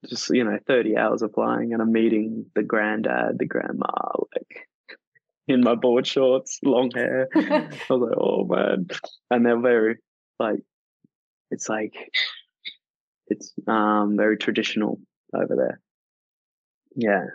just 0.08 0.30
you 0.30 0.44
know, 0.44 0.58
thirty 0.68 0.98
hours 0.98 1.22
of 1.22 1.34
flying, 1.34 1.74
and 1.74 1.82
I'm 1.82 1.92
meeting 1.92 2.46
the 2.56 2.64
granddad, 2.64 3.40
the 3.40 3.46
grandma, 3.46 3.88
like 4.36 4.68
in 5.48 5.62
my 5.62 5.76
board 5.76 6.08
shorts, 6.08 6.60
long 6.64 6.92
hair. 6.94 7.28
I 7.36 7.70
was 7.90 8.02
like, 8.02 8.18
oh 8.18 8.46
man, 8.46 8.88
and 9.30 9.46
they're 9.46 9.60
very 9.60 9.98
like, 10.40 10.60
it's 11.52 11.70
like, 11.70 11.94
it's 13.28 13.54
um 13.68 14.16
very 14.18 14.38
traditional 14.38 15.00
over 15.34 15.56
there. 15.56 15.80
Yeah, 16.96 17.26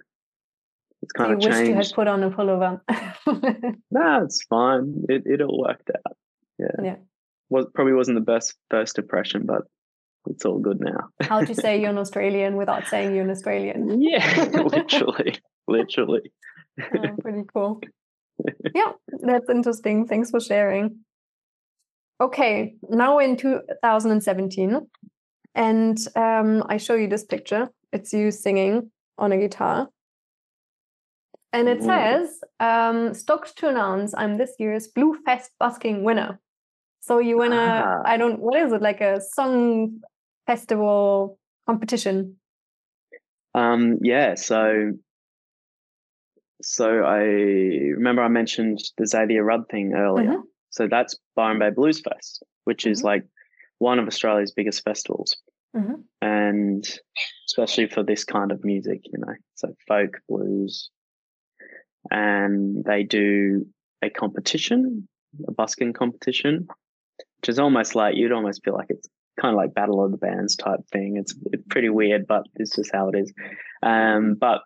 it's 1.03 1.13
kind 1.13 1.31
you 1.31 1.49
of 1.49 1.55
changed. 1.55 1.71
you 1.71 1.75
had 1.75 1.93
put 1.95 2.09
on 2.09 2.23
a 2.23 2.31
pullover. 2.31 2.81
Nah, 3.91 4.23
it's 4.23 4.43
fine. 4.45 5.05
It 5.09 5.23
it 5.27 5.43
all 5.43 5.65
worked 5.67 5.91
out. 5.91 6.17
Yeah. 6.59 6.83
Yeah. 6.83 6.97
Was 7.51 7.67
probably 7.75 7.95
wasn't 7.95 8.17
the 8.17 8.33
best 8.33 8.55
first 8.71 8.99
impression, 8.99 9.45
but 9.47 9.63
it's 10.27 10.45
all 10.45 10.59
good 10.59 10.81
now. 10.81 11.09
How'd 11.21 11.49
you 11.49 11.55
say 11.55 11.79
you're 11.81 11.91
an 11.91 11.99
Australian 11.99 12.57
without 12.57 12.87
saying 12.87 13.15
you're 13.15 13.25
an 13.25 13.31
Australian. 13.31 14.01
yeah, 14.03 14.45
literally, 14.45 15.39
literally. 15.67 16.33
Oh, 16.81 17.17
pretty 17.21 17.45
cool. 17.53 17.81
yeah, 18.75 18.93
that's 19.21 19.49
interesting. 19.51 20.07
Thanks 20.07 20.31
for 20.31 20.41
sharing. 20.41 21.01
Okay, 22.21 22.75
now 22.89 23.17
we're 23.17 23.23
in 23.23 23.37
2017, 23.37 24.81
and 25.55 25.99
um, 26.17 26.65
I 26.69 26.77
show 26.77 26.95
you 26.95 27.09
this 27.09 27.25
picture. 27.25 27.69
It's 27.93 28.13
you 28.13 28.31
singing 28.31 28.91
on 29.17 29.33
a 29.33 29.39
guitar. 29.39 29.89
And 31.53 31.69
it 31.69 31.83
says, 31.83 32.41
um, 32.61 33.15
stoked 33.15 33.57
to 33.59 33.69
announce 33.69 34.15
I'm 34.15 34.37
this 34.37 34.53
year's 34.59 34.87
Blue 34.87 35.17
Fest 35.25 35.51
busking 35.59 36.05
winner. 36.05 36.39
So 37.01 37.21
you 37.21 37.39
win 37.39 37.53
a, 37.53 37.57
Ah. 37.57 38.03
I 38.05 38.19
don't, 38.19 38.39
what 38.39 38.57
is 38.61 38.73
it, 38.73 38.83
like 38.83 39.01
a 39.01 39.21
song 39.21 40.01
festival 40.47 41.39
competition? 41.67 42.37
Um, 43.55 43.99
yeah, 44.03 44.35
so 44.35 44.93
so 46.63 47.03
I 47.05 47.19
remember 47.19 48.23
I 48.23 48.29
mentioned 48.29 48.79
the 48.97 49.07
Xavier 49.07 49.45
Rudd 49.45 49.69
thing 49.71 49.95
earlier. 49.95 50.31
Mhm. 50.39 50.43
So 50.71 50.87
that's 50.89 51.17
Byron 51.35 51.59
Bay 51.59 51.71
Blues 51.71 52.01
Fest, 52.01 52.43
which 52.65 52.87
is 52.87 53.01
Mhm. 53.01 53.05
like 53.05 53.25
one 53.79 53.99
of 53.99 54.07
Australia's 54.07 54.53
biggest 54.53 54.83
festivals. 54.85 55.37
Mhm. 55.75 56.05
And 56.21 56.85
especially 57.49 57.89
for 57.89 58.03
this 58.03 58.25
kind 58.25 58.51
of 58.53 58.65
music, 58.65 59.01
you 59.05 59.19
know, 59.19 59.35
so 59.55 59.75
folk, 59.87 60.21
blues. 60.29 60.91
And 62.11 62.85
they 62.85 63.03
do 63.03 63.67
a 64.03 64.11
competition, 64.11 65.09
a 65.47 65.53
busking 65.53 65.93
competition, 65.93 66.67
which 67.41 67.49
is 67.49 67.59
almost 67.59 67.95
like 67.95 68.17
you'd 68.17 68.33
almost 68.33 68.65
feel 68.65 68.75
like 68.75 68.91
it's 68.91 69.09
kind 69.41 69.53
of 69.55 69.57
like 69.57 69.75
Battle 69.75 70.03
of 70.05 70.11
the 70.11 70.17
Bands 70.17 70.57
type 70.57 70.81
thing. 70.93 71.17
It's, 71.17 71.35
it's 71.53 71.63
pretty 71.69 71.89
weird, 71.91 72.27
but 72.27 72.47
it's 72.57 72.75
just 72.77 72.91
how 72.93 73.09
it 73.11 73.17
is. 73.19 73.33
Um, 73.83 74.35
but 74.35 74.63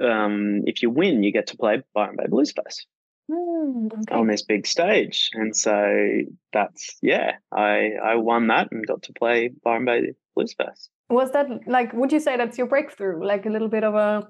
um, 0.00 0.62
if 0.66 0.82
you 0.82 0.90
win, 0.90 1.22
you 1.22 1.32
get 1.32 1.48
to 1.48 1.56
play 1.56 1.82
Byron 1.94 2.16
Bay 2.16 2.26
Blues 2.28 2.52
Fest 2.52 2.86
Hmm, 3.30 3.86
okay. 3.86 4.14
on 4.14 4.28
this 4.28 4.42
big 4.42 4.66
stage, 4.66 5.30
and 5.32 5.56
so 5.56 6.20
that's 6.52 6.96
yeah, 7.02 7.32
I 7.52 7.92
I 8.02 8.14
won 8.16 8.46
that 8.48 8.70
and 8.70 8.86
got 8.86 9.02
to 9.04 9.12
play 9.12 9.50
Byron 9.64 9.84
Bay 9.84 10.12
Blues 10.34 10.54
Fest. 10.54 10.90
Was 11.08 11.30
that 11.32 11.48
like, 11.66 11.92
would 11.92 12.12
you 12.12 12.20
say 12.20 12.36
that's 12.36 12.58
your 12.58 12.66
breakthrough? 12.66 13.24
Like 13.24 13.46
a 13.46 13.50
little 13.50 13.68
bit 13.68 13.84
of 13.84 13.94
a 13.94 14.28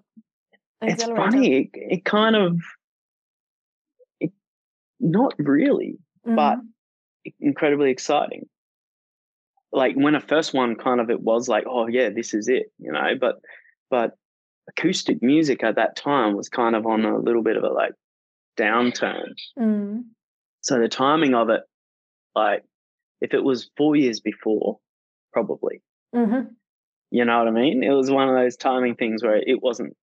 It's 0.82 1.04
funny, 1.04 1.62
it, 1.62 1.70
it 1.74 2.04
kind 2.04 2.36
of, 2.36 2.60
it, 4.20 4.30
not 5.00 5.34
really, 5.38 5.98
but 6.24 6.58
Mhm. 6.58 6.68
incredibly 7.40 7.90
exciting. 7.90 8.48
Like 9.72 9.94
when 9.96 10.14
I 10.14 10.20
first 10.20 10.54
won, 10.54 10.76
kind 10.76 11.00
of 11.00 11.10
it 11.10 11.20
was 11.20 11.48
like, 11.48 11.64
oh 11.66 11.86
yeah, 11.86 12.08
this 12.10 12.32
is 12.34 12.48
it, 12.48 12.72
you 12.78 12.92
know. 12.92 13.14
But 13.20 13.40
but 13.90 14.16
acoustic 14.68 15.22
music 15.22 15.62
at 15.62 15.76
that 15.76 15.96
time 15.96 16.36
was 16.36 16.48
kind 16.48 16.74
of 16.74 16.86
on 16.86 17.04
a 17.04 17.18
little 17.18 17.42
bit 17.42 17.56
of 17.56 17.64
a 17.64 17.68
like 17.68 17.92
downturn. 18.58 19.32
Mm. 19.58 20.04
So 20.60 20.78
the 20.78 20.88
timing 20.88 21.34
of 21.34 21.50
it, 21.50 21.62
like 22.34 22.64
if 23.20 23.32
it 23.34 23.42
was 23.44 23.70
four 23.76 23.96
years 23.96 24.20
before, 24.20 24.78
probably, 25.32 25.82
Mhm. 26.14 26.54
you 27.10 27.24
know 27.24 27.38
what 27.38 27.48
I 27.48 27.52
mean? 27.52 27.82
It 27.82 27.92
was 27.92 28.10
one 28.10 28.28
of 28.28 28.34
those 28.34 28.56
timing 28.56 28.96
things 28.96 29.22
where 29.22 29.36
it 29.36 29.62
wasn't 29.62 29.96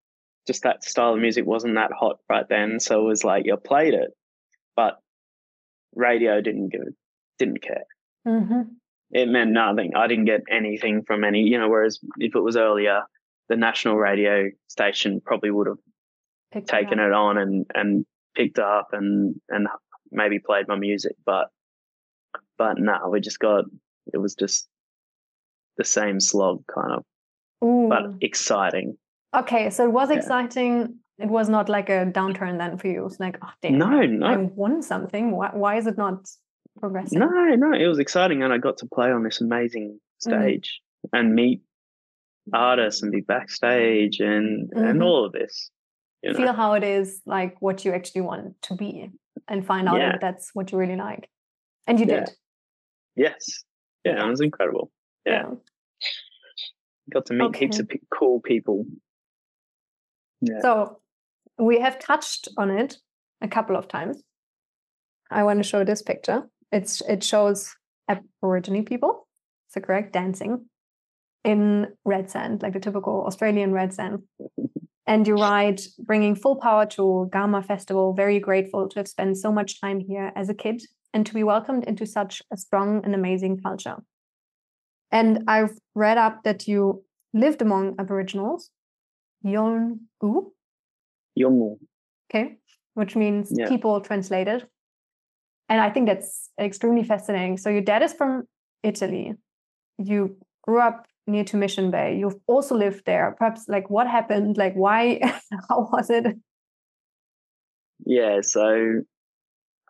just 0.48 0.64
that 0.64 0.84
style 0.84 1.14
of 1.14 1.20
music 1.20 1.46
wasn't 1.46 1.76
that 1.76 1.92
hot 1.92 2.20
right 2.30 2.48
then. 2.48 2.80
So 2.80 3.02
it 3.02 3.08
was 3.08 3.24
like 3.24 3.46
you 3.46 3.56
played 3.58 3.94
it, 3.94 4.12
but 4.76 5.00
radio 5.96 6.42
didn't 6.42 6.70
give 6.70 6.82
it, 6.82 6.96
didn't 7.40 7.62
care. 7.62 7.86
Mhm. 8.28 8.76
It 9.12 9.28
meant 9.30 9.52
nothing. 9.52 9.96
I 9.96 10.08
didn't 10.08 10.26
get 10.26 10.42
anything 10.50 11.04
from 11.04 11.24
any, 11.24 11.42
you 11.42 11.58
know, 11.60 11.70
whereas 11.70 12.00
if 12.18 12.36
it 12.36 12.40
was 12.40 12.58
earlier, 12.58 13.04
the 13.50 13.56
national 13.56 13.98
radio 13.98 14.50
station 14.68 15.22
probably 15.24 15.52
would 15.52 15.68
have 15.68 15.78
Picked 16.52 16.70
taken 16.70 17.00
up. 17.00 17.08
it 17.08 17.14
on 17.14 17.38
and, 17.38 17.66
and 17.74 18.06
picked 18.36 18.60
up 18.60 18.90
and, 18.94 19.36
and 19.50 19.68
maybe 20.12 20.40
played 20.40 20.68
my 20.68 20.76
music. 20.76 21.14
But, 21.26 21.48
but 22.58 22.78
no, 22.80 23.10
we 23.10 23.20
just 23.20 23.40
got, 23.40 23.66
it 24.14 24.18
was 24.18 24.36
just 24.36 24.68
the 25.78 25.84
same 25.84 26.20
slog 26.20 26.64
kind 26.74 26.92
of, 26.94 27.04
Ooh. 27.68 27.90
but 27.90 28.04
exciting. 28.22 28.98
okay, 29.36 29.70
so 29.72 29.86
it 29.86 29.92
was 29.92 30.10
Yeah. 30.10 30.18
exciting. 30.18 30.98
It 31.20 31.30
was 31.30 31.50
not 31.50 31.70
like 31.70 31.90
a 31.90 32.06
downturn 32.06 32.58
then 32.58 32.78
for 32.78 32.88
you. 32.88 33.06
It's 33.06 33.20
like, 33.20 33.38
oh 33.44 33.50
damn, 33.62 33.78
No, 33.78 33.88
I 34.02 34.06
no, 34.08 34.52
won 34.56 34.82
something. 34.82 35.32
Why, 35.32 35.50
why 35.54 35.78
is 35.78 35.86
it 35.88 35.98
not 35.98 36.28
progressing? 36.80 37.20
no, 37.20 37.28
no. 37.56 37.72
It 37.74 37.88
was 37.88 38.00
exciting. 38.00 38.42
And 38.44 38.52
I 38.54 38.58
got 38.58 38.78
to 38.80 38.88
play 38.88 39.12
on 39.12 39.24
this 39.24 39.42
amazing 39.42 40.00
Mm. 40.26 40.32
stage 40.42 40.80
and 41.12 41.36
meet 41.36 41.62
artists 42.52 43.02
and 43.04 43.12
be 43.12 43.22
backstage 43.22 44.20
and, 44.20 44.70
Mhm. 44.72 44.90
and 44.90 45.04
all 45.04 45.26
of 45.26 45.32
this. 45.32 45.70
You 46.22 46.32
know? 46.32 46.38
Feel 46.38 46.54
how 46.54 46.74
it 46.74 46.84
is 46.84 47.22
like 47.26 47.62
what 47.62 47.86
you 47.86 47.94
actually 47.94 48.22
want 48.22 48.62
to 48.64 48.76
be 48.76 49.12
and 49.48 49.66
find 49.66 49.88
out 49.88 49.98
Yeah. 50.00 50.16
if 50.16 50.22
that's 50.22 50.54
what 50.54 50.72
you 50.72 50.78
really 50.78 50.96
like. 50.96 51.30
And 51.88 52.00
you 52.00 52.06
Yeah. 52.06 52.26
did. 52.26 52.30
Yes. 53.16 53.64
Yeah, 54.04 54.26
it 54.26 54.30
was 54.30 54.42
incredible. 54.42 54.92
Yeah. 55.26 55.52
Got 57.14 57.26
to 57.28 57.34
meet 57.34 57.56
heaps 57.56 57.80
of 57.80 57.88
pe- 57.90 58.00
cool 58.18 58.40
people. 58.42 58.86
Yeah. 60.42 60.60
So 60.62 61.02
we 61.58 61.80
have 61.80 62.00
touched 62.00 62.48
on 62.58 62.70
it 62.72 62.98
a 63.42 63.48
couple 63.48 63.76
of 63.76 63.88
times. 63.88 64.24
I 65.30 65.44
want 65.44 65.60
to 65.60 65.64
show 65.64 65.84
this 65.84 66.02
picture. 66.02 66.50
It's 66.72 67.02
it 67.02 67.24
shows 67.24 67.76
Aborigine 68.10 68.84
people, 68.86 69.28
so 69.70 69.80
correct, 69.82 70.14
dancing 70.14 70.70
in 71.44 71.88
red 72.06 72.30
sand, 72.30 72.62
like 72.62 72.74
the 72.74 72.80
typical 72.80 73.26
Australian 73.26 73.74
red 73.74 73.94
sand. 73.94 74.24
And 75.06 75.28
you 75.28 75.36
write, 75.36 75.82
bringing 76.00 76.36
full 76.36 76.56
power 76.56 76.86
to 76.88 77.30
Garma 77.34 77.66
Festival. 77.66 78.14
Very 78.14 78.40
grateful 78.40 78.88
to 78.88 79.00
have 79.00 79.08
spent 79.08 79.38
so 79.38 79.52
much 79.52 79.82
time 79.82 80.00
here 80.00 80.32
as 80.36 80.48
a 80.50 80.54
kid 80.54 80.82
and 81.14 81.26
to 81.26 81.34
be 81.34 81.44
welcomed 81.44 81.84
into 81.84 82.06
such 82.06 82.42
a 82.52 82.58
strong 82.58 83.04
and 83.04 83.14
amazing 83.14 83.60
culture. 83.62 83.98
And 85.12 85.44
I've 85.48 85.78
read 85.94 86.18
up 86.18 86.44
that 86.44 86.68
you 86.68 87.04
lived 87.34 87.62
among 87.62 87.96
Aboriginals, 88.00 88.72
Yolngu, 89.46 90.52
Young. 91.36 91.78
okay, 92.30 92.58
which 92.94 93.16
means 93.16 93.52
Yeah. 93.56 93.68
people 93.68 94.00
translated. 94.02 94.68
And 95.70 95.82
I 95.82 95.90
think 95.90 96.08
that's 96.08 96.50
extremely 96.60 97.04
fascinating. 97.04 97.58
So 97.58 97.70
your 97.70 97.82
dad 97.82 98.04
is 98.04 98.14
from 98.14 98.44
Italy. 98.84 99.34
You 99.98 100.38
grew 100.62 100.80
up 100.80 101.08
near 101.28 101.44
to 101.46 101.58
Mission 101.58 101.92
Bay. 101.92 102.18
You've 102.18 102.40
also 102.48 102.76
lived 102.76 103.06
there. 103.06 103.36
Perhaps 103.38 103.68
like 103.68 103.90
what 103.90 104.08
happened? 104.08 104.58
Like 104.58 104.74
why? 104.74 105.20
How 105.70 105.88
was 105.92 106.10
it? 106.10 106.26
Yeah. 108.06 108.40
So, 108.42 109.02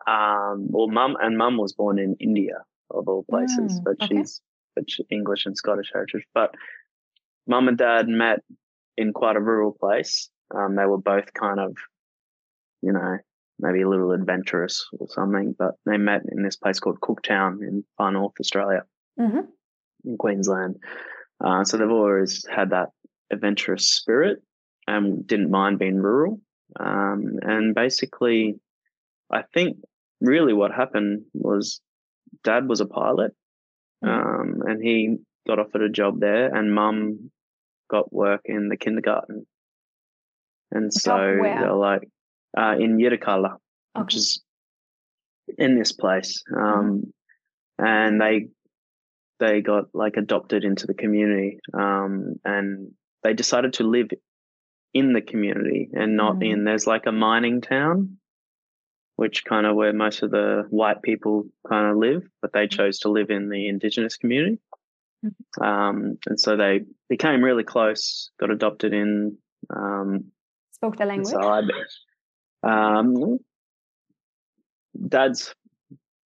um, 0.06 0.66
well, 0.70 0.88
mum 0.88 1.16
and 1.20 1.36
mum 1.36 1.56
was 1.56 1.72
born 1.72 1.98
in 1.98 2.16
India 2.20 2.58
of 2.90 3.08
all 3.08 3.24
places, 3.30 3.80
Mm, 3.80 3.84
but 3.84 4.02
okay. 4.02 4.16
she's 4.18 4.40
but 4.76 4.90
she, 4.90 5.04
English 5.10 5.46
and 5.46 5.56
Scottish 5.56 5.90
heritage. 5.92 6.24
But 6.34 6.54
mum 7.46 7.68
and 7.68 7.78
dad 7.78 8.08
met 8.08 8.40
in 8.96 9.12
quite 9.12 9.36
a 9.36 9.40
rural 9.40 9.72
place. 9.72 10.28
Um, 10.54 10.76
they 10.76 10.84
were 10.84 10.98
both 10.98 11.32
kind 11.32 11.58
of, 11.58 11.76
you 12.82 12.92
know, 12.92 13.18
maybe 13.58 13.82
a 13.82 13.88
little 13.88 14.12
adventurous 14.12 14.86
or 14.98 15.08
something, 15.08 15.54
but 15.58 15.74
they 15.86 15.96
met 15.96 16.22
in 16.30 16.42
this 16.42 16.56
place 16.56 16.78
called 16.80 17.00
Cooktown 17.00 17.62
in 17.62 17.84
far 17.96 18.12
north 18.12 18.34
Australia. 18.40 18.82
Mhm. 19.18 19.46
in 20.04 20.18
Queensland. 20.18 20.76
Uh, 21.44 21.64
so 21.64 21.76
they've 21.76 21.90
always 21.90 22.46
had 22.46 22.70
that 22.70 22.88
adventurous 23.30 23.86
spirit 23.88 24.38
and 24.86 25.26
didn't 25.26 25.50
mind 25.50 25.78
being 25.78 25.96
rural. 25.96 26.40
Um, 26.80 27.38
and 27.42 27.74
basically, 27.74 28.58
I 29.30 29.42
think 29.52 29.76
really 30.20 30.52
what 30.52 30.72
happened 30.72 31.24
was 31.34 31.80
dad 32.42 32.68
was 32.68 32.80
a 32.80 32.86
pilot 32.86 33.32
mm. 34.02 34.08
um, 34.08 34.62
and 34.66 34.82
he 34.82 35.18
got 35.46 35.58
offered 35.58 35.82
a 35.82 35.90
job 35.90 36.20
there, 36.20 36.54
and 36.54 36.74
mum 36.74 37.30
got 37.90 38.12
work 38.12 38.40
in 38.44 38.68
the 38.68 38.76
kindergarten. 38.76 39.46
And 40.70 40.92
so 40.92 41.16
they're 41.42 41.72
like 41.72 42.08
uh, 42.56 42.76
in 42.78 42.96
Yirrkala, 42.96 43.52
okay. 43.52 44.02
which 44.02 44.16
is 44.16 44.42
in 45.58 45.78
this 45.78 45.92
place. 45.92 46.42
Um, 46.56 47.12
and 47.78 48.20
they 48.20 48.48
they 49.44 49.60
got 49.60 49.86
like 49.94 50.16
adopted 50.16 50.64
into 50.64 50.86
the 50.86 50.94
community, 50.94 51.60
um, 51.72 52.36
and 52.44 52.92
they 53.22 53.34
decided 53.34 53.74
to 53.74 53.84
live 53.84 54.08
in 54.92 55.12
the 55.12 55.20
community 55.20 55.90
and 55.92 56.16
not 56.16 56.36
mm. 56.36 56.52
in. 56.52 56.64
There's 56.64 56.86
like 56.86 57.06
a 57.06 57.12
mining 57.12 57.60
town, 57.60 58.18
which 59.16 59.44
kind 59.44 59.66
of 59.66 59.76
where 59.76 59.92
most 59.92 60.22
of 60.22 60.30
the 60.30 60.64
white 60.70 61.02
people 61.02 61.46
kind 61.68 61.90
of 61.90 61.96
live, 61.96 62.22
but 62.40 62.52
they 62.52 62.66
mm. 62.66 62.70
chose 62.70 63.00
to 63.00 63.10
live 63.10 63.30
in 63.30 63.48
the 63.48 63.68
indigenous 63.68 64.16
community. 64.16 64.58
Mm-hmm. 65.24 65.62
Um, 65.62 66.18
and 66.26 66.38
so 66.38 66.56
they 66.56 66.82
became 67.08 67.42
really 67.42 67.64
close, 67.64 68.30
got 68.38 68.50
adopted 68.50 68.92
in. 68.92 69.38
Um, 69.74 70.26
Spoke 70.72 70.96
the 70.96 71.06
language. 71.06 71.34
Um, 72.62 73.38
dad's 75.08 75.54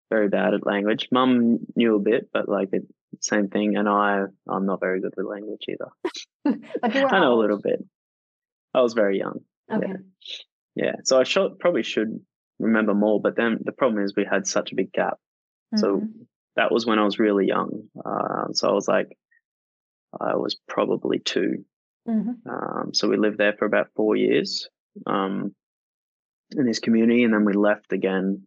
very 0.10 0.30
bad 0.30 0.54
at 0.54 0.66
language. 0.66 1.08
Mum 1.12 1.60
knew 1.76 1.96
a 1.96 2.00
bit, 2.00 2.30
but 2.32 2.48
like 2.48 2.70
it, 2.72 2.84
same 3.22 3.50
thing. 3.50 3.76
And 3.76 3.88
I, 3.88 4.24
I'm 4.50 4.66
not 4.66 4.80
very 4.80 5.02
good 5.02 5.14
with 5.16 5.26
language 5.26 5.66
either. 5.70 5.90
I 6.84 7.20
know 7.20 7.32
old. 7.32 7.40
a 7.40 7.42
little 7.42 7.60
bit. 7.62 7.84
I 8.74 8.82
was 8.82 8.94
very 8.94 9.18
young. 9.18 9.40
Okay. 9.72 9.94
Yeah. 10.76 10.86
yeah. 10.86 10.96
So 11.04 11.20
I 11.20 11.24
should, 11.24 11.60
probably 11.60 11.84
should 11.84 12.20
remember 12.60 12.94
more, 12.94 13.22
but 13.22 13.36
then 13.36 13.60
the 13.64 13.72
problem 13.72 14.04
is 14.04 14.14
we 14.16 14.28
had 14.30 14.48
such 14.48 14.72
a 14.72 14.76
big 14.76 14.92
gap. 14.92 15.18
Mm-hmm. 15.74 15.78
So 15.78 16.02
that 16.56 16.72
was 16.72 16.86
when 16.86 17.00
I 17.00 17.06
was 17.06 17.20
really 17.20 17.48
young. 17.48 17.88
Uh, 18.04 18.54
so 18.54 18.70
I 18.70 18.74
was 18.74 18.88
like, 18.88 19.18
I 20.20 20.36
was 20.36 20.56
probably 20.68 21.20
2 21.20 21.66
mm-hmm. 22.08 22.50
um, 22.50 22.94
so 22.94 23.08
we 23.08 23.18
lived 23.18 23.38
there 23.38 23.56
for 23.58 23.66
about 23.66 23.88
four 23.96 24.16
years 24.16 24.70
um, 25.08 25.56
in 26.56 26.66
this 26.66 26.80
community, 26.80 27.24
and 27.24 27.34
then 27.34 27.46
we 27.46 27.54
left 27.54 27.94
again 27.94 28.44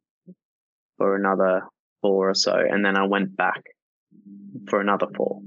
for 0.97 1.17
another 1.17 1.63
four 2.03 2.31
or 2.31 2.35
so, 2.35 2.55
and 2.55 2.85
then 2.85 2.97
I 2.97 3.07
went 3.07 3.37
back 3.37 3.65
for 4.69 4.81
another 4.81 5.07
four. 5.17 5.41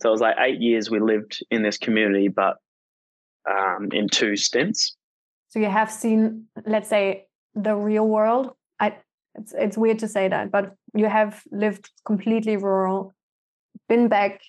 So 0.00 0.08
it 0.08 0.12
was 0.12 0.20
like 0.20 0.36
eight 0.38 0.60
years 0.60 0.90
we 0.90 1.00
lived 1.00 1.44
in 1.50 1.62
this 1.62 1.78
community, 1.78 2.28
but 2.28 2.56
um, 3.48 3.88
in 3.92 4.08
two 4.08 4.36
stints. 4.36 4.96
So 5.48 5.58
you 5.58 5.70
have 5.70 5.90
seen, 5.90 6.46
let's 6.66 6.88
say, 6.88 7.26
the 7.54 7.76
real 7.76 8.06
world. 8.06 8.52
I 8.80 8.96
it's 9.34 9.54
it's 9.56 9.78
weird 9.78 9.98
to 10.00 10.08
say 10.08 10.28
that, 10.28 10.50
but 10.50 10.74
you 10.94 11.06
have 11.06 11.42
lived 11.50 11.90
completely 12.04 12.56
rural, 12.56 13.14
been 13.88 14.08
back, 14.08 14.40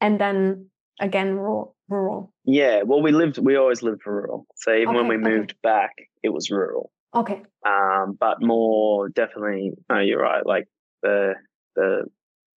and 0.00 0.20
then 0.20 0.70
again 1.00 1.34
rural. 1.34 1.72
Rural. 1.90 2.32
Yeah, 2.46 2.80
well, 2.82 3.02
we 3.02 3.12
lived. 3.12 3.36
We 3.36 3.56
always 3.56 3.82
lived 3.82 4.06
rural. 4.06 4.46
So 4.56 4.72
even 4.74 4.88
okay, 4.88 4.96
when 4.96 5.06
we 5.06 5.18
moved 5.18 5.50
okay. 5.50 5.58
back, 5.62 5.90
it 6.22 6.30
was 6.30 6.50
rural. 6.50 6.90
Okay. 7.14 7.42
Um, 7.66 8.16
but 8.18 8.40
more 8.40 9.10
definitely. 9.10 9.72
No, 9.90 9.98
you're 9.98 10.22
right. 10.22 10.46
Like 10.46 10.66
the 11.02 11.34
the 11.76 12.06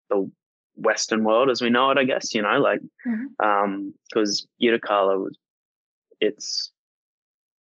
the 0.09 0.29
Western 0.75 1.23
world 1.23 1.49
as 1.49 1.61
we 1.61 1.69
know 1.69 1.89
it, 1.91 1.97
I 1.97 2.03
guess. 2.03 2.33
You 2.33 2.41
know, 2.41 2.59
like 2.59 2.81
mm-hmm. 3.07 3.45
um, 3.45 3.93
because 4.09 4.47
Yirrkala 4.61 5.19
was, 5.23 5.37
it's 6.21 6.71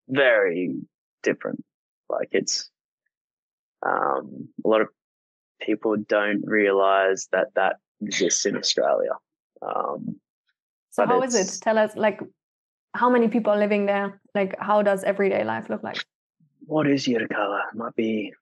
very 0.09 0.75
different. 1.23 1.65
Like 2.09 2.29
it's 2.33 2.71
um, 3.85 4.49
a 4.65 4.69
lot 4.69 4.81
of 4.81 4.89
people 5.61 5.97
don't 6.09 6.43
realize 6.47 7.29
that 7.33 7.49
that 7.55 7.77
exists 8.01 8.47
in 8.47 8.57
Australia. 8.57 9.13
Um, 9.63 10.17
so 10.91 11.07
how 11.07 11.23
is 11.23 11.35
it? 11.35 11.61
Tell 11.61 11.79
us, 11.79 11.97
like, 11.97 12.21
how 12.95 13.11
many 13.11 13.29
people 13.29 13.53
are 13.53 13.59
living 13.59 13.87
there? 13.87 14.21
Like, 14.35 14.55
how 14.59 14.83
does 14.83 15.03
everyday 15.03 15.45
life 15.45 15.69
look 15.69 15.83
like? 15.83 16.05
What 16.67 16.87
is 16.87 17.07
Yirrkala? 17.07 17.63
Might 17.75 17.97
be 17.97 18.33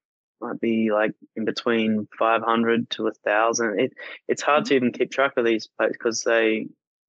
might 0.42 0.60
be 0.60 0.90
like 0.92 1.12
in 1.36 1.44
between 1.44 2.08
500 2.18 2.90
to 2.90 3.06
a 3.06 3.12
thousand. 3.12 3.80
It 3.80 3.92
it's 4.28 4.42
hard 4.42 4.64
mm-hmm. 4.64 4.68
to 4.68 4.74
even 4.74 4.92
keep 4.92 5.10
track 5.10 5.34
of 5.36 5.44
these 5.44 5.68
places 5.78 5.96
because 5.98 6.22
they, 6.24 6.66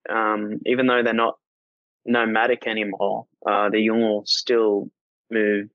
um, 0.10 0.60
even 0.66 0.88
though 0.88 1.04
they're 1.04 1.14
not 1.14 1.38
nomadic 2.06 2.68
anymore, 2.68 3.26
uh, 3.46 3.70
the 3.70 3.78
Yolngu 3.78 4.28
still 4.28 4.90
move 5.32 5.70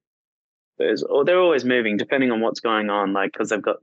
there's 0.78 1.02
or 1.02 1.24
they're 1.24 1.40
always 1.40 1.64
moving 1.64 1.96
depending 1.96 2.30
on 2.30 2.40
what's 2.40 2.60
going 2.60 2.88
on 2.88 3.12
like 3.12 3.32
because 3.32 3.50
they've 3.50 3.62
got 3.62 3.76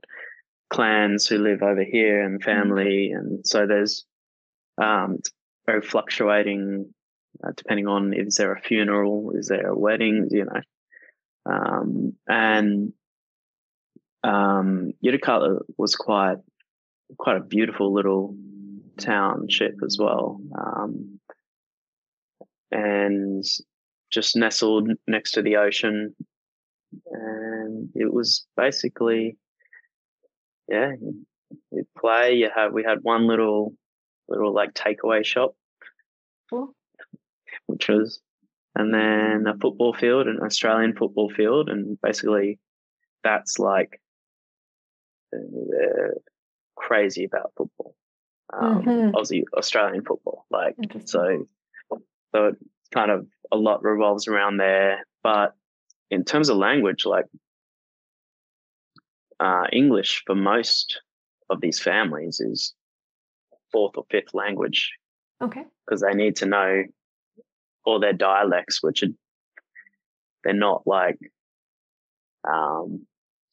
clans 0.70 1.26
who 1.26 1.38
live 1.38 1.62
over 1.62 1.84
here 1.84 2.22
and 2.22 2.40
mm-hmm. 2.40 2.50
family 2.50 3.12
and 3.12 3.46
so 3.46 3.66
there's 3.66 4.04
um 4.82 5.16
it's 5.18 5.30
very 5.66 5.82
fluctuating 5.82 6.92
uh, 7.44 7.52
depending 7.56 7.86
on 7.86 8.12
is 8.14 8.36
there 8.36 8.52
a 8.52 8.60
funeral 8.60 9.32
is 9.34 9.48
there 9.48 9.68
a 9.68 9.78
wedding 9.78 10.28
you 10.30 10.44
know 10.44 10.60
um 11.52 12.14
and 12.26 12.92
um 14.26 14.92
was 15.78 15.94
quite 15.94 16.38
quite 17.18 17.36
a 17.36 17.40
beautiful 17.40 17.92
little 17.92 18.34
township 18.98 19.74
as 19.84 19.96
well 19.98 20.40
um 20.58 21.20
and 22.72 23.44
just 24.10 24.36
nestled 24.36 24.90
next 25.06 25.32
to 25.32 25.42
the 25.42 25.56
ocean 25.56 26.14
and 27.10 27.90
it 27.94 28.12
was 28.12 28.46
basically, 28.56 29.36
yeah, 30.68 30.92
you 31.70 31.86
play. 31.98 32.34
You 32.34 32.50
have 32.54 32.72
we 32.72 32.84
had 32.84 32.98
one 33.02 33.26
little 33.26 33.74
little 34.28 34.52
like 34.52 34.74
takeaway 34.74 35.24
shop, 35.24 35.54
cool. 36.50 36.74
which 37.66 37.88
was, 37.88 38.20
and 38.74 38.92
then 38.92 39.46
a 39.46 39.56
football 39.58 39.94
field, 39.94 40.26
an 40.26 40.40
Australian 40.42 40.94
football 40.96 41.30
field, 41.30 41.68
and 41.68 41.98
basically 42.00 42.58
that's 43.22 43.58
like 43.58 44.00
they're 45.32 46.14
crazy 46.76 47.24
about 47.24 47.52
football. 47.56 47.94
Um, 48.52 48.82
mm-hmm. 48.82 49.16
Aussie 49.16 49.44
Australian 49.56 50.04
football, 50.04 50.46
like 50.50 50.76
so, 51.04 51.48
so 52.32 52.44
it 52.46 52.56
kind 52.94 53.10
of 53.10 53.26
a 53.50 53.56
lot 53.56 53.82
revolves 53.82 54.28
around 54.28 54.58
there, 54.58 55.04
but 55.22 55.54
in 56.10 56.24
terms 56.24 56.48
of 56.48 56.56
language, 56.56 57.04
like 57.04 57.26
uh, 59.40 59.64
English 59.72 60.22
for 60.26 60.34
most 60.34 61.00
of 61.50 61.60
these 61.60 61.80
families 61.80 62.40
is 62.40 62.74
fourth 63.72 63.96
or 63.96 64.04
fifth 64.10 64.32
language. 64.34 64.92
Okay. 65.42 65.64
Because 65.84 66.00
they 66.00 66.14
need 66.14 66.36
to 66.36 66.46
know 66.46 66.84
all 67.84 68.00
their 68.00 68.12
dialects, 68.12 68.82
which 68.82 69.02
are 69.02 69.08
they're 70.44 70.54
not 70.54 70.82
like 70.86 71.18
um, 72.48 73.06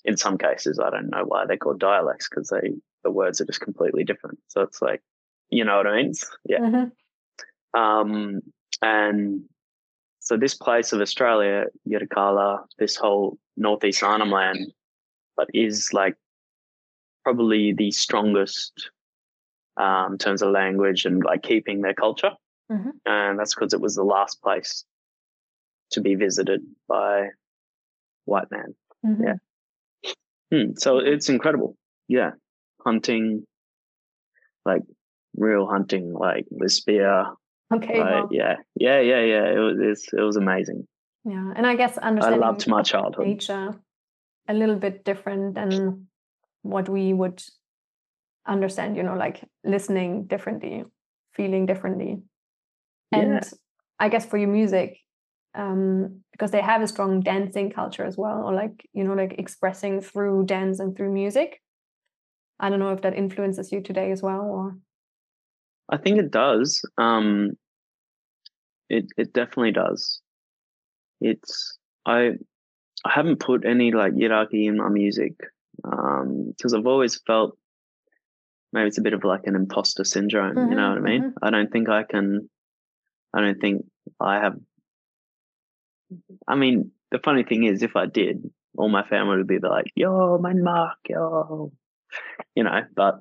in 0.05 0.17
some 0.17 0.37
cases 0.37 0.79
I 0.79 0.89
don't 0.89 1.09
know 1.09 1.23
why 1.25 1.45
they're 1.45 1.57
called 1.57 1.79
dialects 1.79 2.27
because 2.29 2.49
they 2.49 2.73
the 3.03 3.11
words 3.11 3.41
are 3.41 3.45
just 3.45 3.61
completely 3.61 4.03
different. 4.03 4.39
So 4.47 4.61
it's 4.61 4.81
like 4.81 5.01
you 5.49 5.63
know 5.63 5.77
what 5.77 5.87
I 5.87 5.95
mean? 6.01 6.13
Yeah. 6.45 6.59
Mm-hmm. 6.59 7.79
Um, 7.79 8.41
and 8.81 9.43
so 10.19 10.37
this 10.37 10.53
place 10.53 10.93
of 10.93 11.01
Australia, 11.01 11.65
Yirrkala, 11.87 12.63
this 12.79 12.95
whole 12.95 13.37
northeast 13.57 14.03
Arnhem 14.03 14.31
land, 14.31 14.71
but 15.35 15.47
is 15.53 15.91
like 15.93 16.15
probably 17.23 17.73
the 17.73 17.91
strongest 17.91 18.89
um, 19.77 20.13
in 20.13 20.17
terms 20.17 20.41
of 20.41 20.51
language 20.51 21.05
and 21.05 21.23
like 21.23 21.43
keeping 21.43 21.81
their 21.81 21.93
culture. 21.93 22.31
Mm-hmm. 22.71 22.89
And 23.05 23.39
that's 23.39 23.53
because 23.53 23.73
it 23.73 23.81
was 23.81 23.95
the 23.95 24.03
last 24.03 24.41
place 24.41 24.85
to 25.91 26.01
be 26.01 26.15
visited 26.15 26.61
by 26.87 27.27
white 28.25 28.49
man. 28.51 28.75
Mm-hmm. 29.05 29.23
Yeah. 29.23 29.35
Hmm. 30.53 30.73
So 30.77 30.99
it's 30.99 31.29
incredible. 31.29 31.75
Yeah. 32.07 32.31
Hunting, 32.85 33.43
like 34.65 34.83
real 35.35 35.65
hunting, 35.65 36.13
like 36.13 36.45
with 36.51 36.71
spear, 36.71 37.25
Okay. 37.73 37.99
well. 37.99 38.27
Yeah. 38.29 38.57
Yeah. 38.75 38.99
Yeah. 38.99 39.21
Yeah. 39.21 39.45
It 39.51 39.57
was, 39.57 40.07
it 40.13 40.21
was 40.21 40.35
amazing. 40.35 40.87
Yeah. 41.25 41.53
And 41.55 41.65
I 41.65 41.75
guess 41.75 41.97
understanding 41.97 42.43
I 42.43 42.45
loved 42.45 42.67
my 42.67 42.83
childhood. 42.83 43.25
nature 43.25 43.73
a 44.47 44.53
little 44.53 44.75
bit 44.75 45.05
different 45.05 45.55
than 45.55 46.07
what 46.61 46.87
we 46.87 47.13
would 47.13 47.41
understand, 48.45 48.95
you 48.97 49.03
know, 49.03 49.15
like 49.15 49.43
listening 49.63 50.25
differently, 50.25 50.83
feeling 51.31 51.65
differently. 51.65 52.21
And 53.11 53.33
yeah. 53.33 53.49
I 53.99 54.09
guess 54.09 54.25
for 54.25 54.37
your 54.37 54.49
music, 54.49 54.97
um, 55.55 56.21
because 56.31 56.51
they 56.51 56.61
have 56.61 56.81
a 56.81 56.87
strong 56.87 57.21
dancing 57.21 57.69
culture 57.71 58.05
as 58.05 58.17
well, 58.17 58.43
or 58.43 58.53
like, 58.53 58.87
you 58.93 59.03
know, 59.03 59.13
like 59.13 59.35
expressing 59.37 60.01
through 60.01 60.45
dance 60.45 60.79
and 60.79 60.95
through 60.95 61.11
music. 61.11 61.61
I 62.59 62.69
don't 62.69 62.79
know 62.79 62.91
if 62.91 63.01
that 63.01 63.15
influences 63.15 63.71
you 63.71 63.81
today 63.81 64.11
as 64.11 64.21
well 64.21 64.41
or 64.41 64.77
I 65.89 65.97
think 65.97 66.19
it 66.19 66.31
does. 66.31 66.81
Um, 66.97 67.51
it 68.89 69.05
it 69.17 69.33
definitely 69.33 69.71
does. 69.71 70.21
It's 71.21 71.77
I 72.05 72.31
I 73.05 73.11
haven't 73.11 73.39
put 73.39 73.65
any 73.65 73.91
like 73.91 74.13
hierarchy 74.17 74.67
in 74.67 74.77
my 74.77 74.89
music 74.89 75.33
because 75.75 76.73
um, 76.73 76.79
I've 76.79 76.87
always 76.87 77.19
felt 77.27 77.57
maybe 78.71 78.87
it's 78.87 78.97
a 78.97 79.01
bit 79.01 79.13
of 79.13 79.23
like 79.23 79.45
an 79.45 79.55
imposter 79.55 80.03
syndrome. 80.03 80.55
Mm-hmm, 80.55 80.71
you 80.71 80.77
know 80.77 80.89
what 80.89 80.97
I 80.97 81.01
mean? 81.01 81.21
Mm-hmm. 81.21 81.43
I 81.45 81.49
don't 81.49 81.71
think 81.71 81.89
I 81.89 82.03
can. 82.03 82.49
I 83.33 83.41
don't 83.41 83.59
think 83.59 83.85
I 84.19 84.39
have. 84.39 84.55
I 86.47 86.55
mean, 86.55 86.91
the 87.11 87.19
funny 87.19 87.43
thing 87.43 87.63
is, 87.63 87.83
if 87.83 87.95
I 87.95 88.05
did, 88.05 88.49
all 88.77 88.89
my 88.89 89.03
family 89.07 89.37
would 89.37 89.47
be 89.47 89.59
like, 89.59 89.85
"Yo, 89.95 90.37
my 90.39 90.53
mark, 90.53 90.97
yo," 91.07 91.71
you 92.55 92.63
know. 92.63 92.81
But 92.95 93.19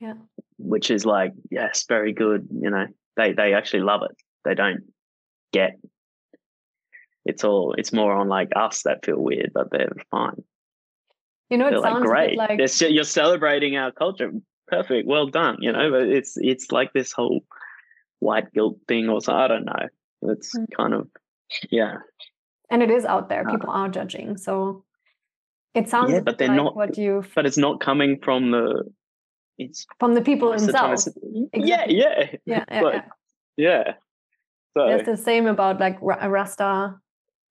yeah, 0.00 0.14
which 0.58 0.90
is 0.90 1.06
like, 1.06 1.32
yes, 1.50 1.84
very 1.88 2.12
good. 2.12 2.48
You 2.50 2.70
know, 2.70 2.86
they 3.16 3.32
they 3.32 3.54
actually 3.54 3.82
love 3.82 4.02
it. 4.02 4.16
They 4.44 4.54
don't 4.54 4.84
get. 5.52 5.78
It's 7.24 7.44
all. 7.44 7.74
It's 7.76 7.92
more 7.92 8.12
on 8.12 8.28
like 8.28 8.50
us 8.56 8.82
that 8.82 9.04
feel 9.04 9.18
weird, 9.18 9.52
but 9.54 9.70
they're 9.70 9.92
fine. 10.10 10.42
You 11.50 11.58
know, 11.58 11.68
it 11.68 11.70
they're 11.72 11.82
sounds 11.82 12.00
like 12.00 12.36
great. 12.36 12.36
like 12.36 12.80
you're 12.80 13.04
celebrating 13.04 13.76
our 13.76 13.92
culture. 13.92 14.32
Perfect. 14.68 15.06
Well 15.06 15.26
done. 15.26 15.58
You 15.60 15.72
know, 15.72 15.90
but 15.90 16.08
it's 16.08 16.36
it's 16.36 16.72
like 16.72 16.92
this 16.92 17.12
whole 17.12 17.44
white 18.20 18.52
guilt 18.52 18.78
thing, 18.88 19.08
or 19.08 19.20
so. 19.20 19.34
I 19.34 19.48
don't 19.48 19.64
know. 19.64 19.88
It's 20.22 20.56
mm. 20.56 20.66
kind 20.76 20.94
of 20.94 21.08
yeah. 21.70 21.96
And 22.70 22.82
it 22.82 22.90
is 22.90 23.04
out 23.04 23.28
there. 23.28 23.46
Uh, 23.46 23.50
People 23.50 23.70
are 23.70 23.88
judging. 23.88 24.36
So 24.36 24.84
it 25.74 25.88
sounds 25.88 26.12
yeah, 26.12 26.20
but 26.20 26.38
they're 26.38 26.48
like 26.48 26.56
not 26.56 26.76
what 26.76 26.98
you 26.98 27.24
but 27.34 27.46
it's 27.46 27.58
not 27.58 27.80
coming 27.80 28.18
from 28.22 28.50
the 28.50 28.84
it's 29.58 29.86
from 29.98 30.14
the 30.14 30.22
people 30.22 30.50
themselves. 30.50 31.06
Exactly. 31.06 31.50
Yeah, 31.54 31.84
yeah. 31.88 32.30
Yeah. 32.46 32.64
Yeah, 32.70 32.82
yeah. 32.82 33.02
yeah. 33.56 33.92
So 34.76 34.86
it's 34.88 35.06
the 35.06 35.16
same 35.16 35.46
about 35.46 35.80
like 35.80 35.98
Rasta 36.00 36.94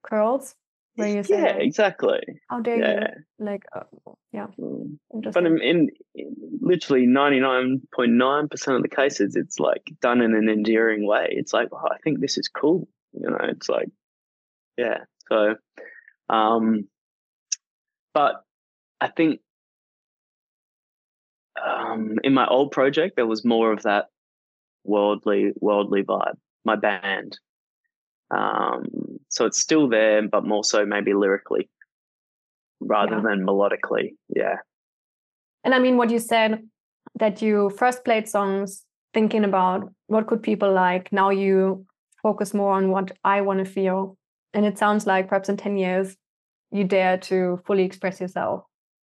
curls 0.04 0.56
where 1.00 1.10
you 1.10 1.24
say 1.24 1.42
yeah 1.42 1.56
exactly 1.58 2.22
how 2.50 2.60
dare 2.60 2.78
yeah. 2.78 3.08
you 3.40 3.46
like 3.46 3.64
uh, 3.76 3.84
yeah 4.32 4.48
mm. 4.60 4.98
but 5.12 5.46
in, 5.46 5.62
in, 5.62 5.90
in, 6.16 6.36
literally 6.62 7.08
99.9% 7.08 8.76
of 8.76 8.82
the 8.82 8.90
cases 8.90 9.36
it's 9.36 9.60
like 9.60 9.84
done 10.02 10.22
in 10.22 10.36
an 10.36 10.50
endearing 10.50 11.06
way 11.08 11.28
it's 11.32 11.54
like 11.54 11.70
oh, 11.72 11.88
i 11.92 11.98
think 12.04 12.20
this 12.20 12.38
is 12.38 12.48
cool 12.48 12.88
you 13.14 13.30
know 13.30 13.38
it's 13.42 13.70
like 13.70 13.90
yeah 14.78 15.00
so 15.30 15.56
um 16.30 16.88
but 18.14 18.44
i 19.02 19.08
think 19.08 19.40
um 21.66 22.16
in 22.24 22.34
my 22.34 22.48
old 22.48 22.72
project 22.72 23.16
there 23.16 23.28
was 23.28 23.44
more 23.44 23.72
of 23.72 23.84
that 23.84 24.06
worldly 24.84 25.52
worldly 25.60 26.04
vibe 26.04 26.38
my 26.66 26.76
band 26.76 27.38
um 28.32 28.86
so 29.30 29.46
it's 29.46 29.60
still 29.60 29.88
there, 29.88 30.28
but 30.28 30.46
more 30.46 30.64
so 30.64 30.86
maybe 30.86 31.14
lyrically 31.14 31.70
rather 32.82 33.18
yeah. 33.18 33.22
than 33.22 33.46
melodically. 33.46 34.16
Yeah. 34.36 34.58
And 35.64 35.74
I 35.76 35.80
mean, 35.80 35.98
what 35.98 36.10
you 36.10 36.20
said 36.20 36.64
that 37.20 37.42
you 37.42 37.70
first 37.70 38.04
played 38.04 38.28
songs 38.28 38.84
thinking 39.14 39.44
about 39.44 39.92
what 40.08 40.28
could 40.28 40.42
people 40.42 40.72
like. 40.74 41.12
Now 41.12 41.30
you 41.30 41.86
focus 42.22 42.54
more 42.54 42.74
on 42.74 42.92
what 42.92 43.12
I 43.24 43.42
want 43.42 43.60
to 43.60 43.66
feel. 43.66 44.18
And 44.54 44.66
it 44.66 44.78
sounds 44.78 45.06
like 45.06 45.28
perhaps 45.28 45.50
in 45.50 45.58
10 45.58 45.78
years, 45.78 46.16
you 46.72 46.84
dare 46.84 47.18
to 47.18 47.60
fully 47.66 47.84
express 47.84 48.20
yourself. 48.20 48.64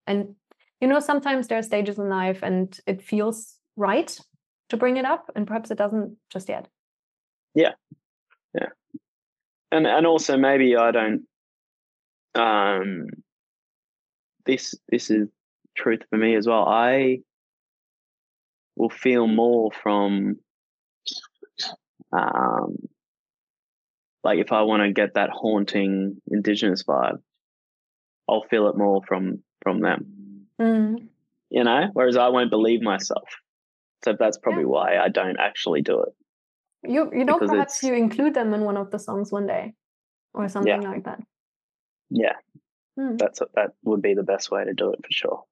And, 0.08 0.36
you 0.80 0.88
know, 0.88 1.00
sometimes 1.00 1.48
there 1.48 1.58
are 1.60 1.64
stages 1.64 1.98
in 1.98 2.10
life 2.10 2.40
and 2.44 2.78
it 2.86 3.02
feels 3.02 3.56
right 3.76 4.18
to 4.70 4.78
bring 4.78 4.98
it 4.98 5.06
up, 5.06 5.30
and 5.36 5.46
perhaps 5.46 5.70
it 5.70 5.78
doesn't 5.78 6.16
just 6.30 6.48
yet. 6.48 6.68
Yeah. 7.56 7.72
Yeah 8.54 8.70
and 9.72 9.88
and 9.88 10.06
also 10.06 10.38
maybe 10.38 10.76
I 10.76 10.92
don't. 10.92 11.24
Um, 12.36 13.08
this 14.46 14.76
this 14.90 15.10
is 15.10 15.28
truth 15.76 16.02
for 16.10 16.18
me 16.18 16.36
as 16.36 16.48
well. 16.48 16.66
I 16.68 17.20
will 18.76 18.90
feel 18.90 19.28
more 19.28 19.70
from, 19.84 20.38
um, 22.14 22.76
like 24.24 24.40
if 24.40 24.52
I 24.52 24.62
want 24.64 24.84
to 24.84 24.92
get 24.92 25.16
that 25.16 25.30
haunting 25.30 26.22
indigenous 26.30 26.84
vibe, 26.84 27.22
I'll 28.30 28.44
feel 28.44 28.68
it 28.70 28.78
more 28.78 29.02
from 29.08 29.44
from 29.62 29.82
them. 29.82 30.48
Mm. 30.60 31.08
You 31.50 31.64
know, 31.64 31.90
whereas 31.94 32.18
I 32.18 32.30
won't 32.30 32.50
believe 32.50 32.82
myself. 32.82 33.30
So 34.04 34.16
that's 34.18 34.38
probably 34.38 34.64
yeah. 34.64 34.68
why 34.70 34.98
I 34.98 35.10
don't 35.10 35.38
actually 35.40 35.82
do 35.82 36.02
it. 36.02 36.14
You 36.84 37.12
you 37.14 37.26
know 37.26 37.38
perhaps 37.38 37.84
you 37.84 37.94
include 37.94 38.34
them 38.34 38.54
in 38.54 38.62
one 38.62 38.78
of 38.78 38.90
the 38.90 39.00
songs 39.00 39.32
one 39.32 39.48
day, 39.48 39.74
or 40.34 40.50
something 40.50 40.82
yeah. 40.82 40.90
like 40.90 41.04
that. 41.04 41.20
Yeah, 42.10 42.36
hmm. 42.98 43.18
that's 43.18 43.40
that 43.54 43.72
would 43.84 44.02
be 44.02 44.16
the 44.16 44.24
best 44.24 44.50
way 44.50 44.66
to 44.66 44.74
do 44.74 44.92
it 44.92 45.00
for 45.06 45.12
sure. 45.12 45.44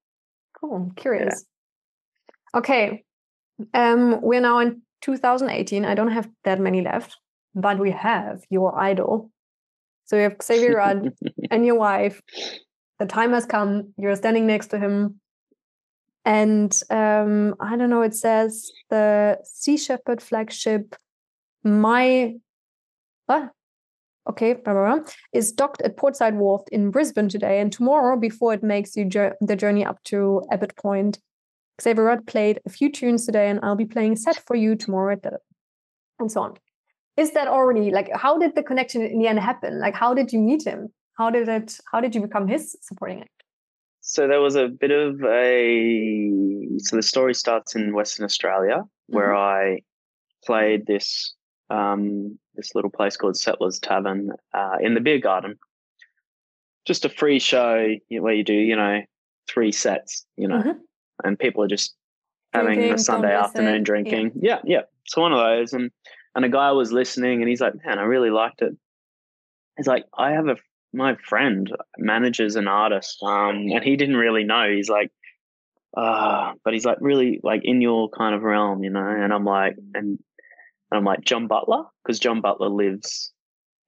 Cool. 0.60 0.92
Curious. 0.96 1.46
Yeah. 1.46 2.60
Okay, 2.60 3.04
um, 3.74 4.22
we're 4.22 4.42
now 4.42 4.60
in 4.60 4.82
2018. 5.02 5.86
I 5.86 5.94
don't 5.94 6.12
have 6.12 6.28
that 6.46 6.60
many 6.60 6.82
left, 6.82 7.18
but 7.56 7.80
we 7.80 7.92
have 7.92 8.44
your 8.50 8.78
idol. 8.78 9.32
So 10.06 10.16
you 10.16 10.24
have 10.24 10.38
Xavier 10.42 10.76
Rudd 10.76 11.14
and 11.52 11.66
your 11.66 11.76
wife. 11.76 12.22
The 13.00 13.06
time 13.06 13.32
has 13.34 13.46
come. 13.46 13.94
You're 13.98 14.16
standing 14.16 14.48
next 14.48 14.68
to 14.68 14.80
him 14.80 15.20
and 16.26 16.80
um, 16.90 17.56
I 17.60 17.76
don't 17.76 17.90
know. 17.90 18.02
It 18.02 18.16
says 18.16 18.72
the 18.90 19.40
Sea 19.44 19.78
Shepherd 19.78 20.22
flagship 20.22 20.96
my 21.64 22.36
what? 23.26 23.52
Okay, 24.30 24.54
blah, 24.54 24.74
blah, 24.74 24.96
blah, 24.98 25.12
is 25.34 25.52
docked 25.52 25.82
at 25.82 25.98
Portside 25.98 26.36
Wharf 26.36 26.62
in 26.72 26.92
Brisbane 26.92 27.30
today, 27.30 27.60
and 27.60 27.72
tomorrow, 27.72 28.16
before 28.16 28.54
it 28.54 28.62
makes 28.62 28.96
you 28.96 29.06
the 29.06 29.56
journey 29.56 29.84
up 29.84 30.04
to 30.04 30.44
Abbott 30.52 30.76
Point, 30.76 31.18
Xavier 31.82 32.04
Rudd 32.04 32.28
played 32.28 32.60
a 32.66 32.70
few 32.70 32.92
tunes 32.92 33.26
today, 33.26 33.50
and 33.50 33.60
I'll 33.64 33.76
be 33.76 33.86
playing 33.86 34.14
a 34.14 34.18
set 34.18 34.44
for 34.46 34.56
you 34.56 34.76
tomorrow 34.76 35.14
at 35.14 35.24
the, 35.24 35.40
and 36.20 36.32
so 36.32 36.42
on. 36.42 36.58
Is 37.20 37.32
that 37.32 37.48
already 37.48 37.92
like 37.92 38.10
how 38.14 38.38
did 38.38 38.56
the 38.56 38.64
connection 38.64 39.02
in 39.02 39.20
the 39.20 39.28
end 39.28 39.40
happen? 39.40 39.80
Like 39.80 39.96
how 40.04 40.14
did 40.14 40.32
you 40.34 40.40
meet 40.40 40.64
him? 40.66 40.90
How 41.18 41.30
did 41.30 41.50
it? 41.50 41.78
How 41.92 42.00
did 42.00 42.16
you 42.16 42.22
become 42.22 42.48
his 42.48 42.78
supporting 42.82 43.20
act? 43.22 43.44
So 44.02 44.28
there 44.28 44.42
was 44.42 44.56
a 44.56 44.68
bit 44.68 44.92
of 44.92 45.22
a. 45.24 46.78
So 46.78 46.96
the 46.96 47.04
story 47.04 47.34
starts 47.34 47.76
in 47.76 47.94
Western 47.94 48.24
Australia, 48.24 48.84
where 49.08 49.34
mm-hmm. 49.34 49.76
I 49.76 49.80
played 50.46 50.86
this 50.86 51.34
um, 51.70 52.40
this 52.56 52.74
little 52.74 52.90
place 52.90 53.18
called 53.18 53.38
Settlers 53.38 53.80
Tavern 53.80 54.32
uh, 54.54 54.78
in 54.82 54.94
the 54.94 55.02
beer 55.02 55.20
garden. 55.20 55.60
Just 56.86 57.06
a 57.06 57.10
free 57.10 57.40
show 57.40 57.96
where 58.10 58.34
you 58.34 58.44
do, 58.44 58.54
you 58.54 58.76
know, 58.76 59.02
three 59.48 59.72
sets, 59.72 60.26
you 60.38 60.48
know, 60.48 60.60
mm-hmm. 60.60 60.80
and 61.24 61.38
people 61.38 61.64
are 61.64 61.68
just 61.68 61.96
having 62.54 62.76
drinking, 62.76 62.94
a 62.94 62.98
Sunday 62.98 63.36
afternoon 63.36 63.84
drinking. 63.84 64.32
Yeah. 64.36 64.60
yeah, 64.64 64.78
yeah. 64.78 64.82
So 65.06 65.22
one 65.22 65.34
of 65.34 65.40
those, 65.40 65.74
and 65.74 65.92
and 66.36 66.46
a 66.46 66.50
guy 66.50 66.72
was 66.72 66.92
listening, 66.92 67.42
and 67.42 67.50
he's 67.50 67.62
like, 67.62 67.74
"Man, 67.86 68.00
I 68.00 68.04
really 68.04 68.30
liked 68.30 68.62
it." 68.62 68.76
He's 69.78 69.88
like, 69.88 70.06
"I 70.18 70.32
have 70.32 70.48
a 70.48 70.56
my 70.94 71.16
friend 71.16 71.72
manages 71.98 72.56
an 72.56 72.68
artist, 72.68 73.22
um, 73.24 73.68
and 73.72 73.84
he 73.84 73.96
didn't 73.96 74.18
really 74.18 74.44
know. 74.44 74.70
He's 74.70 74.90
like, 74.90 75.12
uh, 75.96 76.54
but 76.64 76.74
he's 76.74 76.86
like 76.86 76.98
really 77.02 77.40
like 77.44 77.62
in 77.64 77.82
your 77.82 78.10
kind 78.10 78.36
of 78.36 78.44
realm, 78.44 78.84
you 78.84 78.90
know." 78.90 79.08
And 79.08 79.34
I'm 79.34 79.46
like, 79.46 79.76
and 79.94 80.20
and 80.92 80.98
I'm 80.98 81.06
like, 81.06 81.22
John 81.22 81.48
Butler? 81.48 81.84
Because 82.04 82.20
John 82.20 82.42
Butler 82.42 82.70
lives 82.70 83.32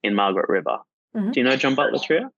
in 0.04 0.16
Margaret 0.16 0.50
River. 0.50 0.78
Mm-hmm. 1.16 1.32
Do 1.32 1.39
you 1.39 1.44
know 1.44 1.56
John 1.56 1.76
Butler 1.76 2.00
Trio? 2.00 2.30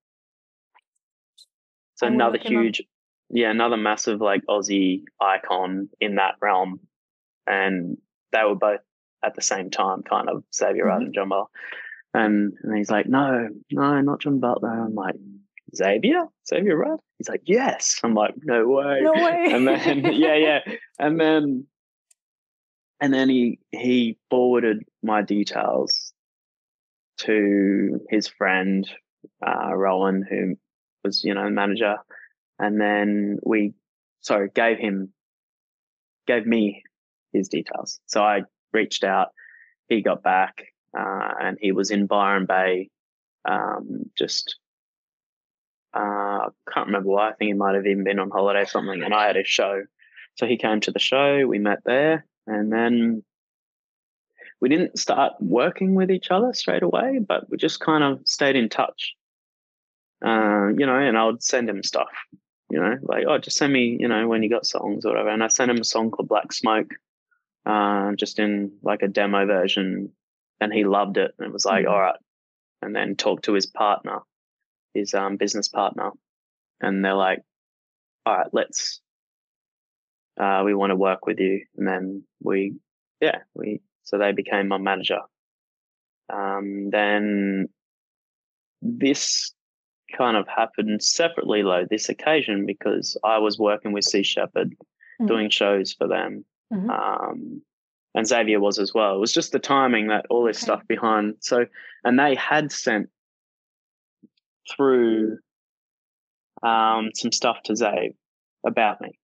So 1.95 2.07
another 2.07 2.39
huge, 2.39 2.81
yeah, 3.29 3.51
another 3.51 3.77
massive 3.77 4.19
like 4.19 4.41
Aussie 4.49 5.03
icon 5.21 5.89
in 5.99 6.15
that 6.15 6.35
realm. 6.41 6.79
And 7.45 7.97
they 8.31 8.43
were 8.43 8.55
both 8.55 8.79
at 9.23 9.35
the 9.35 9.41
same 9.41 9.69
time, 9.69 10.03
kind 10.03 10.29
of 10.29 10.43
Xavier 10.53 10.85
mm-hmm. 10.85 11.05
and 11.05 11.13
John 11.13 11.29
Butler. 11.29 11.45
And, 12.13 12.53
and 12.61 12.77
he's 12.77 12.91
like, 12.91 13.07
no, 13.07 13.49
no, 13.71 14.01
not 14.01 14.21
John 14.21 14.39
Butler. 14.39 14.69
I'm 14.69 14.93
like, 14.93 15.15
Xavier? 15.75 16.25
Xavier 16.47 16.77
Rudd? 16.77 16.99
He's 17.17 17.29
like, 17.29 17.41
yes. 17.45 17.99
I'm 18.03 18.13
like, 18.13 18.35
no 18.43 18.67
way. 18.67 18.99
No 19.01 19.13
way. 19.13 19.47
And 19.51 19.67
then, 19.67 20.13
yeah, 20.13 20.35
yeah. 20.35 20.59
And 20.99 21.19
then 21.19 21.65
and 23.03 23.13
then 23.13 23.27
he 23.27 23.59
he 23.71 24.17
forwarded 24.29 24.83
my 25.03 25.21
details 25.21 26.13
to 27.17 27.99
his 28.09 28.29
friend 28.29 28.89
uh, 29.45 29.75
Rowan, 29.75 30.25
who 30.27 30.55
was 31.03 31.21
you 31.21 31.33
know 31.33 31.49
manager, 31.49 31.97
and 32.59 32.79
then 32.79 33.39
we 33.43 33.73
sorry 34.21 34.49
gave 34.55 34.77
him 34.77 35.11
gave 36.27 36.47
me 36.47 36.83
his 37.33 37.49
details. 37.49 37.99
So 38.05 38.23
I 38.23 38.43
reached 38.73 39.03
out, 39.03 39.29
he 39.89 40.01
got 40.01 40.23
back, 40.23 40.63
uh, 40.97 41.33
and 41.41 41.57
he 41.59 41.71
was 41.71 41.91
in 41.91 42.07
Byron 42.07 42.45
Bay, 42.45 42.89
um, 43.45 44.09
just. 44.17 44.57
Uh, 45.93 46.49
can't 46.73 46.87
remember 46.87 47.09
why. 47.09 47.29
I 47.29 47.33
think 47.33 47.49
he 47.49 47.53
might 47.53 47.75
have 47.75 47.85
even 47.85 48.03
been 48.03 48.17
on 48.17 48.31
holiday 48.31 48.61
or 48.61 48.65
something. 48.65 49.03
And 49.03 49.13
I 49.13 49.27
had 49.27 49.37
a 49.37 49.43
show. 49.43 49.83
So 50.35 50.47
he 50.47 50.57
came 50.57 50.79
to 50.79 50.91
the 50.91 50.97
show. 50.97 51.45
We 51.45 51.59
met 51.59 51.83
there 51.85 52.25
and 52.47 52.71
then 52.71 53.23
we 54.59 54.69
didn't 54.69 54.97
start 54.97 55.33
working 55.39 55.93
with 55.93 56.09
each 56.09 56.31
other 56.31 56.53
straight 56.53 56.83
away, 56.83 57.19
but 57.19 57.49
we 57.49 57.57
just 57.57 57.79
kind 57.79 58.03
of 58.03 58.21
stayed 58.25 58.55
in 58.55 58.69
touch. 58.69 59.13
Uh, 60.25 60.69
you 60.77 60.85
know, 60.85 60.97
and 60.97 61.17
I 61.17 61.25
would 61.25 61.43
send 61.43 61.69
him 61.69 61.83
stuff, 61.83 62.07
you 62.69 62.79
know, 62.79 62.97
like, 63.01 63.25
oh, 63.27 63.37
just 63.39 63.57
send 63.57 63.73
me, 63.73 63.97
you 63.99 64.07
know, 64.07 64.25
when 64.29 64.41
you 64.41 64.49
got 64.49 64.65
songs 64.65 65.03
or 65.03 65.09
whatever. 65.09 65.29
And 65.29 65.43
I 65.43 65.49
sent 65.49 65.69
him 65.69 65.81
a 65.81 65.83
song 65.83 66.11
called 66.11 66.29
Black 66.29 66.53
Smoke, 66.53 66.93
uh, 67.65 68.13
just 68.15 68.39
in 68.39 68.73
like 68.81 69.01
a 69.01 69.07
demo 69.07 69.45
version. 69.45 70.11
And 70.59 70.71
he 70.71 70.85
loved 70.85 71.17
it 71.17 71.33
and 71.37 71.47
it 71.47 71.53
was 71.53 71.65
like, 71.65 71.85
mm-hmm. 71.85 71.93
all 71.93 72.01
right. 72.01 72.19
And 72.81 72.95
then 72.95 73.15
talked 73.15 73.45
to 73.45 73.53
his 73.53 73.65
partner, 73.65 74.19
his 74.93 75.13
um, 75.13 75.37
business 75.37 75.67
partner. 75.67 76.11
And 76.81 77.03
they're 77.03 77.13
like, 77.13 77.41
all 78.25 78.37
right, 78.37 78.47
let's, 78.53 79.01
uh, 80.39 80.61
we 80.65 80.73
want 80.73 80.91
to 80.91 80.95
work 80.95 81.25
with 81.25 81.39
you. 81.39 81.65
And 81.77 81.87
then 81.87 82.23
we, 82.41 82.75
yeah, 83.21 83.39
we 83.53 83.81
so 84.03 84.17
they 84.17 84.31
became 84.33 84.67
my 84.67 84.77
manager. 84.77 85.19
Um, 86.31 86.89
then 86.89 87.67
this 88.81 89.53
kind 90.15 90.37
of 90.37 90.47
happened 90.47 91.01
separately, 91.01 91.63
though, 91.63 91.85
this 91.89 92.09
occasion, 92.09 92.65
because 92.65 93.17
I 93.23 93.39
was 93.39 93.57
working 93.57 93.93
with 93.93 94.03
Sea 94.03 94.23
Shepherd, 94.23 94.71
mm-hmm. 94.71 95.25
doing 95.25 95.49
shows 95.49 95.93
for 95.93 96.07
them. 96.07 96.45
Mm-hmm. 96.73 96.89
Um, 96.89 97.61
and 98.15 98.27
Xavier 98.27 98.59
was 98.59 98.79
as 98.79 98.93
well. 98.93 99.15
It 99.15 99.19
was 99.19 99.33
just 99.33 99.51
the 99.51 99.59
timing 99.59 100.07
that 100.07 100.25
all 100.29 100.43
this 100.43 100.57
okay. 100.57 100.65
stuff 100.65 100.81
behind. 100.87 101.35
So, 101.39 101.65
and 102.03 102.19
they 102.19 102.35
had 102.35 102.71
sent 102.71 103.09
through 104.75 105.37
um, 106.61 107.09
some 107.15 107.31
stuff 107.31 107.57
to 107.65 107.73
Zabe 107.73 108.15
about 108.65 109.01
me. 109.01 109.17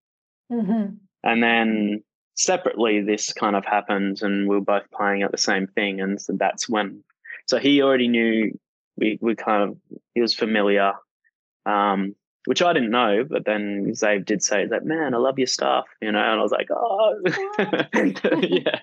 Mm-hmm. 0.51 0.95
And 1.23 1.43
then 1.43 2.03
separately 2.39 3.01
this 3.01 3.33
kind 3.33 3.55
of 3.55 3.65
happened 3.65 4.21
and 4.21 4.47
we 4.47 4.55
were 4.55 4.61
both 4.61 4.89
playing 4.93 5.23
at 5.23 5.31
the 5.31 5.37
same 5.37 5.67
thing 5.67 5.99
and 5.99 6.21
so 6.21 6.31
that's 6.39 6.69
when 6.69 7.03
so 7.47 7.57
he 7.57 7.81
already 7.81 8.07
knew 8.07 8.57
we, 8.95 9.19
we 9.21 9.35
kind 9.35 9.61
of 9.61 9.77
he 10.15 10.21
was 10.21 10.33
familiar 10.33 10.93
um, 11.65 12.15
which 12.45 12.61
I 12.61 12.73
didn't 12.73 12.91
know, 12.91 13.23
but 13.29 13.45
then 13.45 13.91
Zabe 13.91 14.25
did 14.25 14.41
say 14.41 14.65
that, 14.67 14.85
man, 14.85 15.13
I 15.13 15.17
love 15.17 15.37
your 15.37 15.47
stuff, 15.47 15.85
you 16.01 16.11
know, 16.11 16.19
and 16.19 16.39
I 16.39 16.41
was 16.41 16.51
like, 16.51 16.69
oh, 16.71 17.19
yeah, 18.41 18.79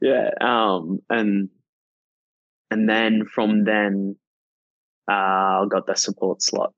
yeah, 0.00 0.30
um, 0.40 1.00
and 1.08 1.48
and 2.70 2.88
then 2.88 3.24
from 3.26 3.64
then, 3.64 4.16
uh, 5.10 5.12
I 5.12 5.64
got 5.70 5.86
the 5.86 5.94
support 5.94 6.42
slot. 6.42 6.72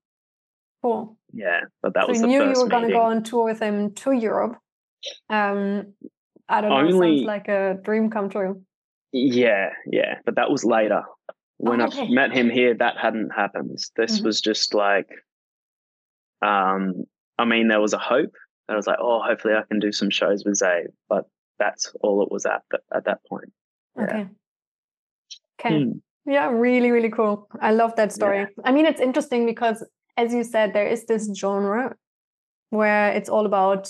Cool. 0.83 1.17
Yeah, 1.33 1.61
but 1.83 1.95
that 1.95 2.05
so 2.05 2.09
was 2.11 2.21
you 2.21 2.27
knew 2.27 2.45
you 2.45 2.63
were 2.63 2.69
going 2.69 2.87
to 2.87 2.93
go 2.93 3.03
on 3.03 3.23
tour 3.23 3.45
with 3.45 3.61
him 3.61 3.93
to 3.95 4.13
Europe. 4.13 4.59
Um, 5.29 5.95
I 6.49 6.61
don't 6.61 6.71
know. 6.71 6.77
Only, 6.77 7.19
sounds 7.19 7.27
like 7.27 7.49
a 7.49 7.79
dream 7.83 8.11
come 8.11 8.31
true. 8.31 8.63
Yeah, 9.13 9.71
yeah, 9.91 10.17
but 10.25 10.37
that 10.37 10.51
was 10.51 10.65
later. 10.65 11.03
When 11.59 11.81
oh, 11.81 11.87
okay. 11.87 12.03
I 12.03 12.09
met 12.11 12.33
him 12.33 12.51
here, 12.51 12.75
that 12.75 12.99
hadn't 12.99 13.31
happened. 13.31 13.79
This 13.97 14.17
mm-hmm. 14.17 14.27
was 14.27 14.41
just 14.41 14.75
like, 14.75 15.09
um, 16.43 17.05
I 17.39 17.45
mean, 17.45 17.69
there 17.69 17.81
was 17.81 17.93
a 17.93 17.99
hope. 17.99 18.35
I 18.69 18.75
was 18.75 18.87
like, 18.87 18.99
oh, 19.01 19.23
hopefully 19.23 19.55
I 19.55 19.63
can 19.69 19.79
do 19.79 19.93
some 19.93 20.11
shows 20.11 20.45
with 20.45 20.57
Zay, 20.57 20.87
but 21.09 21.25
that's 21.59 21.93
all 22.01 22.23
it 22.23 22.33
was 22.33 22.47
at 22.47 22.63
the, 22.71 22.79
at 22.95 23.05
that 23.05 23.21
point. 23.29 23.53
Yeah. 23.97 24.05
Okay. 24.05 24.29
Okay. 25.61 25.85
Hmm. 25.85 25.91
Yeah, 26.27 26.51
really, 26.51 26.91
really 26.91 27.11
cool. 27.11 27.49
I 27.61 27.71
love 27.71 27.95
that 27.97 28.13
story. 28.13 28.39
Yeah. 28.39 28.47
I 28.65 28.73
mean, 28.73 28.85
it's 28.85 29.01
interesting 29.01 29.47
because, 29.47 29.87
as 30.17 30.35
you 30.35 30.43
said, 30.43 30.73
there 30.73 30.87
is 30.87 31.07
this 31.07 31.31
genre 31.33 31.95
where 32.71 33.13
it's 33.13 33.29
all 33.29 33.47
about 33.47 33.89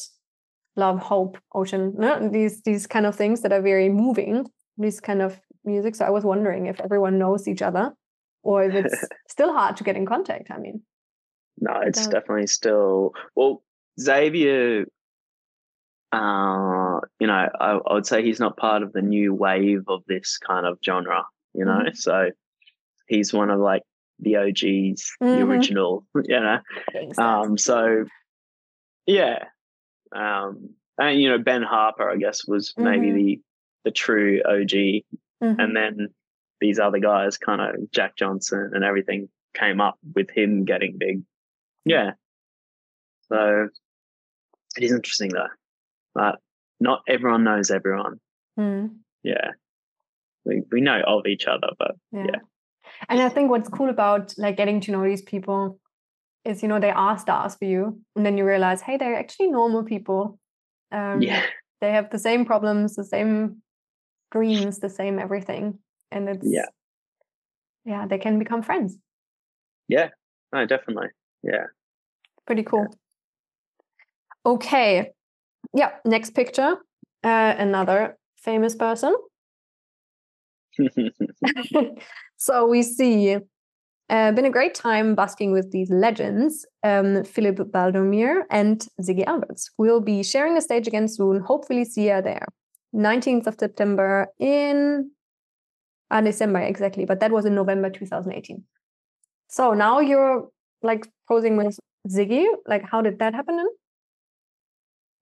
love, 0.77 0.99
hope, 0.99 1.39
ocean, 1.55 1.95
no? 1.97 2.29
these 2.29 2.63
these 2.63 2.87
kind 2.87 3.07
of 3.07 3.17
things 3.17 3.41
that 3.41 3.53
are 3.53 3.63
very 3.63 3.89
moving, 3.89 4.47
these 4.77 5.01
kind 5.01 5.23
of 5.23 5.41
music. 5.65 5.95
So 5.95 6.05
I 6.05 6.11
was 6.11 6.25
wondering 6.25 6.67
if 6.67 6.79
everyone 6.81 7.19
knows 7.19 7.49
each 7.49 7.63
other 7.63 7.93
or 8.43 8.65
if 8.65 8.75
it's 8.75 9.05
still 9.29 9.53
hard 9.53 9.79
to 9.79 9.85
get 9.85 9.97
in 9.97 10.05
contact. 10.05 10.51
I 10.51 10.59
mean, 10.59 10.83
no, 11.59 11.81
it's 11.81 12.07
definitely 12.07 12.47
still 12.47 13.13
well. 13.35 13.63
Xavier, 13.99 14.85
uh, 16.13 17.01
you 17.19 17.27
know, 17.27 17.33
I, 17.33 17.79
I, 17.79 17.95
would 17.95 18.07
say 18.07 18.23
he's 18.23 18.41
not 18.41 18.59
part 18.59 18.83
of 18.83 18.93
the 18.93 19.01
new 19.01 19.33
wave 19.33 19.85
of 19.89 20.03
this 20.07 20.39
kind 20.39 20.67
of 20.67 20.79
genre. 20.85 21.25
You 21.55 21.65
know, 21.65 21.73
mm-hmm. 21.73 21.95
so 21.95 22.31
he's 23.09 23.33
one 23.33 23.51
of 23.51 23.59
like 23.59 23.83
the 24.19 24.37
OGs, 24.37 24.61
mm-hmm. 24.63 25.27
the 25.27 25.43
original. 25.43 26.07
You 26.25 26.41
know, 26.41 26.59
um, 27.19 27.57
so 27.57 28.05
yeah, 29.07 29.45
um, 30.15 30.71
and 30.99 31.21
you 31.21 31.31
know 31.31 31.39
Ben 31.39 31.63
Harper, 31.63 32.11
I 32.11 32.17
guess, 32.17 32.47
was 32.47 32.73
mm-hmm. 32.73 32.85
maybe 32.85 33.13
the 33.13 33.41
the 33.85 33.91
true 33.91 34.43
OG, 34.45 34.71
mm-hmm. 34.71 35.61
and 35.61 35.77
then 35.77 36.09
these 36.61 36.79
other 36.79 36.99
guys, 36.99 37.39
kind 37.39 37.61
of 37.61 37.91
Jack 37.93 38.17
Johnson 38.17 38.71
and 38.75 38.85
everything, 38.85 39.29
came 39.55 39.81
up 39.81 39.99
with 40.15 40.31
him 40.31 40.65
getting 40.65 40.97
big. 40.99 41.23
Yeah, 41.87 42.11
so 43.29 43.69
it 44.77 44.83
is 44.83 44.93
interesting 44.93 45.31
though, 45.31 45.49
but 46.15 46.37
not 46.81 47.03
everyone 47.09 47.45
knows 47.45 47.71
everyone. 47.71 48.21
Mm. 48.59 48.97
Yeah, 49.23 49.53
we 50.45 50.63
we 50.71 50.81
know 50.81 51.01
of 51.07 51.27
each 51.27 51.47
other, 51.47 51.69
but 51.79 51.97
yeah. 52.13 52.27
yeah. 52.27 52.39
And 53.09 53.21
I 53.21 53.29
think 53.29 53.51
what's 53.51 53.69
cool 53.69 53.91
about 53.91 54.35
like 54.39 54.57
getting 54.57 54.81
to 54.83 54.93
know 54.93 55.05
these 55.05 55.23
people 55.23 55.81
is 56.45 56.63
you 56.63 56.69
know 56.69 56.79
they 56.79 56.91
are 56.91 57.19
stars 57.19 57.57
for 57.57 57.65
you 57.65 58.01
and 58.15 58.25
then 58.25 58.39
you 58.39 58.45
realize 58.45 58.81
hey 58.81 58.97
they're 58.97 59.19
actually 59.19 59.49
normal 59.49 59.83
people. 59.83 60.39
Um, 60.93 61.21
yeah. 61.21 61.43
they 61.81 61.91
have 61.91 62.11
the 62.11 62.19
same 62.19 62.45
problems 62.45 62.95
the 62.95 63.05
same 63.05 63.63
dreams 64.31 64.79
the 64.79 64.89
same 64.89 65.19
everything 65.19 65.79
and 66.13 66.29
it's 66.29 66.47
yeah. 66.47 66.67
Yeah 67.85 68.07
they 68.07 68.19
can 68.19 68.39
become 68.39 68.63
friends. 68.63 68.97
Yeah. 69.89 70.11
No 70.53 70.65
definitely. 70.65 71.09
Yeah 71.43 71.67
pretty 72.47 72.63
cool 72.63 72.87
okay 74.45 75.11
yeah 75.75 75.91
next 76.05 76.31
picture 76.31 76.77
uh, 77.25 77.55
another 77.59 78.17
famous 78.37 78.75
person 78.75 79.15
so 82.37 82.67
we 82.67 82.83
see 82.83 83.39
uh, 84.09 84.31
been 84.33 84.45
a 84.45 84.51
great 84.51 84.75
time 84.75 85.17
basking 85.17 85.51
with 85.51 85.73
these 85.73 85.91
legends, 85.91 86.65
um, 86.85 87.25
Philipp 87.25 87.57
Baldomir 87.57 88.43
and 88.51 88.87
Ziggy 89.03 89.27
Alberts. 89.27 89.71
We'll 89.79 90.01
be 90.01 90.23
sharing 90.23 90.57
a 90.57 90.61
stage 90.61 90.87
again 90.87 91.09
soon. 91.09 91.41
Hopefully, 91.41 91.85
see 91.85 92.09
you 92.09 92.23
there. 92.23 92.47
19th 92.95 93.49
of 93.49 93.57
September 93.59 94.29
in 94.39 95.11
uh, 96.11 96.21
December, 96.21 96.61
exactly, 96.61 97.05
but 97.05 97.19
that 97.19 97.33
was 97.33 97.45
in 97.45 97.55
November 97.57 97.91
2018. 97.91 98.63
So 99.49 99.75
now 99.75 99.99
you're 99.99 100.49
like 100.83 101.09
posing 101.29 101.57
with 101.57 101.79
Ziggy. 102.09 102.47
Like, 102.67 102.85
how 102.85 103.03
did 103.03 103.19
that 103.19 103.35
happen 103.35 103.57
then? 103.57 103.67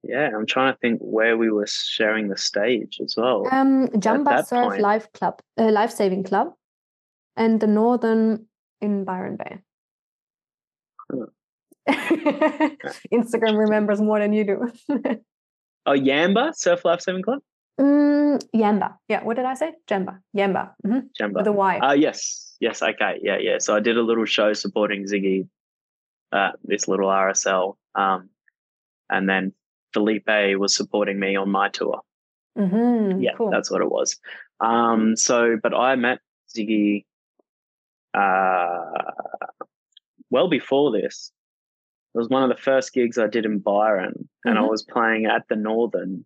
Yeah, 0.06 0.28
I'm 0.34 0.46
trying 0.46 0.72
to 0.74 0.78
think 0.78 1.00
where 1.00 1.36
we 1.38 1.50
were 1.50 1.66
sharing 1.66 2.28
the 2.28 2.36
stage 2.36 3.00
as 3.02 3.14
well. 3.16 3.48
Um, 3.50 3.88
Jamba 3.88 4.44
Surf 4.44 4.68
point. 4.68 4.82
Life 4.82 5.10
Club, 5.14 5.40
uh, 5.58 5.70
Life 5.70 5.92
Saving 5.92 6.24
Club, 6.24 6.52
and 7.36 7.58
the 7.58 7.66
Northern 7.66 8.46
in 8.82 9.04
Byron 9.04 9.36
Bay. 9.36 9.60
Instagram 11.88 13.58
remembers 13.58 14.00
more 14.00 14.18
than 14.18 14.32
you 14.32 14.44
do. 14.44 14.72
oh, 15.86 15.92
Yamba 15.92 16.54
Surf 16.54 16.84
Life 16.84 17.00
Saving 17.00 17.22
Club. 17.22 17.40
Mm, 17.80 18.42
Yamba. 18.54 18.94
Yeah. 19.08 19.24
What 19.24 19.36
did 19.36 19.46
I 19.46 19.54
say? 19.54 19.72
Jamba. 19.88 20.18
Yamba. 20.36 20.70
Mm-hmm. 20.86 20.98
Jamba. 21.20 21.34
With 21.34 21.46
a 21.46 21.52
Y. 21.52 21.78
Uh, 21.78 21.92
yes. 21.92 22.56
Yes. 22.60 22.82
Okay. 22.82 23.18
Yeah. 23.22 23.38
Yeah. 23.38 23.58
So 23.58 23.74
I 23.74 23.80
did 23.80 23.96
a 23.96 24.02
little 24.02 24.24
show 24.24 24.52
supporting 24.52 25.04
Ziggy, 25.04 25.48
uh, 26.34 26.52
this 26.64 26.88
little 26.88 27.08
RSL. 27.08 27.76
Um, 27.94 28.28
and 29.08 29.28
then 29.28 29.52
Felipe 29.92 30.58
was 30.58 30.74
supporting 30.74 31.18
me 31.18 31.36
on 31.36 31.48
my 31.50 31.68
tour. 31.68 32.00
Mm-hmm. 32.58 33.20
Yeah, 33.22 33.32
cool. 33.36 33.50
that's 33.50 33.70
what 33.70 33.80
it 33.80 33.90
was. 33.90 34.18
Um, 34.60 35.16
so, 35.16 35.56
but 35.62 35.74
I 35.74 35.96
met 35.96 36.18
Ziggy 36.56 37.04
uh, 38.14 39.12
well 40.30 40.48
before 40.48 40.92
this. 40.92 41.32
It 42.14 42.18
was 42.18 42.28
one 42.28 42.44
of 42.44 42.48
the 42.48 42.62
first 42.62 42.92
gigs 42.92 43.18
I 43.18 43.26
did 43.26 43.44
in 43.44 43.58
Byron, 43.58 44.28
and 44.44 44.56
mm-hmm. 44.56 44.64
I 44.64 44.68
was 44.68 44.84
playing 44.84 45.26
at 45.26 45.42
the 45.48 45.56
Northern. 45.56 46.24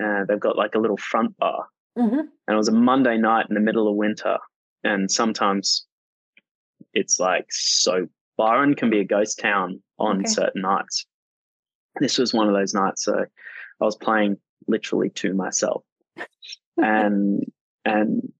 Uh, 0.00 0.24
they've 0.28 0.38
got 0.38 0.56
like 0.56 0.74
a 0.74 0.78
little 0.78 0.98
front 0.98 1.36
bar, 1.38 1.66
mm-hmm. 1.98 2.18
and 2.18 2.28
it 2.48 2.56
was 2.56 2.68
a 2.68 2.72
Monday 2.72 3.16
night 3.16 3.46
in 3.48 3.54
the 3.54 3.60
middle 3.60 3.88
of 3.88 3.96
winter. 3.96 4.38
And 4.84 5.10
sometimes 5.10 5.86
it's 6.92 7.18
like 7.18 7.46
so. 7.50 8.06
Byron 8.40 8.74
can 8.74 8.88
be 8.88 9.00
a 9.00 9.04
ghost 9.04 9.38
town 9.38 9.82
on 9.98 10.20
okay. 10.20 10.30
certain 10.30 10.62
nights. 10.62 11.04
This 12.00 12.16
was 12.16 12.32
one 12.32 12.48
of 12.48 12.54
those 12.54 12.72
nights, 12.72 13.04
so 13.04 13.14
I 13.14 13.84
was 13.84 13.96
playing 13.96 14.38
literally 14.66 15.10
to 15.10 15.34
myself, 15.34 15.84
and 16.78 17.44
and 17.84 18.32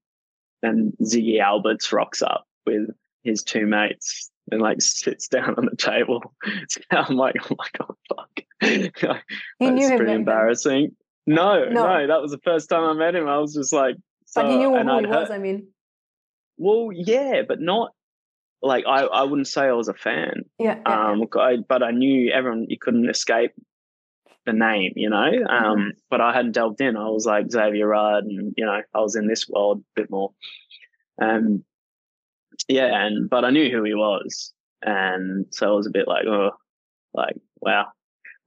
and 0.63 0.95
Ziggy 1.03 1.39
Alberts 1.39 1.93
rocks 1.93 2.23
up 2.23 2.47
with 2.65 2.89
his 3.25 3.43
two 3.43 3.67
mates 3.67 4.31
and 4.51 4.63
like 4.63 4.81
sits 4.81 5.29
down 5.29 5.55
on 5.59 5.67
the 5.67 5.77
table. 5.77 6.35
I'm 6.91 7.17
like, 7.19 7.37
oh 7.51 7.57
my 7.59 7.67
god, 7.79 7.95
fuck. 8.09 8.41
That's 9.61 9.91
pretty 9.91 10.13
embarrassing. 10.13 10.97
No, 11.27 11.67
no, 11.67 11.87
no, 11.87 12.07
that 12.07 12.23
was 12.23 12.31
the 12.31 12.41
first 12.43 12.71
time 12.71 12.85
I 12.85 12.95
met 12.95 13.15
him. 13.15 13.29
I 13.29 13.37
was 13.37 13.53
just 13.53 13.75
like 13.75 13.97
So, 14.25 14.41
but 14.41 14.51
you 14.51 14.57
knew 14.57 14.71
who 14.75 14.99
he 15.01 15.07
was. 15.07 15.31
I 15.31 15.37
mean, 15.37 15.69
well, 16.57 16.89
yeah, 16.91 17.43
but 17.47 17.61
not 17.61 17.93
like 18.63 18.85
I. 18.87 19.03
I 19.03 19.23
wouldn't 19.25 19.49
say 19.49 19.63
I 19.63 19.73
was 19.73 19.89
a 19.89 19.95
fan. 19.95 20.43
Yeah. 20.59 20.79
yeah. 20.87 21.11
Um, 21.11 21.25
I, 21.39 21.57
but 21.57 21.83
I 21.83 21.91
knew 21.91 22.31
everyone. 22.33 22.67
You 22.69 22.79
couldn't 22.79 23.09
escape 23.09 23.53
the 24.47 24.53
name, 24.53 24.93
you 24.97 25.11
know. 25.11 25.25
Um, 25.25 25.79
mm-hmm. 25.79 25.89
but 26.11 26.21
I 26.21 26.35
hadn't 26.35 26.53
delved 26.53 26.81
in. 26.81 26.97
I 26.97 27.09
was 27.09 27.27
like 27.27 27.51
Xavier 27.51 27.89
Rudd, 27.89 28.25
and 28.25 28.55
you 28.57 28.65
know, 28.65 28.81
I 28.95 29.01
was 29.01 29.17
in 29.17 29.27
this 29.27 29.49
world 29.49 29.81
a 29.81 30.01
bit 30.01 30.11
more. 30.11 30.33
Um, 31.21 31.65
yeah, 32.69 32.89
and 32.93 33.29
but 33.29 33.45
I 33.45 33.51
knew 33.51 33.71
who 33.71 33.85
he 33.85 33.95
was, 33.95 34.53
and 34.83 35.47
so 35.51 35.69
I 35.69 35.77
was 35.77 35.87
a 35.87 35.91
bit 35.91 36.09
like, 36.09 36.27
oh, 36.27 36.51
like 37.15 37.37
wow, 37.61 37.87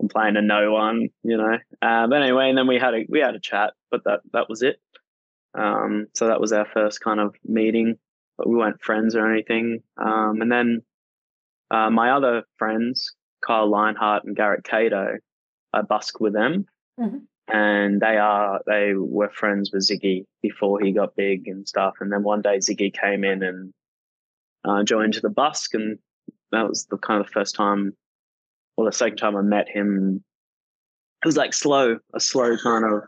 I'm 0.02 0.08
playing 0.08 0.36
to 0.36 0.42
no 0.42 0.72
one, 0.72 1.10
you 1.24 1.38
know. 1.38 1.58
Uh, 1.82 2.08
but 2.08 2.22
anyway, 2.22 2.50
and 2.50 2.58
then 2.58 2.68
we 2.68 2.80
had 2.80 2.94
a 2.94 3.06
we 3.10 3.20
had 3.20 3.36
a 3.36 3.40
chat, 3.40 3.74
but 3.92 4.04
that 4.06 4.22
that 4.34 4.50
was 4.50 4.62
it. 4.62 4.78
Um, 5.56 6.08
so 6.16 6.28
that 6.28 6.42
was 6.42 6.52
our 6.52 6.66
first 6.74 7.00
kind 7.02 7.20
of 7.20 7.36
meeting, 7.46 7.98
we 8.46 8.56
weren't 8.56 8.82
friends 8.82 9.16
or 9.16 9.32
anything. 9.32 9.82
Um, 9.98 10.42
and 10.42 10.52
then 10.52 10.82
uh, 11.72 11.90
my 11.90 12.12
other 12.12 12.44
friends, 12.58 13.14
Kyle 13.46 13.70
Leinhardt 13.70 14.24
and 14.24 14.36
Garrett 14.36 14.64
Cato, 14.64 15.18
I 15.74 15.82
busk 15.82 16.20
with 16.20 16.34
them. 16.34 16.66
Mm-hmm. 17.00 17.18
And 17.48 18.00
they 18.00 18.18
are 18.18 18.62
they 18.66 18.94
were 18.96 19.30
friends 19.30 19.72
with 19.74 19.86
Ziggy 19.86 20.26
before 20.42 20.80
he 20.80 20.94
got 20.94 21.16
big 21.16 21.48
and 21.48 21.68
stuff. 21.68 21.96
And 22.00 22.12
then 22.12 22.24
one 22.24 22.42
day 22.42 22.58
Ziggy 22.58 22.94
came 22.94 23.26
in 23.26 23.44
and 23.44 23.74
uh, 24.64 24.84
joined 24.84 25.16
the 25.22 25.30
busk, 25.30 25.74
and 25.74 26.00
that 26.54 26.70
was 26.70 26.86
the 26.90 26.98
kind 26.98 27.20
of 27.20 27.28
the 27.28 27.34
first 27.34 27.56
time, 27.56 27.98
or 28.78 28.86
the 28.86 28.94
second 28.94 29.18
time 29.18 29.36
I 29.36 29.42
met 29.42 29.68
him. 29.68 30.24
It 31.22 31.26
was 31.26 31.36
like 31.36 31.54
slow, 31.54 31.98
a 32.14 32.20
slow 32.20 32.56
kind 32.58 32.86
of, 32.86 33.02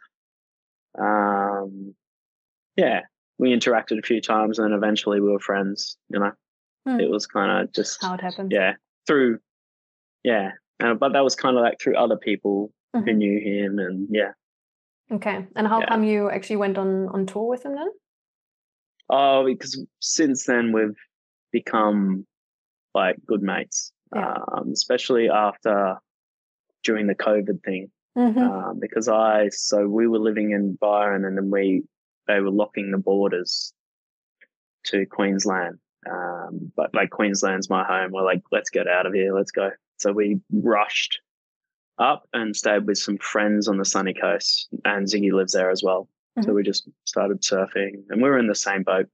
um, 0.99 1.95
yeah. 2.75 3.01
We 3.37 3.49
interacted 3.49 3.99
a 3.99 4.01
few 4.01 4.21
times, 4.21 4.59
and 4.59 4.71
then 4.71 4.77
eventually 4.77 5.19
we 5.19 5.31
were 5.31 5.39
friends. 5.39 5.97
You 6.09 6.19
know, 6.19 6.31
hmm. 6.87 6.99
it 6.99 7.09
was 7.09 7.27
kind 7.27 7.63
of 7.63 7.73
just 7.73 8.01
how 8.01 8.13
it 8.13 8.21
happened. 8.21 8.51
Yeah, 8.51 8.73
through, 9.07 9.39
yeah, 10.23 10.51
uh, 10.83 10.93
but 10.93 11.13
that 11.13 11.23
was 11.23 11.35
kind 11.35 11.57
of 11.57 11.63
like 11.63 11.79
through 11.79 11.97
other 11.97 12.17
people 12.17 12.71
mm-hmm. 12.95 13.05
who 13.05 13.13
knew 13.13 13.39
him, 13.39 13.79
and 13.79 14.07
yeah. 14.09 14.31
Okay, 15.11 15.45
and 15.55 15.67
how 15.67 15.81
yeah. 15.81 15.87
come 15.87 16.03
you 16.03 16.29
actually 16.29 16.57
went 16.57 16.77
on 16.77 17.09
on 17.09 17.25
tour 17.25 17.47
with 17.47 17.65
him 17.65 17.75
then? 17.75 17.89
Oh, 19.09 19.45
because 19.45 19.85
since 19.99 20.45
then 20.45 20.71
we've 20.71 20.97
become 21.51 22.25
like 22.93 23.17
good 23.25 23.41
mates, 23.41 23.91
yeah. 24.15 24.37
um, 24.53 24.71
especially 24.71 25.29
after 25.29 25.97
during 26.83 27.07
the 27.07 27.15
COVID 27.15 27.63
thing. 27.63 27.91
Mm-hmm. 28.17 28.39
Um, 28.39 28.79
because 28.79 29.09
I 29.09 29.49
so 29.49 29.87
we 29.87 30.07
were 30.07 30.19
living 30.19 30.51
in 30.51 30.77
Byron, 30.79 31.25
and 31.25 31.37
then 31.37 31.51
we 31.51 31.83
they 32.27 32.39
were 32.39 32.51
locking 32.51 32.91
the 32.91 32.97
borders 32.97 33.73
to 34.85 35.05
Queensland. 35.05 35.79
Um, 36.09 36.71
but 36.75 36.93
like 36.93 37.09
Queensland's 37.09 37.69
my 37.69 37.83
home. 37.83 38.11
We're 38.11 38.23
like, 38.23 38.43
let's 38.51 38.69
get 38.69 38.87
out 38.87 39.05
of 39.05 39.13
here. 39.13 39.35
Let's 39.35 39.51
go. 39.51 39.71
So 39.97 40.11
we 40.11 40.39
rushed 40.51 41.19
up 41.97 42.27
and 42.33 42.55
stayed 42.55 42.85
with 42.85 42.97
some 42.97 43.17
friends 43.17 43.67
on 43.67 43.77
the 43.77 43.85
sunny 43.85 44.13
coast, 44.13 44.67
and 44.83 45.07
Ziggy 45.07 45.31
lives 45.31 45.53
there 45.53 45.71
as 45.71 45.81
well. 45.83 46.09
Mm-hmm. 46.37 46.47
So 46.47 46.53
we 46.53 46.63
just 46.63 46.87
started 47.05 47.41
surfing, 47.41 48.03
and 48.09 48.21
we 48.21 48.29
were 48.29 48.37
in 48.37 48.47
the 48.47 48.55
same 48.55 48.83
boat. 48.83 49.07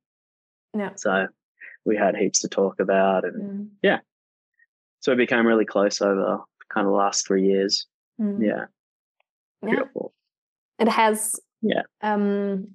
Yeah. 0.75 0.91
So 0.95 1.27
we 1.85 1.95
had 1.95 2.15
heaps 2.15 2.39
to 2.39 2.49
talk 2.49 2.79
about, 2.79 3.23
and 3.23 3.41
mm. 3.41 3.67
yeah. 3.81 3.99
So 5.01 5.11
we 5.11 5.17
became 5.17 5.45
really 5.45 5.65
close 5.65 6.01
over 6.01 6.39
kind 6.73 6.87
of 6.87 6.91
the 6.91 6.97
last 6.97 7.27
three 7.27 7.45
years. 7.45 7.85
Mm. 8.19 8.45
Yeah. 8.45 8.65
Beautiful. 9.63 10.13
It 10.79 10.87
has 10.87 11.39
yeah 11.61 11.83
um 12.01 12.67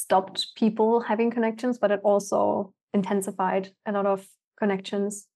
stopped 0.00 0.54
people 0.56 1.00
having 1.00 1.30
connections, 1.30 1.78
but 1.78 1.90
it 1.90 2.00
also 2.02 2.72
intensified 2.94 3.70
a 3.86 3.92
lot 3.92 4.06
of 4.06 4.26
connections 4.58 5.26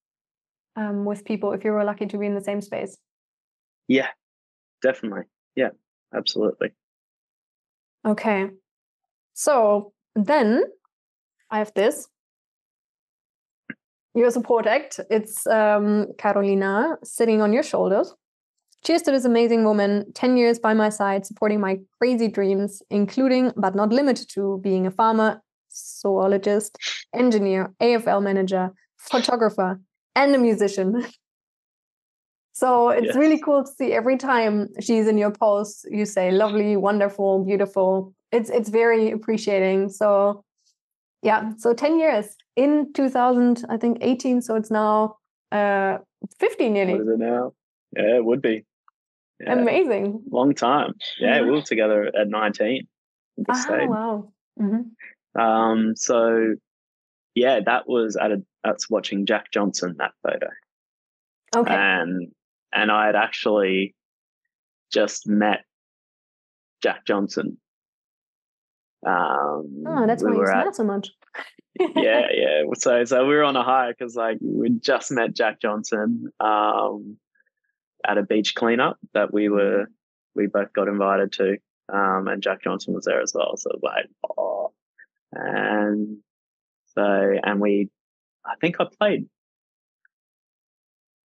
um, 0.77 1.05
with 1.05 1.25
people 1.25 1.53
if 1.53 1.65
you 1.65 1.73
were 1.73 1.85
lucky 1.85 2.07
to 2.07 2.19
be 2.19 2.27
in 2.27 2.35
the 2.35 2.41
same 2.41 2.61
space. 2.61 2.97
Yeah, 3.89 4.09
definitely. 4.83 5.25
Yeah, 5.55 5.71
absolutely. 6.15 6.71
Okay. 8.07 8.51
So 9.35 9.93
then 10.15 10.65
I 11.51 11.59
have 11.59 11.73
this. 11.75 12.09
Your 14.15 14.31
support 14.31 14.67
act. 14.67 15.01
It's 15.11 15.47
um, 15.47 16.07
Carolina 16.19 16.97
sitting 17.03 17.43
on 17.43 17.53
your 17.53 17.65
shoulders. 17.65 18.15
Cheers 18.85 19.01
to 19.03 19.13
this 19.13 19.25
amazing 19.25 19.65
woman, 19.65 20.13
10 20.13 20.37
years 20.37 20.59
by 20.59 20.75
my 20.75 20.91
side, 20.91 21.25
supporting 21.25 21.59
my 21.59 21.79
crazy 21.99 22.29
dreams, 22.29 22.83
including 22.91 23.51
but 23.57 23.75
not 23.75 23.91
limited 23.91 24.29
to 24.35 24.61
being 24.63 24.87
a 24.87 24.91
farmer, 24.91 25.41
zoologist, 25.73 26.77
engineer, 27.15 27.73
AFL 27.81 28.23
manager, 28.23 28.73
photographer, 28.99 29.81
and 30.15 30.35
a 30.35 30.39
musician. 30.39 31.03
so 32.53 32.91
it's 32.91 33.07
yes. 33.07 33.17
really 33.17 33.41
cool 33.41 33.65
to 33.65 33.73
see 33.73 33.95
every 33.95 34.19
time 34.19 34.69
she's 34.83 35.09
in 35.09 35.17
your 35.17 35.31
post, 35.31 35.87
you 35.91 36.05
say 36.05 36.31
lovely, 36.31 36.77
wonderful, 36.77 37.43
beautiful. 37.43 38.13
It's 38.33 38.51
it's 38.51 38.69
very 38.69 39.11
appreciating. 39.13 39.89
So 39.89 40.45
yeah, 41.23 41.53
so 41.57 41.73
10 41.73 41.99
years 41.99 42.37
in 42.55 42.93
2000, 42.93 43.65
I 43.71 43.79
think 43.79 43.97
18. 44.03 44.43
So 44.43 44.57
it's 44.57 44.71
now 44.71 45.17
uh 45.53 45.99
15 46.39 46.71
nearly. 46.71 46.93
What 46.93 47.03
is 47.03 47.09
it 47.09 47.19
now? 47.19 47.55
Yeah, 47.97 48.17
it 48.17 48.25
would 48.27 48.43
be. 48.43 48.67
Yeah. 49.41 49.55
Amazing. 49.55 50.23
Long 50.31 50.55
time. 50.55 50.95
Yeah, 51.19 51.43
we 51.43 51.51
were 51.51 51.63
together 51.63 52.07
at 52.07 52.29
19. 52.29 52.87
Oh, 53.49 53.87
wow. 53.87 54.33
Mm-hmm. 54.61 55.41
Um, 55.41 55.97
so 55.97 56.55
yeah, 57.35 57.61
that 57.67 57.89
was 57.89 58.17
at 58.17 58.31
a 58.31 58.43
that's 58.63 58.89
watching 58.89 59.27
Jack 59.27 59.51
Johnson 59.53 59.97
that 59.99 60.13
photo. 60.23 60.49
Okay. 61.57 61.75
And 61.75 62.33
and 62.73 62.91
I 62.91 63.07
had 63.07 63.17
actually 63.17 63.95
just 64.93 65.29
met 65.29 65.65
Jack 66.83 67.05
Johnson. 67.07 67.59
Um, 69.07 69.85
oh, 69.87 70.05
that's 70.07 70.23
we 70.23 70.31
why 70.31 70.37
you 70.37 70.47
smile 70.47 70.73
so 70.73 70.85
much. 70.85 71.11
yeah, 71.79 72.27
yeah. 72.33 72.63
So 72.79 73.05
so 73.05 73.27
we 73.27 73.35
were 73.35 73.45
on 73.45 73.57
a 73.57 73.65
high 73.65 73.91
because 73.91 74.15
like 74.15 74.39
we 74.41 74.71
just 74.71 75.11
met 75.11 75.35
Jack 75.35 75.61
Johnson 75.61 76.27
um, 76.41 77.17
at 78.07 78.19
a 78.19 78.23
beach 78.23 78.55
cleanup 78.55 78.99
that 79.13 79.33
we 79.33 79.49
were 79.49 79.87
we 80.35 80.47
both 80.47 80.73
got 80.73 80.89
invited 80.89 81.33
to, 81.33 81.59
um, 81.93 82.29
and 82.29 82.43
Jack 82.43 82.63
Johnson 82.63 82.95
was 82.95 83.05
there 83.05 83.21
as 83.21 83.33
well. 83.35 83.57
So 83.57 83.71
like, 83.83 84.07
oh, 84.37 84.73
and 85.33 86.19
so 86.95 87.35
and 87.43 87.61
we 87.61 87.91
I 88.45 88.55
think 88.61 88.77
I 88.81 88.87
played. 88.99 89.29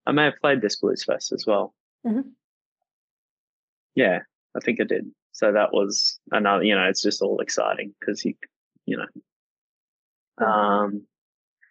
I 0.06 0.12
may 0.12 0.26
have 0.26 0.40
played 0.42 0.62
this 0.62 0.78
Blues 0.78 1.04
Fest 1.04 1.32
as 1.32 1.46
well. 1.46 1.74
Mm-hmm. 2.06 2.30
Yeah, 3.96 4.20
I 4.56 4.60
think 4.60 4.80
I 4.82 4.86
did. 4.86 5.12
So 5.34 5.52
that 5.52 5.74
was 5.74 6.20
another. 6.32 6.64
You 6.64 6.76
know, 6.76 6.86
it's 6.86 7.02
just 7.02 7.22
all 7.22 7.40
exciting 7.40 7.94
because 8.00 8.24
you, 8.26 8.34
you 8.86 8.98
know, 8.98 10.46
um, 10.46 11.06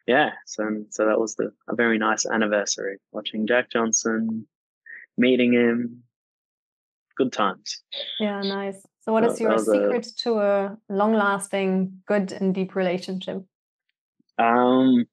yeah. 0.06 0.30
So 0.46 0.84
so 0.90 1.06
that 1.06 1.18
was 1.18 1.34
the 1.34 1.52
a 1.68 1.74
very 1.74 1.98
nice 1.98 2.26
anniversary 2.26 2.98
watching 3.12 3.46
Jack 3.46 3.70
Johnson, 3.70 4.46
meeting 5.18 5.52
him. 5.52 6.02
Good 7.16 7.32
times. 7.32 7.82
Yeah, 8.20 8.40
nice. 8.40 8.86
So, 9.00 9.12
what 9.12 9.24
is 9.24 9.40
your 9.40 9.58
secret 9.58 10.06
a, 10.06 10.14
to 10.22 10.38
a 10.38 10.76
long-lasting, 10.88 12.02
good 12.06 12.30
and 12.30 12.54
deep 12.54 12.76
relationship? 12.76 13.42
Um, 14.38 15.06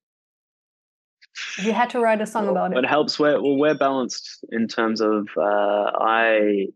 you 1.57 1.73
had 1.73 1.89
to 1.91 1.99
write 1.99 2.21
a 2.21 2.25
song 2.25 2.47
about 2.47 2.71
it, 2.71 2.77
it 2.77 2.87
helps. 2.87 3.17
We're 3.17 3.41
well, 3.41 3.57
we're 3.57 3.75
balanced 3.75 4.45
in 4.51 4.67
terms 4.67 5.01
of 5.01 5.27
uh, 5.35 5.41
I, 5.99 6.67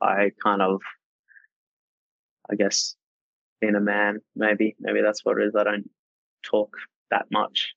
I 0.00 0.30
kind 0.42 0.62
of, 0.62 0.80
I 2.50 2.54
guess, 2.54 2.96
being 3.60 3.74
a 3.74 3.80
man, 3.80 4.20
maybe 4.34 4.74
maybe 4.80 5.02
that's 5.02 5.24
what 5.24 5.38
it 5.38 5.44
is. 5.44 5.54
I 5.54 5.64
don't 5.64 5.90
talk 6.42 6.76
that 7.10 7.26
much, 7.30 7.74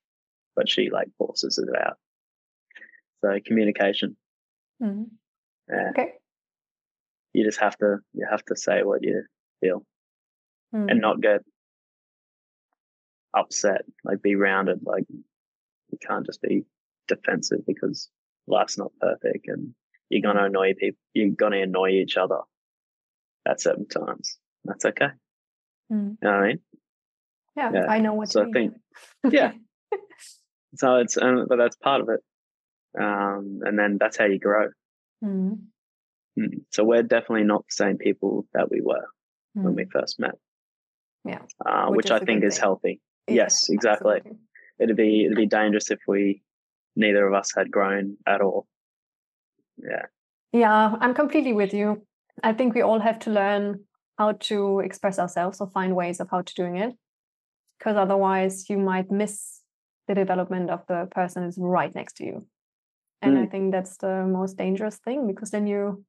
but 0.56 0.68
she 0.68 0.90
like 0.90 1.08
forces 1.18 1.58
it 1.58 1.68
out. 1.80 1.98
So 3.22 3.38
communication. 3.44 4.16
Mm-hmm. 4.82 5.04
Yeah. 5.68 5.90
Okay. 5.90 6.12
You 7.32 7.44
just 7.44 7.60
have 7.60 7.76
to 7.78 7.98
you 8.12 8.26
have 8.28 8.44
to 8.46 8.56
say 8.56 8.82
what 8.82 9.02
you 9.02 9.22
feel, 9.60 9.84
mm. 10.74 10.90
and 10.90 11.00
not 11.00 11.20
get 11.20 11.42
upset, 13.36 13.82
like 14.04 14.22
be 14.22 14.34
rounded. 14.34 14.80
Like 14.84 15.04
you 15.08 15.98
can't 16.06 16.26
just 16.26 16.42
be 16.42 16.64
defensive 17.06 17.60
because 17.66 18.08
life's 18.46 18.78
not 18.78 18.92
perfect 19.00 19.46
and 19.46 19.74
you're 20.08 20.22
gonna 20.22 20.46
annoy 20.46 20.74
people. 20.74 20.98
You're 21.14 21.30
gonna 21.30 21.62
annoy 21.62 21.90
each 21.90 22.16
other 22.16 22.40
at 23.46 23.60
certain 23.60 23.86
times. 23.88 24.38
That's 24.64 24.84
okay. 24.84 25.08
Mm. 25.92 26.16
You 26.20 26.28
know 26.28 26.30
what 26.30 26.42
I 26.42 26.46
mean? 26.48 26.58
Yeah, 27.56 27.70
yeah. 27.74 27.86
I 27.88 27.98
know 27.98 28.14
what 28.14 28.28
so 28.30 28.42
I 28.42 28.50
think, 28.52 28.74
yeah. 29.30 29.52
so 30.76 30.96
it's, 30.96 31.16
um, 31.16 31.46
but 31.48 31.56
that's 31.56 31.76
part 31.76 32.00
of 32.00 32.08
it. 32.08 32.20
Um, 32.98 33.60
and 33.64 33.78
then 33.78 33.98
that's 34.00 34.16
how 34.16 34.26
you 34.26 34.38
grow. 34.38 34.68
Mm. 35.24 35.58
So 36.70 36.84
we're 36.84 37.02
definitely 37.02 37.44
not 37.44 37.64
the 37.66 37.74
same 37.74 37.98
people 37.98 38.46
that 38.54 38.70
we 38.70 38.80
were 38.80 39.06
when 39.54 39.74
we 39.74 39.84
mm. 39.84 39.90
first 39.92 40.18
met. 40.18 40.36
Yeah. 41.24 41.40
Uh, 41.64 41.88
Which 41.88 42.04
which, 42.04 42.10
I 42.10 42.20
think 42.20 42.44
is 42.44 42.58
healthy. 42.58 43.00
Yeah, 43.28 43.34
Yes, 43.34 43.68
exactly. 43.68 44.16
absolutely. 44.16 44.40
It'd 44.78 44.96
be 44.96 45.24
it'd 45.26 45.36
be 45.36 45.46
dangerous 45.46 45.90
if 45.90 45.98
we 46.08 46.42
neither 46.96 47.26
of 47.26 47.34
us 47.34 47.52
had 47.54 47.70
grown 47.70 48.16
at 48.26 48.40
all. 48.40 48.66
Yeah. 49.76 50.06
Yeah, 50.52 50.96
I'm 51.00 51.14
completely 51.14 51.52
with 51.52 51.74
you. 51.74 52.06
I 52.42 52.52
think 52.52 52.74
we 52.74 52.82
all 52.82 53.00
have 53.00 53.18
to 53.20 53.30
learn 53.30 53.84
how 54.18 54.32
to 54.32 54.80
express 54.80 55.18
ourselves 55.18 55.60
or 55.60 55.68
find 55.70 55.94
ways 55.94 56.20
of 56.20 56.28
how 56.30 56.42
to 56.42 56.54
doing 56.54 56.76
it. 56.76 56.94
Because 57.78 57.96
otherwise 57.96 58.68
you 58.68 58.78
might 58.78 59.10
miss 59.10 59.60
the 60.08 60.14
development 60.14 60.70
of 60.70 60.86
the 60.86 61.08
person 61.10 61.44
who's 61.44 61.56
right 61.58 61.94
next 61.94 62.16
to 62.16 62.24
you. 62.24 62.46
And 63.22 63.38
I 63.38 63.46
think 63.46 63.72
that's 63.72 63.96
the 63.98 64.24
most 64.26 64.56
dangerous 64.56 64.96
thing 64.96 65.26
because 65.26 65.50
then 65.50 65.66
you 65.66 66.04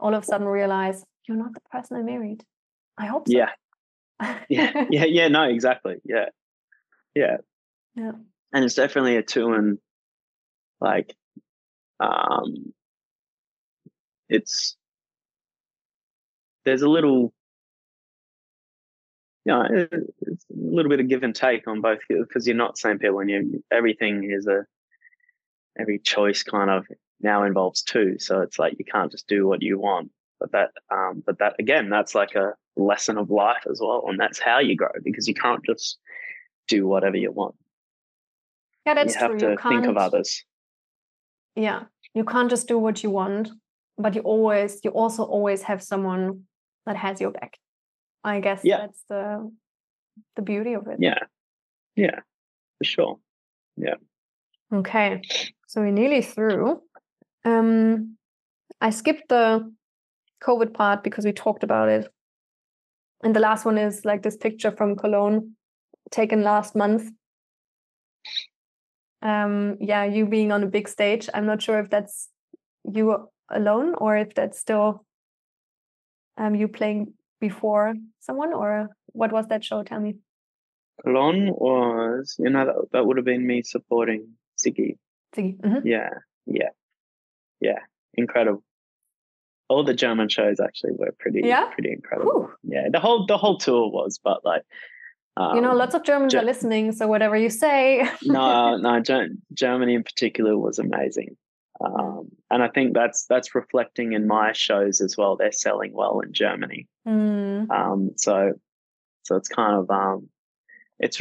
all 0.00 0.14
of 0.14 0.22
a 0.22 0.26
sudden 0.26 0.46
realize 0.46 1.04
you're 1.28 1.36
not 1.36 1.52
the 1.54 1.60
person 1.70 1.96
I 1.96 2.02
married. 2.02 2.44
I 2.98 3.06
hope 3.06 3.28
so. 3.28 3.34
Yeah. 3.36 3.50
Yeah. 4.48 4.86
yeah. 4.90 5.04
Yeah. 5.04 5.28
No, 5.28 5.42
exactly. 5.44 5.96
Yeah. 6.04 6.26
Yeah. 7.14 7.38
Yeah. 7.96 8.12
And 8.52 8.64
it's 8.64 8.74
definitely 8.74 9.16
a 9.16 9.22
two 9.22 9.52
and 9.52 9.78
like 10.80 11.14
um 12.00 12.72
it's 14.28 14.76
there's 16.64 16.82
a 16.82 16.88
little 16.88 17.32
you 19.44 19.52
know, 19.52 19.64
it's 19.64 20.44
a 20.50 20.54
little 20.54 20.88
bit 20.88 21.00
of 21.00 21.08
give 21.08 21.24
and 21.24 21.34
take 21.34 21.66
on 21.66 21.80
both 21.80 21.98
because 22.08 22.46
you're 22.46 22.56
not 22.56 22.74
the 22.74 22.80
same 22.80 22.98
people 22.98 23.18
and 23.18 23.30
you 23.30 23.64
everything 23.72 24.30
is 24.30 24.46
a 24.46 24.64
every 25.78 25.98
choice 25.98 26.42
kind 26.42 26.70
of 26.70 26.86
now 27.20 27.44
involves 27.44 27.82
two. 27.82 28.16
So 28.18 28.40
it's 28.40 28.58
like 28.58 28.74
you 28.78 28.84
can't 28.84 29.10
just 29.10 29.26
do 29.28 29.46
what 29.46 29.62
you 29.62 29.78
want. 29.78 30.10
But 30.40 30.52
that 30.52 30.70
um 30.90 31.22
but 31.24 31.38
that 31.38 31.54
again, 31.58 31.88
that's 31.90 32.14
like 32.14 32.34
a 32.34 32.54
lesson 32.76 33.18
of 33.18 33.30
life 33.30 33.64
as 33.70 33.80
well. 33.80 34.04
And 34.08 34.18
that's 34.18 34.38
how 34.38 34.58
you 34.58 34.76
grow 34.76 34.90
because 35.02 35.28
you 35.28 35.34
can't 35.34 35.64
just 35.64 35.98
do 36.68 36.86
whatever 36.86 37.16
you 37.16 37.30
want. 37.30 37.54
Yeah, 38.86 38.94
that's 38.94 39.14
you 39.14 39.20
have 39.20 39.30
true. 39.30 39.38
to 39.40 39.50
you 39.50 39.68
think 39.68 39.86
of 39.86 39.96
others. 39.96 40.44
Yeah. 41.54 41.84
You 42.14 42.24
can't 42.24 42.50
just 42.50 42.66
do 42.68 42.78
what 42.78 43.02
you 43.02 43.10
want, 43.10 43.50
but 43.96 44.14
you 44.14 44.22
always 44.22 44.80
you 44.84 44.90
also 44.90 45.22
always 45.22 45.62
have 45.62 45.82
someone 45.82 46.42
that 46.86 46.96
has 46.96 47.20
your 47.20 47.30
back. 47.30 47.56
I 48.24 48.40
guess 48.40 48.60
Yeah. 48.64 48.78
that's 48.78 49.04
the 49.08 49.50
the 50.36 50.42
beauty 50.42 50.74
of 50.74 50.86
it. 50.88 50.96
Yeah. 50.98 51.20
Yeah. 51.94 52.20
For 52.78 52.84
sure. 52.84 53.18
Yeah. 53.76 53.94
Okay, 54.72 55.20
so 55.72 55.80
we're 55.80 55.90
nearly 55.90 56.20
through. 56.20 56.82
Um, 57.46 58.18
I 58.82 58.90
skipped 58.90 59.30
the 59.30 59.72
COVID 60.44 60.74
part 60.74 61.02
because 61.02 61.24
we 61.24 61.32
talked 61.32 61.62
about 61.62 61.88
it. 61.88 62.08
And 63.24 63.34
the 63.34 63.40
last 63.40 63.64
one 63.64 63.78
is 63.78 64.04
like 64.04 64.22
this 64.22 64.36
picture 64.36 64.70
from 64.70 64.96
Cologne 64.96 65.56
taken 66.10 66.42
last 66.42 66.76
month. 66.76 67.10
Um, 69.22 69.78
yeah, 69.80 70.04
you 70.04 70.26
being 70.26 70.52
on 70.52 70.62
a 70.62 70.66
big 70.66 70.88
stage. 70.88 71.30
I'm 71.32 71.46
not 71.46 71.62
sure 71.62 71.78
if 71.78 71.88
that's 71.88 72.28
you 72.84 73.30
alone 73.48 73.94
or 73.96 74.18
if 74.18 74.34
that's 74.34 74.58
still 74.58 75.06
um, 76.36 76.54
you 76.54 76.68
playing 76.68 77.14
before 77.40 77.94
someone 78.20 78.52
or 78.52 78.90
what 79.06 79.32
was 79.32 79.46
that 79.46 79.64
show? 79.64 79.82
Tell 79.84 80.00
me. 80.00 80.16
Cologne 81.02 81.48
was, 81.50 82.36
you 82.38 82.50
know, 82.50 82.66
that, 82.66 82.74
that 82.92 83.06
would 83.06 83.16
have 83.16 83.24
been 83.24 83.46
me 83.46 83.62
supporting 83.62 84.34
Ziggy. 84.58 84.98
Ziggy. 85.34 85.58
Mhm. 85.60 85.82
Yeah. 85.84 86.10
Yeah. 86.46 86.70
Yeah. 87.60 87.78
Incredible. 88.14 88.62
All 89.68 89.84
the 89.84 89.94
German 89.94 90.28
shows 90.28 90.60
actually 90.60 90.92
were 90.98 91.14
pretty, 91.18 91.40
Yeah? 91.44 91.66
pretty 91.70 91.92
incredible. 91.92 92.50
Yeah. 92.62 92.88
The 92.90 93.00
whole, 93.00 93.26
the 93.26 93.38
whole 93.38 93.56
tour 93.58 93.90
was, 93.90 94.18
but 94.22 94.44
like, 94.44 94.62
um, 95.38 95.56
you 95.56 95.62
know, 95.62 95.74
lots 95.74 95.94
of 95.94 96.02
Germans 96.02 96.32
Ge- 96.32 96.36
are 96.36 96.44
listening, 96.44 96.92
so 96.92 97.06
whatever 97.06 97.36
you 97.36 97.48
say. 97.48 98.06
no, 98.24 98.76
no, 98.76 99.00
Ger- 99.00 99.28
Germany 99.54 99.94
in 99.94 100.02
particular 100.02 100.58
was 100.58 100.78
amazing. 100.78 101.36
Um, 101.82 102.28
and 102.50 102.62
I 102.62 102.68
think 102.68 102.92
that's 102.94 103.24
that's 103.26 103.54
reflecting 103.54 104.12
in 104.12 104.26
my 104.26 104.52
shows 104.52 105.00
as 105.00 105.16
well. 105.16 105.36
They're 105.36 105.50
selling 105.52 105.92
well 105.94 106.20
in 106.20 106.32
Germany. 106.34 106.86
Mm, 107.08 107.70
Um, 107.70 108.10
so 108.16 108.52
so 109.22 109.36
it's 109.36 109.48
kind 109.48 109.74
of 109.76 109.90
um, 109.90 110.28
it's 111.00 111.20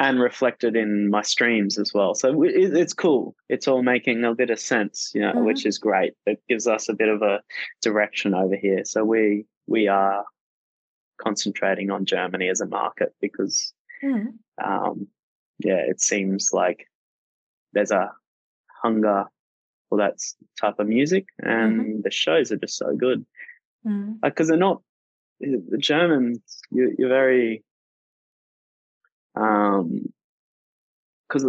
and 0.00 0.20
reflected 0.20 0.76
in 0.76 1.10
my 1.10 1.22
streams 1.22 1.76
as 1.76 1.92
well. 1.92 2.14
So 2.14 2.44
it, 2.44 2.52
it's 2.54 2.94
cool. 2.94 3.34
It's 3.48 3.66
all 3.66 3.82
making 3.82 4.24
a 4.24 4.32
bit 4.34 4.48
of 4.50 4.60
sense, 4.60 5.10
you 5.12 5.20
know, 5.20 5.32
Mhm. 5.32 5.44
which 5.44 5.66
is 5.66 5.76
great. 5.78 6.14
It 6.24 6.40
gives 6.48 6.68
us 6.68 6.88
a 6.88 6.94
bit 6.94 7.08
of 7.08 7.20
a 7.22 7.42
direction 7.82 8.32
over 8.32 8.54
here. 8.56 8.84
So 8.84 9.04
we 9.04 9.44
we 9.66 9.88
are 9.88 10.24
concentrating 11.20 11.90
on 11.90 12.04
Germany 12.04 12.48
as 12.48 12.60
a 12.60 12.66
market 12.66 13.12
because 13.20 13.72
mm, 14.02 14.32
um, 14.64 15.08
yeah, 15.58 15.82
it 15.92 16.00
seems 16.00 16.50
like 16.52 16.86
there's 17.72 17.90
a 17.90 18.12
hunger 18.82 19.24
for 19.88 19.98
that 19.98 20.14
type 20.60 20.78
of 20.78 20.86
music, 20.86 21.26
and 21.40 22.04
the 22.04 22.10
shows 22.10 22.52
are 22.52 22.56
just 22.56 22.76
so 22.76 22.94
good. 22.94 23.26
mm. 23.84 24.20
Because 24.22 24.46
they're 24.48 24.56
not 24.56 24.82
the 25.40 25.78
Germans. 25.78 26.40
You, 26.70 26.94
you're 26.98 27.08
very 27.08 27.64
um, 29.34 30.06
because 31.28 31.46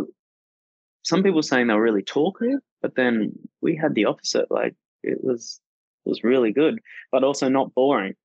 some 1.04 1.24
people 1.24 1.42
saying 1.42 1.68
they 1.68 1.74
were 1.74 1.82
really 1.82 2.04
talkative, 2.04 2.60
but 2.82 2.96
then 2.96 3.32
we 3.62 3.76
had 3.76 3.96
the 3.96 4.06
opposite. 4.06 4.52
Like 4.52 4.76
it 5.04 5.24
was 5.24 5.60
it 6.06 6.10
was 6.10 6.24
really 6.24 6.52
good, 6.52 6.80
but 7.12 7.24
also 7.24 7.50
not 7.50 7.74
boring. 7.74 8.16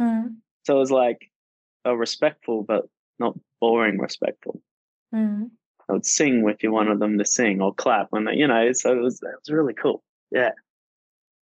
Mm, 0.00 0.36
So 0.64 0.76
it 0.76 0.80
was 0.80 0.90
like 0.90 1.30
a 1.84 1.96
respectful, 1.96 2.62
but 2.64 2.86
not 3.18 3.38
boring 3.60 3.98
respectful. 3.98 4.60
mm. 5.14 5.50
I 5.88 5.92
would 5.92 6.06
sing 6.06 6.48
if 6.48 6.62
you 6.62 6.72
wanted 6.72 6.98
them 6.98 7.18
to 7.18 7.26
sing 7.26 7.60
or 7.60 7.74
clap 7.74 8.06
when 8.08 8.24
they, 8.24 8.36
you 8.36 8.48
know, 8.48 8.72
so 8.72 8.90
it 8.92 9.02
was, 9.02 9.20
it 9.22 9.28
was 9.38 9.50
really 9.50 9.74
cool. 9.74 10.02
Yeah. 10.30 10.52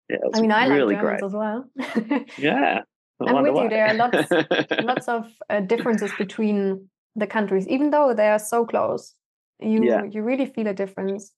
Yeah. 0.10 0.16
It 0.16 0.22
was 0.24 0.40
I 0.40 0.42
mean, 0.42 0.52
I 0.52 0.66
really 0.66 0.96
like 0.96 1.04
Germans 1.04 1.22
great. 1.22 1.28
as 1.28 1.34
well. 1.34 2.26
Yeah. 2.40 2.82
I 3.22 3.24
I'm 3.30 3.34
wonder 3.36 3.54
with 3.54 3.64
you. 3.66 3.70
There 3.70 3.86
are 3.86 3.94
lots, 3.94 4.32
lots 4.84 5.08
of 5.08 5.32
uh, 5.48 5.60
differences 5.60 6.12
between 6.18 6.90
the 7.16 7.28
countries, 7.28 7.68
even 7.68 7.90
though 7.92 8.14
they 8.14 8.28
are 8.30 8.40
so 8.40 8.66
close. 8.66 9.16
You 9.60 9.86
Yeah. 9.86 10.04
you 10.06 10.24
really 10.24 10.46
feel 10.46 10.68
a 10.68 10.74
difference. 10.74 11.34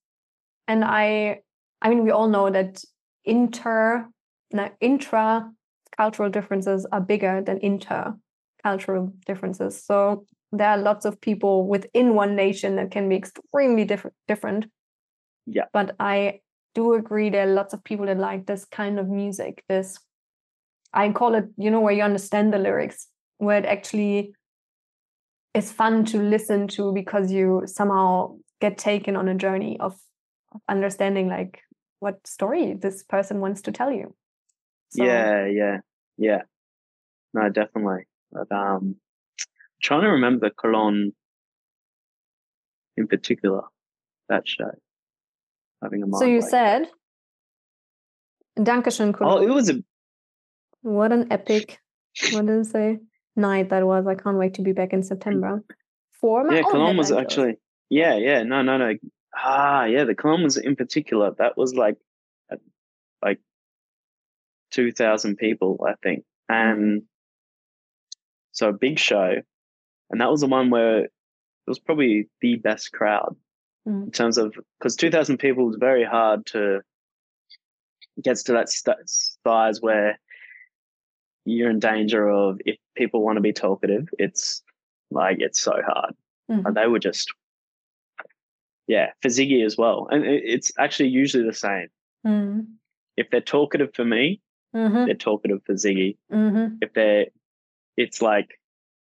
And 0.67 0.85
I, 0.85 1.41
I 1.81 1.89
mean, 1.89 2.03
we 2.03 2.11
all 2.11 2.29
know 2.29 2.49
that 2.49 2.83
inter, 3.25 4.07
no, 4.51 4.69
intra 4.79 5.51
cultural 5.97 6.29
differences 6.29 6.85
are 6.91 7.01
bigger 7.01 7.41
than 7.41 7.59
inter 7.59 8.15
cultural 8.63 9.11
differences. 9.25 9.83
So 9.83 10.25
there 10.51 10.69
are 10.69 10.77
lots 10.77 11.05
of 11.05 11.19
people 11.19 11.67
within 11.67 12.15
one 12.15 12.35
nation 12.35 12.77
that 12.77 12.91
can 12.91 13.09
be 13.09 13.15
extremely 13.15 13.83
different. 13.85 14.15
Different. 14.27 14.65
Yeah. 15.45 15.65
But 15.73 15.95
I 15.99 16.39
do 16.75 16.93
agree 16.93 17.29
there 17.29 17.47
are 17.47 17.53
lots 17.53 17.73
of 17.73 17.83
people 17.83 18.05
that 18.05 18.17
like 18.17 18.45
this 18.45 18.65
kind 18.65 18.99
of 18.99 19.09
music. 19.09 19.63
This 19.67 19.99
I 20.93 21.09
call 21.11 21.35
it, 21.35 21.45
you 21.57 21.71
know, 21.71 21.81
where 21.81 21.93
you 21.93 22.03
understand 22.03 22.53
the 22.53 22.59
lyrics, 22.59 23.07
where 23.37 23.57
it 23.57 23.65
actually 23.65 24.33
is 25.53 25.71
fun 25.71 26.05
to 26.05 26.17
listen 26.17 26.67
to 26.67 26.91
because 26.93 27.31
you 27.31 27.63
somehow 27.65 28.35
get 28.59 28.77
taken 28.77 29.15
on 29.15 29.27
a 29.27 29.35
journey 29.35 29.77
of, 29.79 29.93
of 30.53 30.61
understanding 30.67 31.27
like 31.27 31.61
what 31.99 32.25
story 32.25 32.73
this 32.73 33.03
person 33.03 33.39
wants 33.39 33.61
to 33.63 33.71
tell 33.71 33.91
you. 33.91 34.13
So, 34.89 35.03
yeah. 35.03 35.45
Yeah. 35.47 35.77
Yeah. 36.17 36.41
No, 37.33 37.49
definitely. 37.49 38.05
But, 38.31 38.51
um, 38.51 38.95
trying 39.81 40.01
to 40.01 40.09
remember 40.09 40.49
Cologne 40.49 41.11
in 42.95 43.07
particular, 43.07 43.61
that 44.29 44.47
show. 44.47 44.71
Having 45.81 46.03
a 46.03 46.07
mind 46.07 46.19
So 46.19 46.25
you 46.25 46.39
blank. 46.39 46.51
said, 46.51 46.87
Dankeschön, 48.57 49.15
oh, 49.21 49.41
it 49.41 49.49
was 49.49 49.69
a, 49.69 49.83
What 50.81 51.11
an 51.11 51.31
epic, 51.31 51.79
what 52.31 52.45
did 52.45 52.59
it 52.59 52.65
say? 52.65 52.99
Night 53.35 53.69
that 53.69 53.85
was. 53.85 54.05
I 54.07 54.15
can't 54.15 54.37
wait 54.37 54.55
to 54.55 54.61
be 54.61 54.73
back 54.73 54.93
in 54.93 55.03
September. 55.03 55.63
For 56.11 56.43
my 56.43 56.55
yeah, 56.55 56.63
Cologne 56.63 56.97
was 56.97 57.11
actually, 57.11 57.57
yeah, 57.89 58.15
yeah, 58.15 58.43
no, 58.43 58.61
no, 58.61 58.77
no. 58.77 58.93
Ah, 59.35 59.85
yeah, 59.85 60.03
the 60.03 60.15
Cologne 60.15 60.43
was 60.43 60.57
in 60.57 60.75
particular. 60.75 61.31
That 61.37 61.57
was 61.57 61.73
like, 61.73 61.97
uh, 62.51 62.57
like 63.23 63.39
2,000 64.71 65.37
people, 65.37 65.83
I 65.87 65.95
think. 66.03 66.23
And 66.47 67.03
so 68.51 68.69
a 68.69 68.73
big 68.73 68.99
show. 68.99 69.35
And 70.09 70.21
that 70.21 70.29
was 70.29 70.41
the 70.41 70.47
one 70.47 70.69
where 70.69 71.05
it 71.05 71.11
was 71.67 71.79
probably 71.79 72.29
the 72.41 72.55
best 72.57 72.91
crowd 72.91 73.35
Mm. 73.87 74.05
in 74.05 74.11
terms 74.11 74.37
of, 74.37 74.55
because 74.79 74.95
2,000 74.95 75.39
people 75.39 75.69
is 75.69 75.75
very 75.77 76.05
hard 76.05 76.45
to, 76.45 76.79
gets 78.23 78.43
to 78.43 78.53
that 78.53 78.69
st- 78.69 78.95
size 79.43 79.81
where 79.81 80.17
you're 81.43 81.69
in 81.69 81.79
danger 81.79 82.29
of, 82.29 82.61
if 82.65 82.77
people 82.95 83.21
want 83.23 83.37
to 83.37 83.41
be 83.41 83.53
talkative, 83.53 84.07
it's 84.19 84.61
like, 85.11 85.37
it's 85.39 85.61
so 85.61 85.73
hard. 85.85 86.15
Mhm. 86.49 86.65
And 86.65 86.75
they 86.77 86.87
were 86.87 86.99
just, 86.99 87.33
yeah, 88.87 89.11
for 89.21 89.29
Ziggy 89.29 89.65
as 89.65 89.77
well. 89.77 90.07
And 90.11 90.25
it's 90.25 90.71
actually 90.77 91.09
usually 91.09 91.45
the 91.45 91.53
same. 91.53 91.87
Mm. 92.25 92.65
If 93.17 93.29
they're 93.29 93.41
talkative 93.41 93.93
for 93.93 94.03
me, 94.05 94.41
Mhm. 94.75 95.05
they're 95.05 95.15
talkative 95.15 95.63
for 95.65 95.73
Ziggy. 95.73 96.17
Mhm. 96.31 96.79
If 96.81 96.93
they're, 96.93 97.27
it's 97.95 98.21
like 98.21 98.59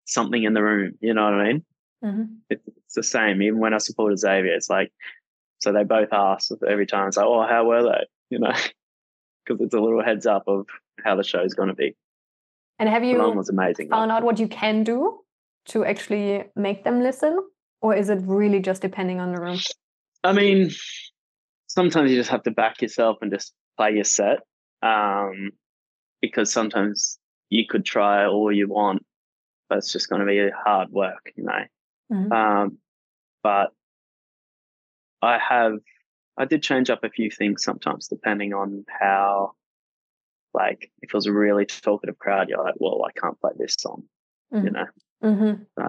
something 0.06 0.42
in 0.42 0.55
the 0.55 0.62
room. 0.62 0.96
You 1.00 1.14
know 1.14 1.24
what 1.24 1.34
I 1.34 1.52
mean? 1.52 1.64
Mm-hmm. 2.05 2.24
it's 2.48 2.94
the 2.94 3.02
same. 3.02 3.42
Even 3.42 3.59
when 3.59 3.74
I 3.74 3.78
supported 3.78 4.18
Xavier, 4.20 4.55
it's 4.55 4.70
like, 4.70 4.92
so 5.59 5.72
they 5.72 5.82
both 5.82 6.12
ask 6.12 6.50
every 6.66 6.86
time. 6.86 7.09
It's 7.09 7.16
like, 7.16 7.26
oh, 7.26 7.42
how 7.42 7.64
were 7.66 7.82
they? 7.82 8.06
You 8.30 8.38
know, 8.38 8.52
because 9.44 9.60
it's 9.60 9.74
a 9.74 9.80
little 9.80 10.02
heads 10.02 10.24
up 10.24 10.44
of 10.46 10.68
how 11.05 11.16
the 11.16 11.24
show's 11.24 11.55
going 11.55 11.70
to 11.70 11.74
be. 11.74 11.96
And 12.78 12.88
have 12.88 13.05
you 13.05 13.18
was 13.18 13.48
amazing, 13.48 13.88
found 13.88 14.12
out 14.12 14.22
what 14.22 14.38
you 14.38 14.48
can 14.48 14.84
do 14.84 15.20
to 15.66 15.84
actually 15.84 16.44
make 16.55 16.84
them 16.84 17.02
listen, 17.02 17.38
or 17.82 17.94
is 17.94 18.09
it 18.09 18.20
really 18.22 18.60
just 18.60 18.82
depending 18.82 19.20
on 19.20 19.32
the 19.32 19.40
room? 19.40 19.59
I 20.24 20.32
mean, 20.32 20.70
sometimes 21.66 22.10
you 22.10 22.16
just 22.16 22.30
have 22.30 22.42
to 22.44 22.50
back 22.50 22.80
yourself 22.80 23.18
and 23.20 23.32
just 23.32 23.52
play 23.76 23.94
your 23.94 24.05
set, 24.05 24.38
um, 24.82 25.50
because 26.20 26.52
sometimes 26.52 27.18
you 27.50 27.66
could 27.68 27.84
try 27.84 28.26
all 28.26 28.52
you 28.52 28.68
want, 28.68 29.05
but 29.68 29.78
it's 29.78 29.92
just 29.92 30.09
going 30.09 30.20
to 30.20 30.26
be 30.26 30.50
hard 30.64 30.90
work, 30.90 31.32
you 31.36 31.44
know. 31.44 31.64
Mm-hmm. 32.12 32.32
Um, 32.32 32.78
but 33.42 33.72
I 35.20 35.38
have, 35.38 35.74
I 36.36 36.44
did 36.44 36.62
change 36.62 36.90
up 36.90 37.05
a 37.05 37.10
few 37.10 37.30
things 37.30 37.64
sometimes 37.64 38.09
depending 38.09 38.55
on 38.55 38.84
how, 38.88 39.52
like, 40.59 40.90
if 41.02 41.10
it 41.10 41.14
was 41.14 41.26
a 41.26 41.32
really 41.32 41.66
talkative 41.66 42.18
crowd, 42.18 42.48
you're 42.48 42.62
like, 42.62 42.74
well, 42.78 43.05
I 43.05 43.12
can't 43.18 43.40
play 43.40 43.52
this 43.56 43.76
song, 43.78 44.02
mm-hmm. 44.52 44.66
you 44.66 44.72
know. 44.72 44.86
Mm-hmm. 45.22 45.62
So 45.78 45.85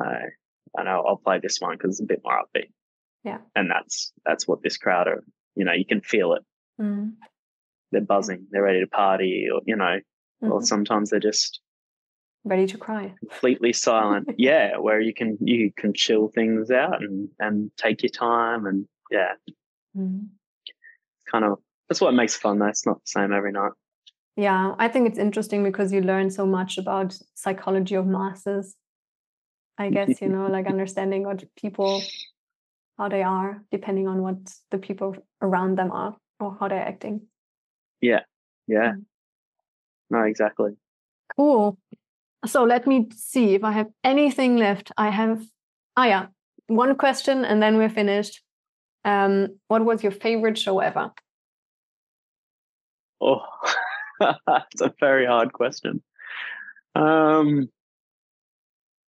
I 0.78 0.84
know 0.84 1.04
I'll 1.08 1.18
play 1.18 1.40
this 1.42 1.58
one 1.60 1.76
because 1.78 1.96
it's 1.96 2.02
a 2.02 2.06
bit 2.06 2.22
more 2.24 2.40
upbeat. 2.40 2.72
Yeah. 3.24 3.40
And 3.56 3.70
that's 3.70 4.14
that's 4.26 4.48
what 4.48 4.62
this 4.64 4.78
crowd 4.78 5.08
are. 5.08 5.24
You 5.56 5.66
know, 5.66 5.74
you 5.74 5.86
can 5.86 6.02
feel 6.02 6.34
it. 6.34 6.44
Mm. 6.80 7.14
They're 7.92 8.02
buzzing. 8.02 8.48
They're 8.52 8.64
ready 8.64 8.80
to 8.80 8.88
party, 8.88 9.48
or 9.52 9.62
you 9.66 9.76
know, 9.76 10.00
mm-hmm. 10.44 10.52
or 10.52 10.62
sometimes 10.62 11.10
they're 11.10 11.20
just 11.20 11.60
ready 12.46 12.66
to 12.66 12.78
cry 12.78 13.14
completely 13.20 13.74
silent 13.74 14.30
yeah 14.38 14.78
where 14.78 15.02
you 15.02 15.14
can 15.14 15.38
you 15.42 15.72
can 15.76 15.94
chill 15.94 16.30
things 16.30 16.72
out 16.72 17.04
and 17.04 17.28
and 17.40 17.70
take 17.76 18.02
your 18.02 18.10
time 18.10 18.66
and 18.66 18.88
yeah 19.12 19.34
mm-hmm. 19.96 20.26
kind 21.30 21.44
of 21.44 21.60
that's 21.90 22.00
what 22.00 22.14
makes 22.14 22.38
fun 22.38 22.58
though 22.58 22.68
it's 22.68 22.86
not 22.86 22.96
the 22.96 23.08
same 23.08 23.34
every 23.34 23.52
night 23.52 23.74
yeah 24.40 24.74
i 24.80 24.88
think 24.88 25.08
it's 25.08 25.20
interesting 25.20 25.64
because 25.64 25.92
you 25.92 26.02
learn 26.02 26.30
so 26.30 26.46
much 26.46 26.78
about 26.78 27.18
psychology 27.36 27.96
of 27.96 28.06
masses 28.06 28.76
i 29.78 29.90
guess 29.90 30.22
you 30.22 30.30
know 30.30 30.48
like 30.48 30.68
understanding 30.76 31.24
what 31.24 31.44
people 31.56 32.02
how 32.98 33.10
they 33.10 33.24
are 33.24 33.62
depending 33.72 34.08
on 34.08 34.22
what 34.22 34.38
the 34.72 34.78
people 34.78 35.16
around 35.42 35.78
them 35.78 35.92
are 35.92 36.16
or 36.40 36.56
how 36.60 36.68
they're 36.68 36.88
acting 36.94 37.22
yeah 38.02 38.22
yeah 38.68 38.92
mm-hmm. 38.92 40.16
no 40.16 40.24
exactly 40.24 40.72
cool 41.36 41.78
so 42.46 42.64
let 42.64 42.88
me 42.88 43.10
see 43.16 43.56
if 43.56 43.64
I 43.64 43.72
have 43.72 43.88
anything 44.04 44.58
left. 44.58 44.92
I 44.98 45.10
have, 45.10 45.44
ah, 45.98 46.06
yeah, 46.06 46.26
one 46.68 46.96
question 46.96 47.44
and 47.44 47.62
then 47.62 47.78
we're 47.78 47.90
finished. 47.90 48.42
Um, 49.04 49.60
what 49.68 49.84
was 49.84 50.04
your 50.04 50.12
favorite 50.12 50.58
show 50.58 50.80
ever? 50.80 51.12
Oh, 53.22 53.42
that's 54.48 54.82
a 54.82 54.94
very 55.00 55.26
hard 55.26 55.54
question. 55.54 56.02
Um, 56.96 57.70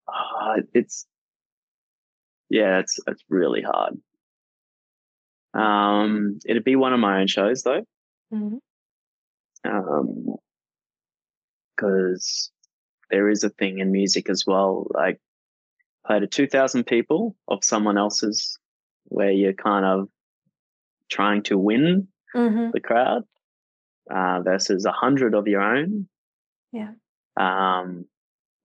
uh, 0.07 0.61
it's 0.73 1.05
yeah, 2.49 2.79
it's 2.79 2.99
it's 3.07 3.23
really 3.29 3.61
hard. 3.61 3.97
Um, 5.53 6.39
it'd 6.45 6.63
be 6.63 6.75
one 6.75 6.93
of 6.93 6.99
my 6.99 7.19
own 7.19 7.27
shows 7.27 7.63
though. 7.63 7.85
Mm-hmm. 8.33 8.57
Um, 9.69 10.35
because 11.75 12.51
there 13.09 13.29
is 13.29 13.43
a 13.43 13.49
thing 13.49 13.79
in 13.79 13.91
music 13.91 14.29
as 14.29 14.45
well. 14.45 14.87
Like 14.93 15.19
play 16.05 16.19
to 16.19 16.27
2000 16.27 16.85
people 16.85 17.35
of 17.47 17.63
someone 17.63 17.97
else's 17.97 18.57
where 19.05 19.31
you're 19.31 19.53
kind 19.53 19.85
of 19.85 20.09
trying 21.09 21.43
to 21.43 21.57
win 21.57 22.07
mm-hmm. 22.35 22.71
the 22.71 22.79
crowd 22.79 23.23
uh, 24.09 24.41
versus 24.41 24.85
a 24.85 24.91
hundred 24.91 25.33
of 25.33 25.47
your 25.47 25.61
own. 25.61 26.07
Yeah. 26.71 26.91
Um, 27.37 28.05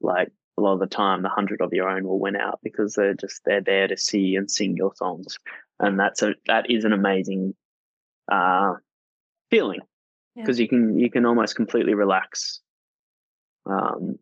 like 0.00 0.28
a 0.58 0.62
lot 0.62 0.74
of 0.74 0.80
the 0.80 0.86
time, 0.86 1.22
the 1.22 1.28
hundred 1.28 1.60
of 1.60 1.72
your 1.72 1.88
own 1.88 2.06
will 2.06 2.18
win 2.18 2.36
out 2.36 2.60
because 2.62 2.94
they're 2.94 3.14
just 3.14 3.42
they're 3.44 3.60
there 3.60 3.88
to 3.88 3.96
see 3.96 4.36
and 4.36 4.50
sing 4.50 4.76
your 4.76 4.94
songs, 4.94 5.38
and 5.78 5.98
that's 5.98 6.22
a 6.22 6.34
that 6.46 6.70
is 6.70 6.84
an 6.84 6.92
amazing 6.92 7.54
uh, 8.30 8.74
feeling 9.50 9.80
because 10.34 10.58
yeah. 10.58 10.64
you 10.64 10.68
can 10.68 10.98
you 10.98 11.10
can 11.10 11.26
almost 11.26 11.56
completely 11.56 11.94
relax 11.94 12.60
um, 13.66 14.18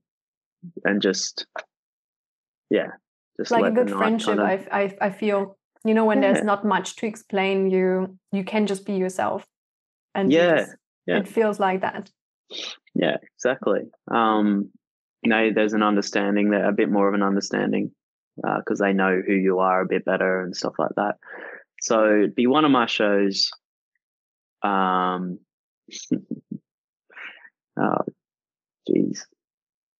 and 0.84 1.02
just 1.02 1.46
yeah 2.70 2.88
just 3.38 3.50
like 3.50 3.64
a 3.64 3.70
good 3.70 3.90
friendship 3.90 4.36
kind 4.36 4.60
of... 4.60 4.68
I, 4.70 4.82
I 4.82 4.96
i 5.00 5.10
feel 5.10 5.56
you 5.84 5.92
know 5.92 6.04
when 6.04 6.22
yeah. 6.22 6.32
there's 6.32 6.44
not 6.44 6.64
much 6.64 6.96
to 6.96 7.06
explain 7.06 7.70
you 7.70 8.18
you 8.32 8.44
can 8.44 8.66
just 8.66 8.86
be 8.86 8.94
yourself 8.94 9.44
and 10.14 10.32
yeah, 10.32 10.58
just, 10.58 10.76
yeah. 11.06 11.18
it 11.18 11.28
feels 11.28 11.60
like 11.60 11.80
that 11.80 12.10
yeah 12.94 13.16
exactly 13.36 13.82
um 14.10 14.70
you 15.22 15.30
know 15.30 15.50
there's 15.54 15.72
an 15.72 15.82
understanding 15.82 16.50
there 16.50 16.68
a 16.68 16.72
bit 16.72 16.90
more 16.90 17.08
of 17.08 17.14
an 17.14 17.22
understanding 17.22 17.90
because 18.36 18.80
uh, 18.80 18.84
they 18.84 18.92
know 18.92 19.20
who 19.26 19.32
you 19.32 19.58
are 19.60 19.80
a 19.80 19.86
bit 19.86 20.04
better 20.04 20.42
and 20.42 20.56
stuff 20.56 20.74
like 20.78 20.94
that 20.96 21.14
so 21.80 22.26
be 22.34 22.46
one 22.46 22.64
of 22.64 22.70
my 22.70 22.86
shows 22.86 23.50
um 24.62 25.38
oh 27.78 28.04
geez 28.86 29.26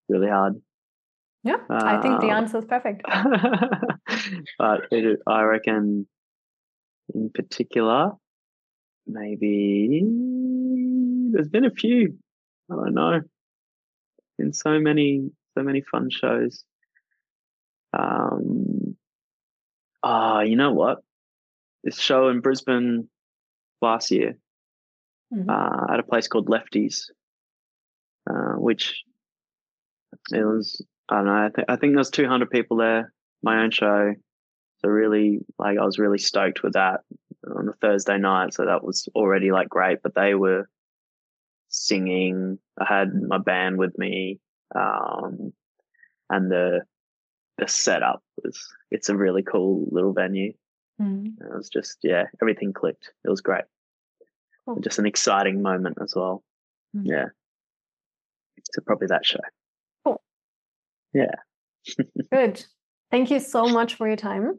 really 0.09 0.28
hard. 0.28 0.60
Yeah, 1.43 1.56
uh, 1.68 1.81
I 1.82 2.01
think 2.01 2.20
the 2.20 2.28
uh, 2.28 2.36
answer 2.36 2.59
is 2.59 2.64
perfect. 2.64 3.02
but 4.59 4.81
it, 4.90 5.20
I 5.26 5.43
reckon, 5.43 6.06
in 7.14 7.31
particular, 7.35 8.12
maybe 9.06 10.02
there's 11.35 11.48
been 11.48 11.65
a 11.65 11.70
few. 11.70 12.16
I 12.70 12.77
don't 12.77 12.94
know. 12.94 13.20
In 14.39 14.52
so 14.52 14.78
many, 14.78 15.31
so 15.56 15.65
many 15.65 15.82
fun 15.82 16.09
shows. 16.11 16.65
Um, 17.93 18.97
ah, 20.02 20.39
uh, 20.39 20.40
you 20.43 20.56
know 20.56 20.73
what? 20.73 20.98
This 21.82 21.98
show 21.98 22.28
in 22.28 22.40
Brisbane 22.40 23.09
last 23.82 24.11
year 24.11 24.39
mm-hmm. 25.32 25.51
uh, 25.51 25.93
at 25.93 26.01
a 26.01 26.05
place 26.05 26.28
called 26.28 26.48
Lefties, 26.48 27.11
uh, 28.28 28.55
which 28.56 29.02
it 30.32 30.44
was 30.44 30.85
I 31.09 31.16
don't 31.16 31.27
know. 31.27 31.32
I, 31.32 31.51
th- 31.55 31.66
I 31.69 31.77
think 31.77 31.94
there's 31.94 32.11
200 32.11 32.51
people 32.51 32.78
there. 32.78 33.12
My 33.43 33.62
own 33.62 33.70
show, 33.70 34.15
so 34.78 34.89
really 34.89 35.40
like 35.59 35.78
I 35.78 35.85
was 35.85 35.98
really 35.98 36.19
stoked 36.19 36.62
with 36.62 36.73
that 36.73 37.01
on 37.47 37.69
a 37.69 37.73
Thursday 37.74 38.16
night. 38.19 38.55
So 38.55 38.65
that 38.65 38.82
was 38.82 39.09
already 39.15 39.52
like 39.52 39.69
great. 39.69 39.98
But 40.02 40.15
they 40.15 40.35
were 40.35 40.66
singing. 41.74 42.59
I 42.78 42.84
had 42.84 43.14
my 43.14 43.38
band 43.38 43.78
with 43.78 43.98
me, 43.98 44.40
um, 44.74 45.52
and 46.30 46.51
the 46.51 46.82
the 47.59 47.68
setup 47.68 48.22
was. 48.42 48.59
It's 48.90 49.09
a 49.09 49.16
really 49.16 49.42
cool 49.42 49.88
little 49.90 50.12
venue. 50.12 50.52
Mm. 51.01 51.26
It 51.40 51.56
was 51.56 51.68
just 51.68 51.98
yeah, 52.02 52.24
everything 52.40 52.72
clicked. 52.72 53.10
It 53.24 53.30
was 53.30 53.40
great. 53.40 53.64
Cool. 54.64 54.80
Just 54.80 54.98
an 54.98 55.06
exciting 55.06 55.62
moment 55.62 55.98
as 56.01 56.14
well. 56.14 56.44
Mm. 56.96 57.02
Yeah. 57.06 57.24
So 58.72 58.80
probably 58.82 59.09
that 59.09 59.26
show. 59.26 59.40
Cool. 60.05 60.22
Yeah. 61.12 61.34
Good. 62.32 62.64
Thank 63.10 63.30
you 63.30 63.40
so 63.40 63.68
much 63.68 63.94
for 63.96 64.06
your 64.06 64.16
time. 64.16 64.59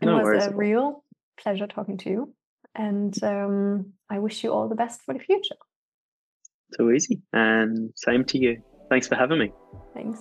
It 0.00 0.06
no 0.06 0.18
was 0.18 0.46
a 0.46 0.54
real 0.54 1.04
pleasure 1.38 1.66
talking 1.66 1.98
to 1.98 2.10
you. 2.10 2.34
And 2.74 3.22
um, 3.24 3.92
I 4.08 4.20
wish 4.20 4.44
you 4.44 4.52
all 4.52 4.68
the 4.68 4.74
best 4.74 5.02
for 5.02 5.14
the 5.14 5.20
future. 5.20 5.56
So 6.72 6.90
easy. 6.90 7.22
And 7.32 7.90
same 7.96 8.24
to 8.26 8.38
you. 8.38 8.62
Thanks 8.90 9.08
for 9.08 9.14
having 9.14 9.38
me. 9.38 9.52
Thanks. 9.94 10.20